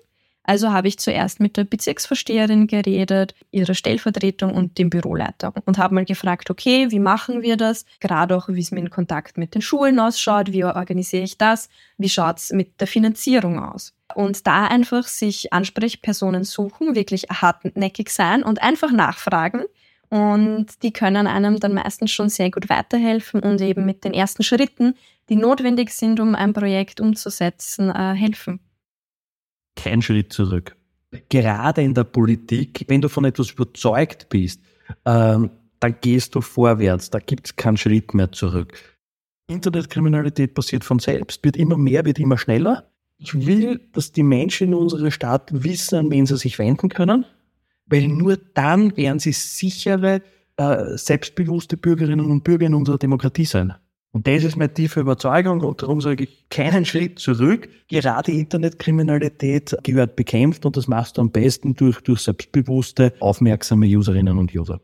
also 0.51 0.73
habe 0.73 0.89
ich 0.89 0.99
zuerst 0.99 1.39
mit 1.39 1.57
der 1.57 1.63
Bezirksvorsteherin 1.63 2.67
geredet, 2.67 3.37
ihrer 3.53 3.75
Stellvertretung 3.75 4.53
und 4.53 4.79
dem 4.79 4.91
Büroleiter 4.91 5.53
und 5.65 5.79
habe 5.79 5.95
mal 5.95 6.05
gefragt, 6.05 6.51
okay, 6.51 6.91
wie 6.91 6.99
machen 6.99 7.43
wir 7.43 7.57
das? 7.57 7.85
Gerade 8.01 8.37
auch, 8.37 8.49
wie 8.49 8.61
es 8.61 8.73
mit 8.73 8.83
dem 8.83 8.91
Kontakt 8.91 9.39
mit 9.39 9.55
den 9.55 9.63
Schulen 9.63 10.01
ausschaut, 10.01 10.51
wie 10.51 10.65
organisiere 10.65 11.23
ich 11.23 11.39
das? 11.39 11.69
Wie 11.99 12.09
schaut 12.09 12.39
es 12.39 12.51
mit 12.51 12.81
der 12.81 12.89
Finanzierung 12.89 13.63
aus? 13.63 13.93
Und 14.15 14.47
da 14.47 14.67
einfach 14.67 15.05
sich 15.05 15.53
Ansprechpersonen 15.53 16.45
suchen, 16.45 16.95
wirklich 16.95 17.25
hartnäckig 17.31 18.11
sein 18.11 18.43
und 18.43 18.63
einfach 18.63 18.93
nachfragen. 18.93 19.65
Und 20.09 20.83
die 20.83 20.93
können 20.93 21.27
einem 21.27 21.61
dann 21.61 21.75
meistens 21.75 22.11
schon 22.11 22.29
sehr 22.29 22.51
gut 22.51 22.69
weiterhelfen 22.69 23.41
und 23.41 23.61
eben 23.61 23.87
mit 23.87 24.05
den 24.05 24.13
ersten 24.13 24.43
Schritten, 24.43 24.95
die 25.29 25.37
notwendig 25.37 25.91
sind, 25.91 26.19
um 26.19 26.35
ein 26.35 26.53
Projekt 26.53 27.01
umzusetzen, 27.01 27.91
äh, 27.91 28.15
helfen 28.15 28.61
kein 29.81 30.03
Schritt 30.03 30.33
zurück. 30.33 30.77
Gerade 31.29 31.83
in 31.83 31.95
der 31.95 32.05
Politik, 32.05 32.85
wenn 32.89 33.01
du 33.01 33.09
von 33.09 33.25
etwas 33.25 33.51
überzeugt 33.51 34.29
bist, 34.29 34.61
ähm, 35.05 35.51
dann 35.81 35.97
gehst 36.01 36.35
du 36.35 36.41
vorwärts, 36.41 37.11
da 37.11 37.19
gibt 37.19 37.47
es 37.47 37.57
keinen 37.57 37.77
Schritt 37.77 38.15
mehr 38.15 38.31
zurück. 38.31 38.79
Internetkriminalität 39.49 40.55
passiert 40.55 40.85
von 40.85 40.99
selbst, 40.99 41.43
wird 41.43 41.57
immer 41.57 41.77
mehr, 41.77 42.05
wird 42.05 42.19
immer 42.19 42.39
schneller. 42.39 42.93
Ich 43.23 43.47
will, 43.47 43.81
dass 43.93 44.13
die 44.13 44.23
Menschen 44.23 44.69
in 44.69 44.75
unserer 44.75 45.11
Stadt 45.11 45.51
wissen, 45.53 45.97
an 45.97 46.11
wen 46.11 46.25
sie 46.25 46.39
sich 46.39 46.59
wenden 46.59 46.89
können, 46.89 47.27
weil 47.85 48.09
nur 48.09 48.39
dann 48.55 48.97
werden 48.97 49.19
sie 49.19 49.33
sichere, 49.33 50.23
äh, 50.57 50.97
selbstbewusste 50.97 51.77
Bürgerinnen 51.77 52.31
und 52.31 52.45
Bürger 52.45 52.67
in 52.67 52.75
unserer 52.75 52.97
Demokratie 52.97 53.45
sein. 53.45 53.75
Und 54.13 54.27
das 54.27 54.43
ist 54.43 54.57
meine 54.57 54.73
tiefe 54.73 55.01
Überzeugung 55.01 55.61
und 55.61 55.83
darum 55.83 56.01
sage 56.01 56.25
ich 56.25 56.49
keinen 56.49 56.87
Schritt 56.87 57.19
zurück. 57.19 57.69
Gerade 57.89 58.33
Internetkriminalität 58.33 59.77
gehört 59.85 60.17
bekämpft 60.17 60.65
und 60.65 60.77
das 60.77 60.89
machst 60.89 61.19
du 61.19 61.21
am 61.21 61.31
besten 61.31 61.75
durch, 61.75 62.01
durch 62.01 62.21
selbstbewusste, 62.21 63.13
aufmerksame 63.21 63.87
Userinnen 63.87 64.39
und 64.39 64.55
User. 64.55 64.81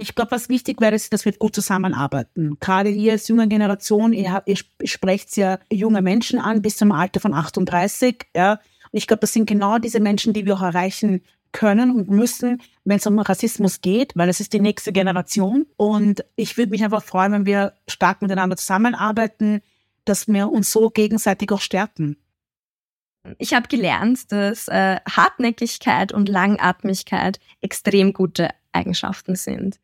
Ich 0.00 0.14
glaube, 0.14 0.30
was 0.30 0.48
wichtig 0.48 0.80
wäre, 0.80 0.94
ist, 0.94 1.12
dass 1.12 1.26
wir 1.26 1.32
gut 1.32 1.54
zusammenarbeiten. 1.54 2.56
Gerade 2.58 2.88
ihr 2.88 3.12
als 3.12 3.28
junge 3.28 3.46
Generation, 3.48 4.14
ihr, 4.14 4.42
ihr 4.46 4.56
sprecht 4.84 5.36
ja 5.36 5.58
junge 5.70 6.00
Menschen 6.00 6.38
an 6.38 6.62
bis 6.62 6.78
zum 6.78 6.90
Alter 6.90 7.20
von 7.20 7.34
38. 7.34 8.28
Ja. 8.34 8.52
Und 8.52 8.58
ich 8.92 9.06
glaube, 9.06 9.20
das 9.20 9.34
sind 9.34 9.44
genau 9.44 9.78
diese 9.78 10.00
Menschen, 10.00 10.32
die 10.32 10.46
wir 10.46 10.54
auch 10.54 10.62
erreichen 10.62 11.22
können 11.52 11.90
und 11.94 12.08
müssen, 12.08 12.62
wenn 12.84 12.96
es 12.96 13.06
um 13.06 13.18
Rassismus 13.18 13.82
geht, 13.82 14.12
weil 14.16 14.30
es 14.30 14.40
ist 14.40 14.54
die 14.54 14.60
nächste 14.60 14.90
Generation. 14.90 15.66
Und 15.76 16.24
ich 16.34 16.56
würde 16.56 16.70
mich 16.70 16.82
einfach 16.82 17.02
freuen, 17.02 17.32
wenn 17.32 17.46
wir 17.46 17.74
stark 17.86 18.22
miteinander 18.22 18.56
zusammenarbeiten, 18.56 19.60
dass 20.06 20.28
wir 20.28 20.48
uns 20.50 20.72
so 20.72 20.88
gegenseitig 20.88 21.52
auch 21.52 21.60
stärken. 21.60 22.16
Ich 23.36 23.52
habe 23.52 23.68
gelernt, 23.68 24.32
dass 24.32 24.66
äh, 24.68 24.98
Hartnäckigkeit 25.06 26.12
und 26.12 26.30
Langatmigkeit 26.30 27.38
extrem 27.60 28.14
gute 28.14 28.48
Eigenschaften 28.72 29.36
sind. 29.36 29.78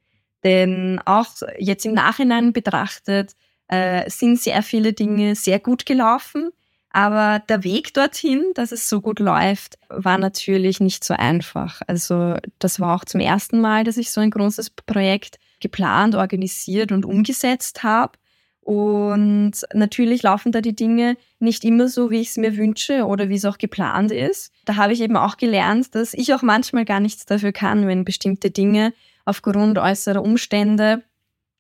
Denn 0.47 1.01
auch 1.05 1.27
jetzt 1.59 1.85
im 1.85 1.95
Nachhinein 1.95 2.53
betrachtet 2.53 3.33
äh, 3.67 4.09
sind 4.09 4.39
sehr 4.41 4.63
viele 4.63 4.93
Dinge 4.93 5.35
sehr 5.35 5.59
gut 5.59 5.87
gelaufen. 5.87 6.51
Aber 6.91 7.43
der 7.49 7.65
Weg 7.65 7.95
dorthin, 7.95 8.45
dass 8.55 8.71
es 8.71 8.89
so 8.89 9.01
gut 9.01 9.19
läuft, 9.19 9.77
war 9.89 10.19
natürlich 10.19 10.79
nicht 10.79 11.03
so 11.03 11.15
einfach. 11.15 11.83
Also 11.89 12.37
das 12.61 12.79
war 12.79 12.95
auch 12.95 13.05
zum 13.05 13.21
ersten 13.21 13.61
Mal, 13.61 13.83
dass 13.83 13.97
ich 13.97 14.13
so 14.13 14.21
ein 14.21 14.31
großes 14.31 14.71
Projekt 14.71 15.41
geplant, 15.61 16.15
organisiert 16.15 16.93
und 16.93 17.05
umgesetzt 17.05 17.83
habe. 17.83 18.13
Und 18.61 19.53
natürlich 19.75 20.23
laufen 20.23 20.53
da 20.53 20.61
die 20.61 20.77
Dinge 20.77 21.17
nicht 21.41 21.65
immer 21.65 21.89
so, 21.89 22.13
wie 22.13 22.21
ich 22.21 22.29
es 22.29 22.37
mir 22.37 22.57
wünsche 22.57 23.05
oder 23.05 23.29
wie 23.29 23.35
es 23.35 23.45
auch 23.45 23.59
geplant 23.59 24.13
ist. 24.13 24.53
Da 24.65 24.77
habe 24.77 24.93
ich 24.93 25.01
eben 25.01 25.17
auch 25.17 25.39
gelernt, 25.39 25.93
dass 25.97 26.15
ich 26.15 26.33
auch 26.35 26.43
manchmal 26.43 26.85
gar 26.85 27.01
nichts 27.01 27.27
dafür 27.27 27.51
kann, 27.51 27.89
wenn 27.89 28.05
bestimmte 28.05 28.53
Dinge 28.53 28.93
aufgrund 29.27 29.79
äußerer 29.79 30.23
Umstände 30.23 31.03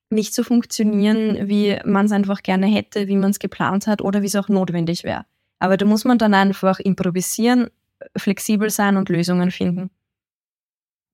nicht 0.08 0.32
so 0.32 0.42
funktionieren, 0.44 1.48
wie 1.48 1.78
man 1.84 2.06
es 2.06 2.12
einfach 2.12 2.42
gerne 2.42 2.66
hätte, 2.66 3.08
wie 3.08 3.16
man 3.16 3.30
es 3.30 3.38
geplant 3.38 3.86
hat 3.86 4.00
oder 4.00 4.22
wie 4.22 4.26
es 4.26 4.36
auch 4.36 4.48
notwendig 4.48 5.04
wäre. 5.04 5.26
Aber 5.58 5.76
da 5.76 5.84
muss 5.84 6.04
man 6.04 6.16
dann 6.16 6.32
einfach 6.32 6.78
improvisieren, 6.78 7.68
flexibel 8.16 8.70
sein 8.70 8.96
und 8.96 9.08
Lösungen 9.08 9.50
finden. 9.50 9.90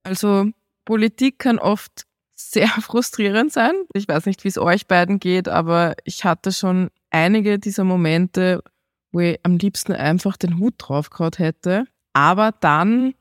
Also 0.02 0.50
Politik 0.84 1.38
kann 1.38 1.58
oft 1.58 2.06
sehr 2.34 2.68
frustrierend 2.80 3.52
sein. 3.52 3.72
Ich 3.94 4.06
weiß 4.08 4.26
nicht, 4.26 4.44
wie 4.44 4.48
es 4.48 4.58
euch 4.58 4.86
beiden 4.86 5.20
geht, 5.20 5.48
aber 5.48 5.94
ich 6.04 6.24
hatte 6.24 6.52
schon 6.52 6.90
einige 7.10 7.58
dieser 7.58 7.84
Momente, 7.84 8.62
wo 9.10 9.20
ich 9.20 9.40
am 9.42 9.56
liebsten 9.56 9.92
einfach 9.92 10.36
den 10.36 10.58
Hut 10.58 10.74
drauf 10.78 11.10
gehabt 11.10 11.38
hätte. 11.38 11.86
Aber 12.12 12.52
dann, 12.60 13.14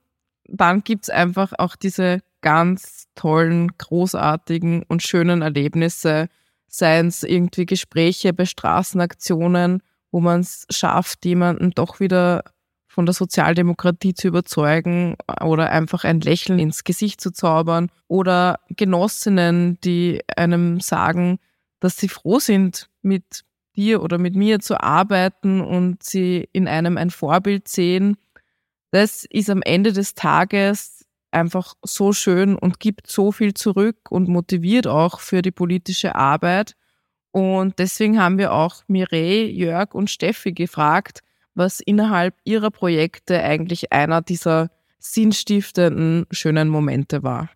dann 0.45 0.83
gibt's 0.83 1.09
einfach 1.09 1.53
auch 1.57 1.75
diese 1.75 2.21
ganz 2.41 3.07
tollen, 3.15 3.77
großartigen 3.77 4.83
und 4.83 5.03
schönen 5.03 5.41
Erlebnisse, 5.41 6.27
seien 6.67 7.07
es 7.07 7.23
irgendwie 7.23 7.65
Gespräche 7.65 8.33
bei 8.33 8.45
Straßenaktionen, 8.45 9.83
wo 10.11 10.19
man 10.19 10.41
es 10.41 10.65
schafft, 10.69 11.25
jemanden 11.25 11.71
doch 11.71 11.99
wieder 11.99 12.43
von 12.87 13.05
der 13.05 13.13
Sozialdemokratie 13.13 14.13
zu 14.13 14.27
überzeugen 14.27 15.15
oder 15.41 15.69
einfach 15.71 16.03
ein 16.03 16.19
Lächeln 16.19 16.59
ins 16.59 16.83
Gesicht 16.83 17.21
zu 17.21 17.31
zaubern 17.31 17.89
oder 18.07 18.59
Genossinnen, 18.69 19.79
die 19.81 20.21
einem 20.35 20.81
sagen, 20.81 21.39
dass 21.79 21.97
sie 21.97 22.09
froh 22.09 22.39
sind, 22.39 22.89
mit 23.01 23.43
dir 23.77 24.03
oder 24.03 24.17
mit 24.17 24.35
mir 24.35 24.59
zu 24.59 24.81
arbeiten 24.81 25.61
und 25.61 26.03
sie 26.03 26.49
in 26.51 26.67
einem 26.67 26.97
ein 26.97 27.09
Vorbild 27.09 27.69
sehen. 27.69 28.17
Das 28.91 29.23
ist 29.23 29.49
am 29.49 29.61
Ende 29.61 29.93
des 29.93 30.13
Tages 30.13 31.00
einfach 31.31 31.75
so 31.83 32.13
schön 32.13 32.55
und 32.55 32.79
gibt 32.79 33.07
so 33.07 33.31
viel 33.31 33.53
zurück 33.53 34.11
und 34.11 34.27
motiviert 34.27 34.87
auch 34.87 35.19
für 35.19 35.41
die 35.41 35.51
politische 35.51 36.15
Arbeit. 36.15 36.75
Und 37.31 37.79
deswegen 37.79 38.21
haben 38.21 38.37
wir 38.37 38.53
auch 38.53 38.83
Mireille, 38.87 39.45
Jörg 39.45 39.93
und 39.93 40.09
Steffi 40.09 40.51
gefragt, 40.51 41.23
was 41.53 41.79
innerhalb 41.79 42.35
ihrer 42.43 42.71
Projekte 42.71 43.41
eigentlich 43.41 43.91
einer 43.91 44.21
dieser 44.21 44.69
sinnstiftenden, 44.99 46.25
schönen 46.31 46.69
Momente 46.69 47.23
war. 47.23 47.49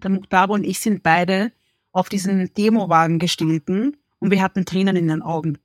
Der 0.00 0.10
Muktabo 0.10 0.54
und 0.54 0.64
ich 0.64 0.78
sind 0.78 1.02
beide 1.02 1.52
auf 1.92 2.08
diesen 2.08 2.52
Demowagen 2.54 3.18
gestiegen 3.18 3.96
und 4.20 4.30
wir 4.30 4.42
hatten 4.42 4.64
Tränen 4.64 4.96
in 4.96 5.08
den 5.08 5.22
Augen, 5.22 5.58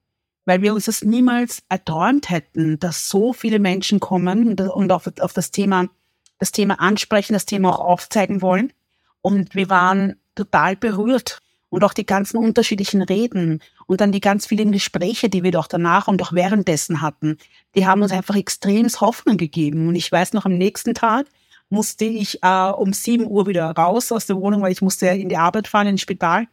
weil 0.46 0.62
wir 0.62 0.74
uns 0.74 0.86
das 0.86 1.04
niemals 1.04 1.62
erträumt 1.70 2.30
hätten, 2.30 2.80
dass 2.80 3.10
so 3.10 3.34
viele 3.34 3.60
Menschen 3.60 4.00
kommen 4.00 4.60
und 4.60 4.92
auf, 4.92 5.12
auf 5.20 5.34
das 5.34 5.52
Thema 5.52 5.90
das 6.40 6.52
Thema 6.52 6.80
ansprechen, 6.80 7.34
das 7.34 7.46
Thema 7.46 7.70
auch 7.70 7.80
aufzeigen 7.80 8.42
wollen. 8.42 8.74
Und 9.22 9.56
wir 9.56 9.70
waren 9.70 10.16
total 10.36 10.76
berührt. 10.76 11.40
Und 11.70 11.84
auch 11.84 11.94
die 11.94 12.06
ganzen 12.06 12.38
unterschiedlichen 12.38 13.02
Reden 13.02 13.60
und 13.88 14.00
dann 14.00 14.12
die 14.12 14.22
ganz 14.22 14.46
vielen 14.46 14.72
Gespräche, 14.72 15.28
die 15.28 15.42
wir 15.42 15.50
doch 15.50 15.66
danach 15.66 16.08
und 16.08 16.22
auch 16.22 16.32
währenddessen 16.32 17.02
hatten, 17.02 17.40
die 17.74 17.88
haben 17.88 18.04
uns 18.04 18.12
einfach 18.12 18.36
extremes 18.36 19.02
Hoffnung 19.02 19.38
gegeben. 19.38 19.88
Und 19.88 19.96
ich 19.96 20.12
weiß 20.12 20.34
noch, 20.34 20.46
am 20.46 20.56
nächsten 20.56 20.94
Tag 20.94 21.26
musste 21.70 22.06
ich 22.06 22.44
äh, 22.44 22.70
um 22.70 22.94
sieben 22.94 23.26
Uhr 23.26 23.48
wieder 23.48 23.72
raus 23.72 24.12
aus 24.12 24.28
der 24.28 24.36
Wohnung, 24.36 24.62
weil 24.62 24.72
ich 24.72 24.84
musste 24.84 25.08
in 25.08 25.30
die 25.30 25.38
Arbeit 25.38 25.68
fahren, 25.68 25.88
ins 25.88 26.02
Spital. 26.02 26.48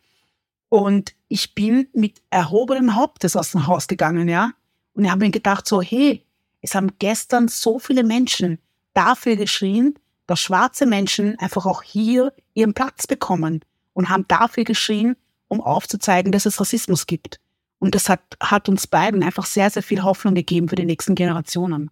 Und 0.71 1.15
ich 1.29 1.55
bin 1.55 1.89
mit 1.93 2.23
erhobenem 2.31 2.95
Hauptes 2.95 3.37
aus 3.37 3.51
dem 3.51 3.67
Haus 3.67 3.89
gegangen, 3.89 4.27
ja. 4.27 4.53
Und 4.95 5.05
ich 5.05 5.11
habe 5.11 5.25
mir 5.25 5.31
gedacht, 5.31 5.69
so, 5.69 5.83
hey, 5.83 6.25
es 6.63 6.75
haben 6.75 6.93
gestern 6.99 7.49
so 7.49 7.79
viele 7.79 8.05
Menschen 8.05 8.59
dafür 8.95 9.37
geschrien, 9.37 9.95
dass 10.27 10.41
schwarze 10.41 10.87
Menschen 10.87 11.39
einfach 11.39 11.67
auch 11.67 11.83
hier 11.83 12.33
ihren 12.55 12.75
Platz 12.75 13.07
bekommen 13.07 13.65
und 13.93 14.09
haben 14.09 14.27
dafür 14.29 14.65
geschrien 14.65 15.17
um 15.49 15.61
aufzuzeigen, 15.61 16.31
dass 16.33 16.47
es 16.47 16.61
Rassismus 16.61 17.07
gibt. 17.07 17.41
Und 17.81 17.95
das 17.95 18.09
hat, 18.09 18.21
hat 18.41 18.69
uns 18.69 18.87
beiden 18.87 19.23
einfach 19.23 19.47
sehr, 19.47 19.69
sehr 19.69 19.83
viel 19.83 20.03
Hoffnung 20.03 20.35
gegeben 20.35 20.69
für 20.69 20.77
die 20.77 20.85
nächsten 20.85 21.15
Generationen. 21.15 21.91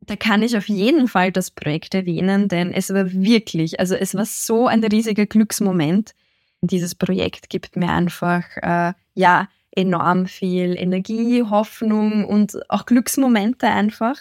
Da 0.00 0.14
kann 0.14 0.42
ich 0.42 0.56
auf 0.56 0.68
jeden 0.68 1.08
Fall 1.08 1.32
das 1.32 1.50
Projekt 1.50 1.94
erwähnen, 1.94 2.48
denn 2.48 2.72
es 2.72 2.94
war 2.94 3.10
wirklich, 3.10 3.80
also 3.80 3.94
es 3.96 4.14
war 4.14 4.24
so 4.24 4.68
ein 4.68 4.84
riesiger 4.84 5.26
Glücksmoment. 5.26 6.14
Dieses 6.60 6.94
Projekt 6.94 7.50
gibt 7.50 7.76
mir 7.76 7.90
einfach, 7.90 8.44
äh, 8.58 8.92
ja, 9.14 9.48
enorm 9.72 10.26
viel 10.26 10.76
Energie, 10.76 11.42
Hoffnung 11.42 12.24
und 12.24 12.58
auch 12.70 12.86
Glücksmomente 12.86 13.66
einfach. 13.66 14.16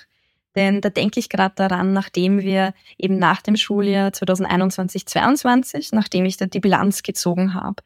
Denn 0.57 0.81
da 0.81 0.89
denke 0.89 1.19
ich 1.19 1.29
gerade 1.29 1.53
daran, 1.55 1.93
nachdem 1.93 2.39
wir 2.39 2.73
eben 2.97 3.19
nach 3.19 3.43
dem 3.43 3.55
Schuljahr 3.55 4.09
2021-22, 4.09 5.89
nachdem 5.93 6.25
ich 6.25 6.37
da 6.37 6.47
die 6.47 6.59
Bilanz 6.59 7.03
gezogen 7.03 7.53
habe 7.53 7.83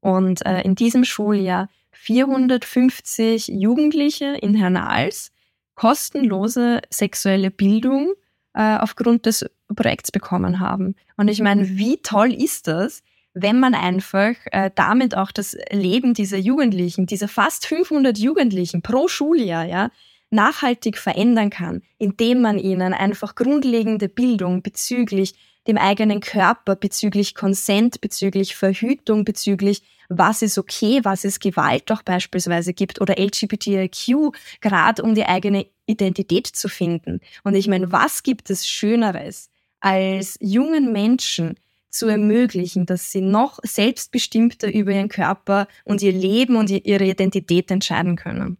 und 0.00 0.46
äh, 0.46 0.62
in 0.62 0.76
diesem 0.76 1.04
Schuljahr 1.04 1.68
450 1.90 3.48
Jugendliche 3.48 4.36
in 4.40 4.54
Hernals 4.54 5.32
kostenlose 5.74 6.80
sexuelle 6.90 7.50
Bildung 7.50 8.12
äh, 8.54 8.76
aufgrund 8.78 9.26
des 9.26 9.44
Projekts 9.74 10.12
bekommen 10.12 10.60
haben. 10.60 10.94
Und 11.16 11.26
ich 11.26 11.40
meine, 11.40 11.70
wie 11.70 11.96
toll 12.02 12.32
ist 12.32 12.68
das, 12.68 13.02
wenn 13.34 13.58
man 13.58 13.74
einfach 13.74 14.34
äh, 14.52 14.70
damit 14.72 15.16
auch 15.16 15.32
das 15.32 15.56
Leben 15.72 16.14
dieser 16.14 16.38
Jugendlichen, 16.38 17.06
dieser 17.06 17.26
fast 17.26 17.66
500 17.66 18.16
Jugendlichen 18.16 18.80
pro 18.82 19.08
Schuljahr, 19.08 19.64
ja, 19.64 19.90
nachhaltig 20.32 20.98
verändern 20.98 21.50
kann, 21.50 21.82
indem 21.98 22.40
man 22.40 22.58
ihnen 22.58 22.94
einfach 22.94 23.34
grundlegende 23.34 24.08
Bildung 24.08 24.62
bezüglich 24.62 25.34
dem 25.68 25.78
eigenen 25.78 26.20
Körper, 26.20 26.74
bezüglich 26.74 27.34
Konsent, 27.34 28.00
bezüglich 28.00 28.56
Verhütung, 28.56 29.24
bezüglich 29.24 29.82
was 30.08 30.42
ist 30.42 30.58
okay, 30.58 31.00
was 31.04 31.24
ist 31.24 31.40
Gewalt 31.40 31.90
auch 31.92 32.02
beispielsweise 32.02 32.74
gibt 32.74 33.00
oder 33.00 33.18
LGBTIQ, 33.18 34.32
gerade 34.60 35.02
um 35.02 35.14
die 35.14 35.24
eigene 35.24 35.66
Identität 35.86 36.46
zu 36.46 36.68
finden. 36.68 37.20
Und 37.44 37.54
ich 37.54 37.68
meine, 37.68 37.92
was 37.92 38.22
gibt 38.22 38.50
es 38.50 38.66
Schöneres, 38.66 39.50
als 39.80 40.36
jungen 40.40 40.92
Menschen 40.92 41.54
zu 41.88 42.06
ermöglichen, 42.06 42.86
dass 42.86 43.12
sie 43.12 43.20
noch 43.20 43.58
selbstbestimmter 43.62 44.72
über 44.72 44.92
ihren 44.92 45.08
Körper 45.08 45.68
und 45.84 46.02
ihr 46.02 46.12
Leben 46.12 46.56
und 46.56 46.70
ihre 46.70 47.04
Identität 47.04 47.70
entscheiden 47.70 48.16
können. 48.16 48.56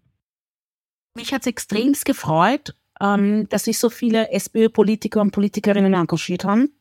Mich 1.14 1.32
hat 1.32 1.42
es 1.42 1.46
extremst 1.46 2.04
gefreut, 2.04 2.74
ähm, 3.00 3.48
dass 3.48 3.64
sich 3.64 3.78
so 3.78 3.90
viele 3.90 4.30
SPÖ-Politiker 4.30 5.20
und 5.20 5.32
Politikerinnen 5.32 5.94
engagiert 5.94 6.44
haben 6.44 6.72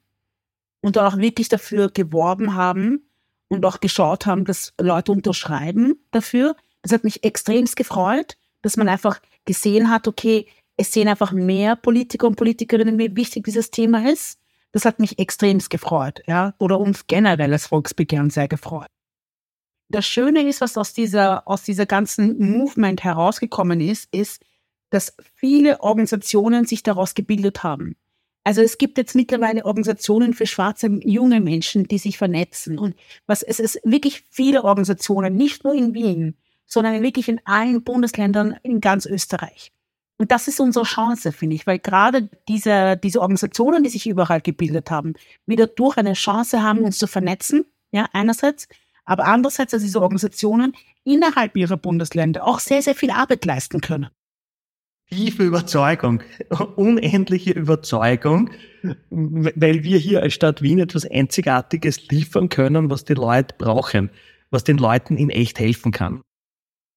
und 0.82 0.98
auch 0.98 1.18
wirklich 1.18 1.50
dafür 1.50 1.90
geworben 1.90 2.56
haben 2.56 3.10
und 3.50 3.66
auch 3.66 3.80
geschaut 3.80 4.26
haben, 4.26 4.46
dass 4.46 4.74
Leute 4.80 5.12
unterschreiben 5.12 5.96
dafür. 6.12 6.56
Das 6.82 6.94
hat 6.94 7.04
mich 7.04 7.24
extremst 7.24 7.76
gefreut, 7.76 8.38
dass 8.62 8.78
man 8.78 8.88
einfach 8.88 9.20
gesehen 9.46 9.90
hat, 9.90 10.08
okay, 10.08 10.48
es 10.78 10.94
sehen 10.94 11.08
einfach 11.08 11.32
mehr 11.32 11.76
Politiker 11.76 12.28
und 12.28 12.36
Politikerinnen, 12.36 12.98
wie 12.98 13.16
wichtig 13.16 13.44
dieses 13.44 13.72
Thema 13.72 14.10
ist. 14.10 14.40
Das 14.72 14.86
hat 14.86 15.00
mich 15.00 15.20
extremst 15.20 15.70
gefreut, 15.70 16.22
ja, 16.28 16.54
oder 16.58 16.80
uns 16.80 17.06
generell 17.08 17.52
als 17.52 17.68
Volksbegehren 17.68 18.30
sehr 18.30 18.48
gefreut. 18.48 18.88
Das 19.92 20.06
Schöne 20.06 20.48
ist, 20.48 20.62
was 20.62 20.78
aus 20.78 20.94
dieser, 20.94 21.48
aus 21.48 21.64
dieser 21.64 21.86
ganzen 21.86 22.38
Movement 22.40 23.04
herausgekommen 23.04 23.82
ist, 23.82 24.14
ist, 24.14 24.44
dass 24.90 25.16
viele 25.34 25.82
Organisationen 25.82 26.66
sich 26.66 26.84
daraus 26.84 27.14
gebildet 27.14 27.64
haben. 27.64 27.96
Also 28.44 28.62
es 28.62 28.78
gibt 28.78 28.98
jetzt 28.98 29.16
mittlerweile 29.16 29.66
Organisationen 29.66 30.34
für 30.34 30.48
schwarze 30.48 30.88
junge 31.04 31.40
Menschen, 31.40 31.88
die 31.88 32.00
sich 32.00 32.18
vernetzen. 32.18 32.80
Und 32.80 32.96
was 33.28 33.44
es 33.44 33.60
ist 33.60 33.80
wirklich 33.84 34.24
viele 34.30 34.64
Organisationen, 34.64 35.36
nicht 35.36 35.64
nur 35.64 35.74
in 35.74 35.94
Wien, 35.94 36.36
sondern 36.66 37.04
wirklich 37.04 37.30
in 37.30 37.42
allen 37.46 37.84
Bundesländern 37.84 38.56
in 38.64 38.82
ganz 38.82 39.06
Österreich. 39.06 39.72
Und 40.18 40.32
das 40.32 40.48
ist 40.48 40.60
unsere 40.60 40.86
Chance, 40.86 41.32
finde 41.32 41.56
ich, 41.56 41.68
weil 41.68 41.80
gerade 41.80 42.30
diese, 42.48 42.96
diese 42.96 43.22
Organisationen, 43.22 43.84
die 43.84 43.90
sich 43.90 44.08
überall 44.08 44.42
gebildet 44.42 44.92
haben, 44.92 45.14
wieder 45.46 45.68
durch 45.68 45.98
eine 45.98 46.14
Chance 46.14 46.62
haben, 46.64 46.80
uns 46.80 46.98
zu 46.98 47.08
vernetzen, 47.08 47.66
ja, 47.92 48.08
einerseits, 48.14 48.68
aber 49.06 49.26
andererseits, 49.26 49.72
dass 49.72 49.82
diese 49.82 50.02
Organisationen 50.02 50.74
innerhalb 51.04 51.58
ihrer 51.58 51.78
Bundesländer 51.78 52.46
auch 52.46 52.60
sehr, 52.60 52.82
sehr 52.82 52.96
viel 52.96 53.12
Arbeit 53.12 53.46
leisten 53.46 53.82
können. 53.82 54.10
Tiefe 55.10 55.44
Überzeugung, 55.44 56.24
unendliche 56.78 57.52
Überzeugung, 57.52 58.50
weil 59.10 59.84
wir 59.84 59.98
hier 59.98 60.22
als 60.22 60.34
Stadt 60.34 60.62
Wien 60.62 60.80
etwas 60.80 61.06
Einzigartiges 61.06 62.08
liefern 62.08 62.48
können, 62.48 62.90
was 62.90 63.04
die 63.04 63.16
Leute 63.16 63.54
brauchen, 63.58 64.10
was 64.52 64.64
den 64.64 64.78
Leuten 64.78 65.18
in 65.18 65.30
echt 65.30 65.60
helfen 65.60 65.92
kann. 65.92 66.22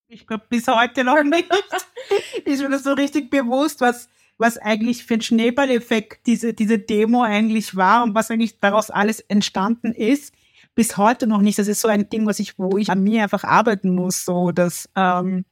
Ich 0.07 0.29
glaube, 0.29 0.45
bis 0.49 0.69
heute 0.69 1.03
noch 1.03 1.25
nicht 1.25 1.49
ist 2.45 2.63
mir 2.63 2.71
das 2.71 2.85
so 2.85 2.93
richtig 2.93 3.31
bewusst, 3.31 3.81
was, 3.81 4.09
was 4.39 4.59
eigentlich 4.59 5.05
für 5.05 5.15
ein 5.15 5.21
Schneeballeffekt 5.21 6.25
diese, 6.29 6.55
diese 6.55 6.79
Demo 6.79 7.23
eigentlich 7.23 7.75
war 7.75 8.05
und 8.05 8.15
was 8.15 8.31
eigentlich 8.31 8.61
daraus 8.61 8.91
alles 8.91 9.19
entstanden 9.21 9.93
ist 9.93 10.33
bis 10.75 10.97
heute 10.97 11.27
noch 11.27 11.41
nicht. 11.41 11.59
Das 11.59 11.68
ist 11.68 11.81
so 11.81 11.89
ein 11.89 12.09
Ding, 12.09 12.27
was 12.27 12.39
ich, 12.39 12.59
wo 12.59 12.77
ich 12.79 12.91
an 12.91 13.03
mir 13.03 13.22
einfach 13.22 13.45
arbeiten 13.45 13.95
muss, 13.95 14.25
so 14.25 14.51
dass 14.51 14.89
ähm, 14.97 15.45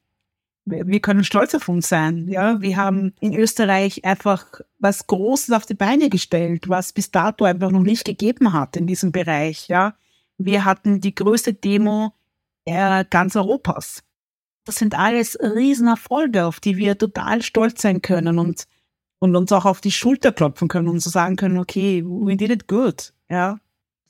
wir 0.64 1.00
können 1.00 1.24
stolz 1.24 1.54
auf 1.54 1.68
uns 1.68 1.88
sein. 1.88 2.28
Ja, 2.28 2.60
wir 2.60 2.76
haben 2.76 3.14
in 3.20 3.34
Österreich 3.34 4.04
einfach 4.04 4.46
was 4.78 5.06
Großes 5.06 5.52
auf 5.52 5.66
die 5.66 5.74
Beine 5.74 6.08
gestellt, 6.08 6.68
was 6.68 6.92
bis 6.92 7.10
dato 7.10 7.44
einfach 7.44 7.70
noch 7.70 7.82
nicht 7.82 8.04
gegeben 8.04 8.52
hat 8.52 8.76
in 8.76 8.86
diesem 8.86 9.10
Bereich. 9.10 9.68
Ja, 9.68 9.94
wir 10.38 10.64
hatten 10.64 11.00
die 11.00 11.14
größte 11.14 11.54
Demo 11.54 12.12
äh, 12.64 13.04
ganz 13.10 13.34
Europas. 13.34 14.04
Das 14.64 14.76
sind 14.76 14.96
alles 14.96 15.36
Riesenerfolge, 15.40 16.44
auf 16.44 16.60
die 16.60 16.76
wir 16.76 16.96
total 16.96 17.42
stolz 17.42 17.82
sein 17.82 18.00
können 18.00 18.38
und 18.38 18.66
und 19.18 19.36
uns 19.36 19.52
auch 19.52 19.66
auf 19.66 19.80
die 19.80 19.92
Schulter 19.92 20.32
klopfen 20.32 20.66
können 20.66 20.88
und 20.88 20.98
so 20.98 21.08
sagen 21.08 21.36
können, 21.36 21.58
okay, 21.58 22.02
we 22.04 22.36
did 22.36 22.50
it 22.50 22.66
good. 22.66 23.12
Ja, 23.30 23.60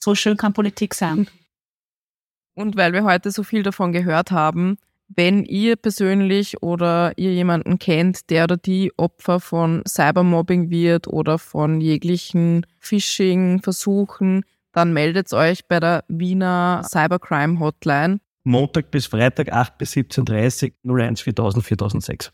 so 0.03 0.15
schön 0.15 0.37
kann 0.37 0.53
Politik 0.53 0.95
sein. 0.95 1.29
Und 2.55 2.77
weil 2.77 2.93
wir 2.93 3.05
heute 3.05 3.31
so 3.31 3.43
viel 3.43 3.63
davon 3.63 3.93
gehört 3.93 4.31
haben, 4.31 4.77
wenn 5.09 5.45
ihr 5.45 5.77
persönlich 5.77 6.63
oder 6.63 7.13
ihr 7.17 7.33
jemanden 7.33 7.79
kennt, 7.79 8.31
der 8.31 8.45
oder 8.45 8.57
die 8.57 8.93
Opfer 8.97 9.41
von 9.41 9.83
Cybermobbing 9.87 10.71
wird 10.71 11.07
oder 11.07 11.39
von 11.39 11.81
jeglichen 11.81 12.67
Phishing-Versuchen, 12.79 14.45
dann 14.73 14.93
meldet 14.93 15.33
euch 15.33 15.67
bei 15.67 15.81
der 15.81 16.05
Wiener 16.09 16.83
Cybercrime 16.85 17.61
Hotline. 17.61 18.21
Montag 18.45 18.91
bis 18.91 19.07
Freitag 19.07 19.53
8 19.53 19.79
bis 19.79 19.93
17.30 19.93 20.73
Uhr 20.85 20.99
01 20.99 21.21
4000 21.21 21.65
4006. 21.65 22.33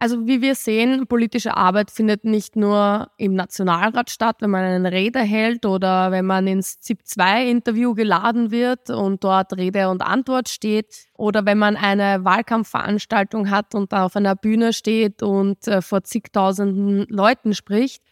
Also 0.00 0.28
wie 0.28 0.40
wir 0.42 0.54
sehen, 0.54 1.08
politische 1.08 1.56
Arbeit 1.56 1.90
findet 1.90 2.24
nicht 2.24 2.54
nur 2.54 3.10
im 3.16 3.34
Nationalrat 3.34 4.10
statt, 4.10 4.36
wenn 4.40 4.50
man 4.50 4.62
eine 4.62 4.92
Rede 4.92 5.18
hält 5.18 5.66
oder 5.66 6.12
wenn 6.12 6.24
man 6.24 6.46
ins 6.46 6.78
ZIP-2-Interview 6.78 7.94
geladen 7.94 8.52
wird 8.52 8.90
und 8.90 9.24
dort 9.24 9.56
Rede 9.56 9.88
und 9.88 10.02
Antwort 10.02 10.48
steht 10.48 11.08
oder 11.14 11.46
wenn 11.46 11.58
man 11.58 11.76
eine 11.76 12.24
Wahlkampfveranstaltung 12.24 13.50
hat 13.50 13.74
und 13.74 13.92
da 13.92 14.04
auf 14.04 14.14
einer 14.14 14.36
Bühne 14.36 14.72
steht 14.72 15.24
und 15.24 15.66
äh, 15.66 15.82
vor 15.82 16.04
zigtausenden 16.04 17.06
Leuten 17.08 17.52
spricht. 17.52 18.04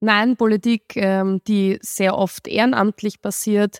Nein, 0.00 0.36
Politik, 0.36 0.96
ähm, 0.96 1.40
die 1.46 1.78
sehr 1.82 2.18
oft 2.18 2.48
ehrenamtlich 2.48 3.20
passiert, 3.22 3.78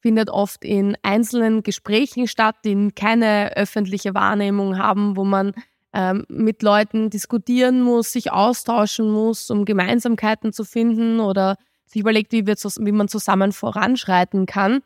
findet 0.00 0.28
oft 0.28 0.64
in 0.64 0.96
einzelnen 1.02 1.62
Gesprächen 1.62 2.26
statt, 2.26 2.56
die 2.64 2.90
keine 2.96 3.56
öffentliche 3.56 4.14
Wahrnehmung 4.14 4.76
haben, 4.76 5.16
wo 5.16 5.24
man 5.24 5.52
ähm, 5.96 6.26
mit 6.28 6.62
Leuten 6.62 7.08
diskutieren 7.08 7.80
muss, 7.80 8.12
sich 8.12 8.30
austauschen 8.30 9.10
muss, 9.10 9.50
um 9.50 9.64
Gemeinsamkeiten 9.64 10.52
zu 10.52 10.64
finden 10.64 11.20
oder 11.20 11.56
sich 11.86 12.00
überlegt, 12.00 12.32
wie, 12.32 12.46
wir, 12.46 12.54
wie 12.54 12.92
man 12.92 13.08
zusammen 13.08 13.52
voranschreiten 13.52 14.44
kann. 14.44 14.82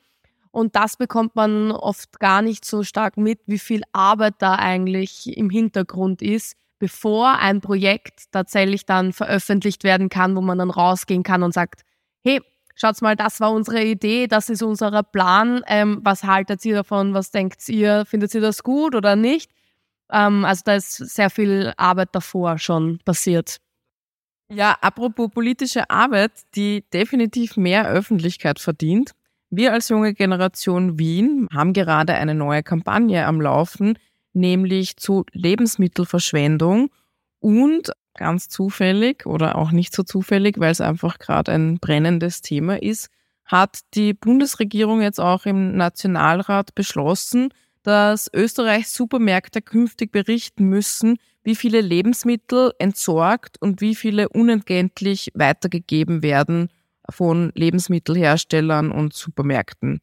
Und 0.52 0.76
das 0.76 0.96
bekommt 0.96 1.34
man 1.34 1.72
oft 1.72 2.20
gar 2.20 2.42
nicht 2.42 2.64
so 2.64 2.84
stark 2.84 3.16
mit, 3.16 3.40
wie 3.46 3.58
viel 3.58 3.82
Arbeit 3.92 4.34
da 4.38 4.54
eigentlich 4.54 5.36
im 5.36 5.50
Hintergrund 5.50 6.22
ist, 6.22 6.54
bevor 6.78 7.38
ein 7.38 7.60
Projekt 7.60 8.30
tatsächlich 8.30 8.86
dann 8.86 9.12
veröffentlicht 9.12 9.82
werden 9.82 10.10
kann, 10.10 10.36
wo 10.36 10.40
man 10.40 10.58
dann 10.58 10.70
rausgehen 10.70 11.24
kann 11.24 11.42
und 11.42 11.52
sagt, 11.52 11.80
hey, 12.22 12.40
schaut 12.76 13.02
mal, 13.02 13.16
das 13.16 13.40
war 13.40 13.50
unsere 13.50 13.82
Idee, 13.82 14.28
das 14.28 14.48
ist 14.48 14.62
unser 14.62 15.02
Plan, 15.02 15.62
ähm, 15.66 16.00
was 16.04 16.22
haltet 16.22 16.64
ihr 16.64 16.76
davon, 16.76 17.14
was 17.14 17.32
denkt 17.32 17.68
ihr, 17.68 18.04
findet 18.06 18.32
ihr 18.32 18.40
das 18.40 18.62
gut 18.62 18.94
oder 18.94 19.16
nicht? 19.16 19.50
Ähm, 20.12 20.44
also 20.44 20.62
da 20.64 20.74
ist 20.74 20.96
sehr 20.96 21.30
viel 21.30 21.72
Arbeit 21.76 22.10
davor 22.12 22.58
schon 22.58 22.98
passiert. 23.04 23.58
Ja, 24.52 24.76
apropos 24.80 25.30
politische 25.30 25.88
Arbeit, 25.90 26.32
die 26.56 26.84
definitiv 26.92 27.56
mehr 27.56 27.88
Öffentlichkeit 27.88 28.58
verdient. 28.58 29.12
Wir 29.50 29.72
als 29.72 29.88
junge 29.88 30.12
Generation 30.12 30.98
Wien 30.98 31.48
haben 31.52 31.72
gerade 31.72 32.14
eine 32.14 32.34
neue 32.34 32.62
Kampagne 32.62 33.26
am 33.26 33.40
Laufen, 33.40 33.98
nämlich 34.32 34.96
zu 34.96 35.24
Lebensmittelverschwendung 35.32 36.90
und 37.38 37.92
ganz 38.14 38.48
zufällig 38.48 39.26
oder 39.26 39.56
auch 39.56 39.70
nicht 39.70 39.94
so 39.94 40.02
zufällig, 40.02 40.58
weil 40.58 40.72
es 40.72 40.80
einfach 40.80 41.18
gerade 41.18 41.52
ein 41.52 41.78
brennendes 41.78 42.42
Thema 42.42 42.80
ist, 42.80 43.08
hat 43.44 43.80
die 43.94 44.14
Bundesregierung 44.14 45.02
jetzt 45.02 45.20
auch 45.20 45.46
im 45.46 45.76
Nationalrat 45.76 46.74
beschlossen, 46.74 47.52
dass 47.82 48.30
Österreichs 48.32 48.94
Supermärkte 48.94 49.62
künftig 49.62 50.12
berichten 50.12 50.64
müssen, 50.64 51.18
wie 51.42 51.56
viele 51.56 51.80
Lebensmittel 51.80 52.72
entsorgt 52.78 53.60
und 53.60 53.80
wie 53.80 53.94
viele 53.94 54.28
unentgeltlich 54.28 55.30
weitergegeben 55.34 56.22
werden 56.22 56.68
von 57.08 57.52
Lebensmittelherstellern 57.54 58.90
und 58.92 59.14
Supermärkten. 59.14 60.00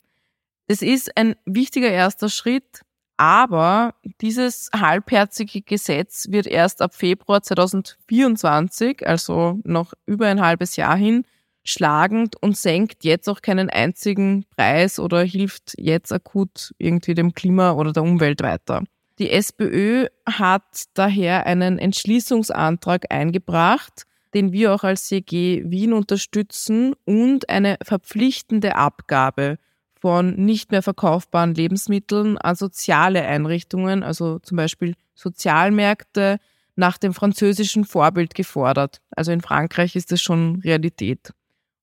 Das 0.68 0.82
ist 0.82 1.16
ein 1.16 1.36
wichtiger 1.46 1.90
erster 1.90 2.30
Schritt, 2.30 2.82
aber 3.16 3.96
dieses 4.22 4.70
halbherzige 4.76 5.62
Gesetz 5.62 6.28
wird 6.30 6.46
erst 6.46 6.82
ab 6.82 6.94
Februar 6.94 7.42
2024, 7.42 9.08
also 9.08 9.60
noch 9.64 9.94
über 10.06 10.28
ein 10.28 10.42
halbes 10.42 10.76
Jahr 10.76 10.98
hin, 10.98 11.24
schlagend 11.70 12.36
und 12.42 12.58
senkt 12.58 13.04
jetzt 13.04 13.28
auch 13.30 13.42
keinen 13.42 13.70
einzigen 13.70 14.46
Preis 14.56 15.00
oder 15.00 15.24
hilft 15.24 15.74
jetzt 15.78 16.12
akut 16.12 16.74
irgendwie 16.78 17.14
dem 17.14 17.34
Klima 17.34 17.72
oder 17.72 17.94
der 17.94 18.04
Umwelt 18.04 18.42
weiter. 18.42 18.84
Die 19.20 19.32
SPÖ 19.32 20.08
hat 20.28 20.84
daher 20.94 21.46
einen 21.48 21.80
Entschließungsantrag 21.80 23.12
eingebracht, 23.12 24.04
den 24.34 24.52
wir 24.52 24.74
auch 24.74 24.84
als 24.84 25.06
CG 25.06 25.64
Wien 25.66 25.94
unterstützen 25.94 26.94
und 27.06 27.50
eine 27.50 27.78
verpflichtende 27.84 28.76
Abgabe 28.76 29.58
von 30.00 30.36
nicht 30.36 30.72
mehr 30.72 30.84
verkaufbaren 30.84 31.56
Lebensmitteln 31.56 32.38
an 32.38 32.56
soziale 32.56 33.24
Einrichtungen, 33.24 34.04
also 34.04 34.38
zum 34.40 34.58
Beispiel 34.58 34.94
Sozialmärkte, 35.16 36.38
nach 36.76 37.00
dem 37.00 37.14
französischen 37.14 37.86
Vorbild 37.86 38.36
gefordert. 38.36 39.02
Also 39.16 39.32
in 39.32 39.42
Frankreich 39.42 39.96
ist 39.96 40.12
das 40.12 40.22
schon 40.22 40.62
Realität. 40.64 41.34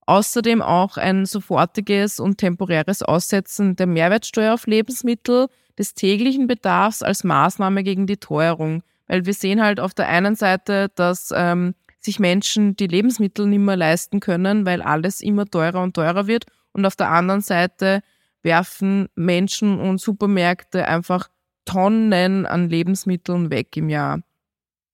Außerdem 0.07 0.61
auch 0.61 0.97
ein 0.97 1.25
sofortiges 1.25 2.19
und 2.19 2.37
temporäres 2.37 3.01
Aussetzen 3.01 3.75
der 3.75 3.87
Mehrwertsteuer 3.87 4.53
auf 4.53 4.67
Lebensmittel 4.67 5.47
des 5.79 5.95
täglichen 5.95 6.47
Bedarfs 6.47 7.01
als 7.01 7.23
Maßnahme 7.23 7.83
gegen 7.83 8.05
die 8.05 8.17
Teuerung. 8.17 8.83
Weil 9.07 9.25
wir 9.25 9.33
sehen 9.33 9.61
halt 9.61 9.79
auf 9.79 9.93
der 9.93 10.07
einen 10.07 10.35
Seite, 10.35 10.91
dass 10.95 11.33
ähm, 11.35 11.73
sich 11.99 12.19
Menschen 12.19 12.75
die 12.75 12.87
Lebensmittel 12.87 13.47
nicht 13.47 13.59
mehr 13.59 13.75
leisten 13.75 14.19
können, 14.19 14.65
weil 14.65 14.81
alles 14.81 15.21
immer 15.21 15.45
teurer 15.45 15.81
und 15.81 15.95
teurer 15.95 16.27
wird. 16.27 16.45
Und 16.71 16.85
auf 16.85 16.95
der 16.95 17.09
anderen 17.09 17.41
Seite 17.41 18.01
werfen 18.43 19.09
Menschen 19.15 19.79
und 19.79 19.99
Supermärkte 19.99 20.87
einfach 20.87 21.29
Tonnen 21.65 22.45
an 22.45 22.69
Lebensmitteln 22.69 23.49
weg 23.49 23.75
im 23.75 23.89
Jahr. 23.89 24.21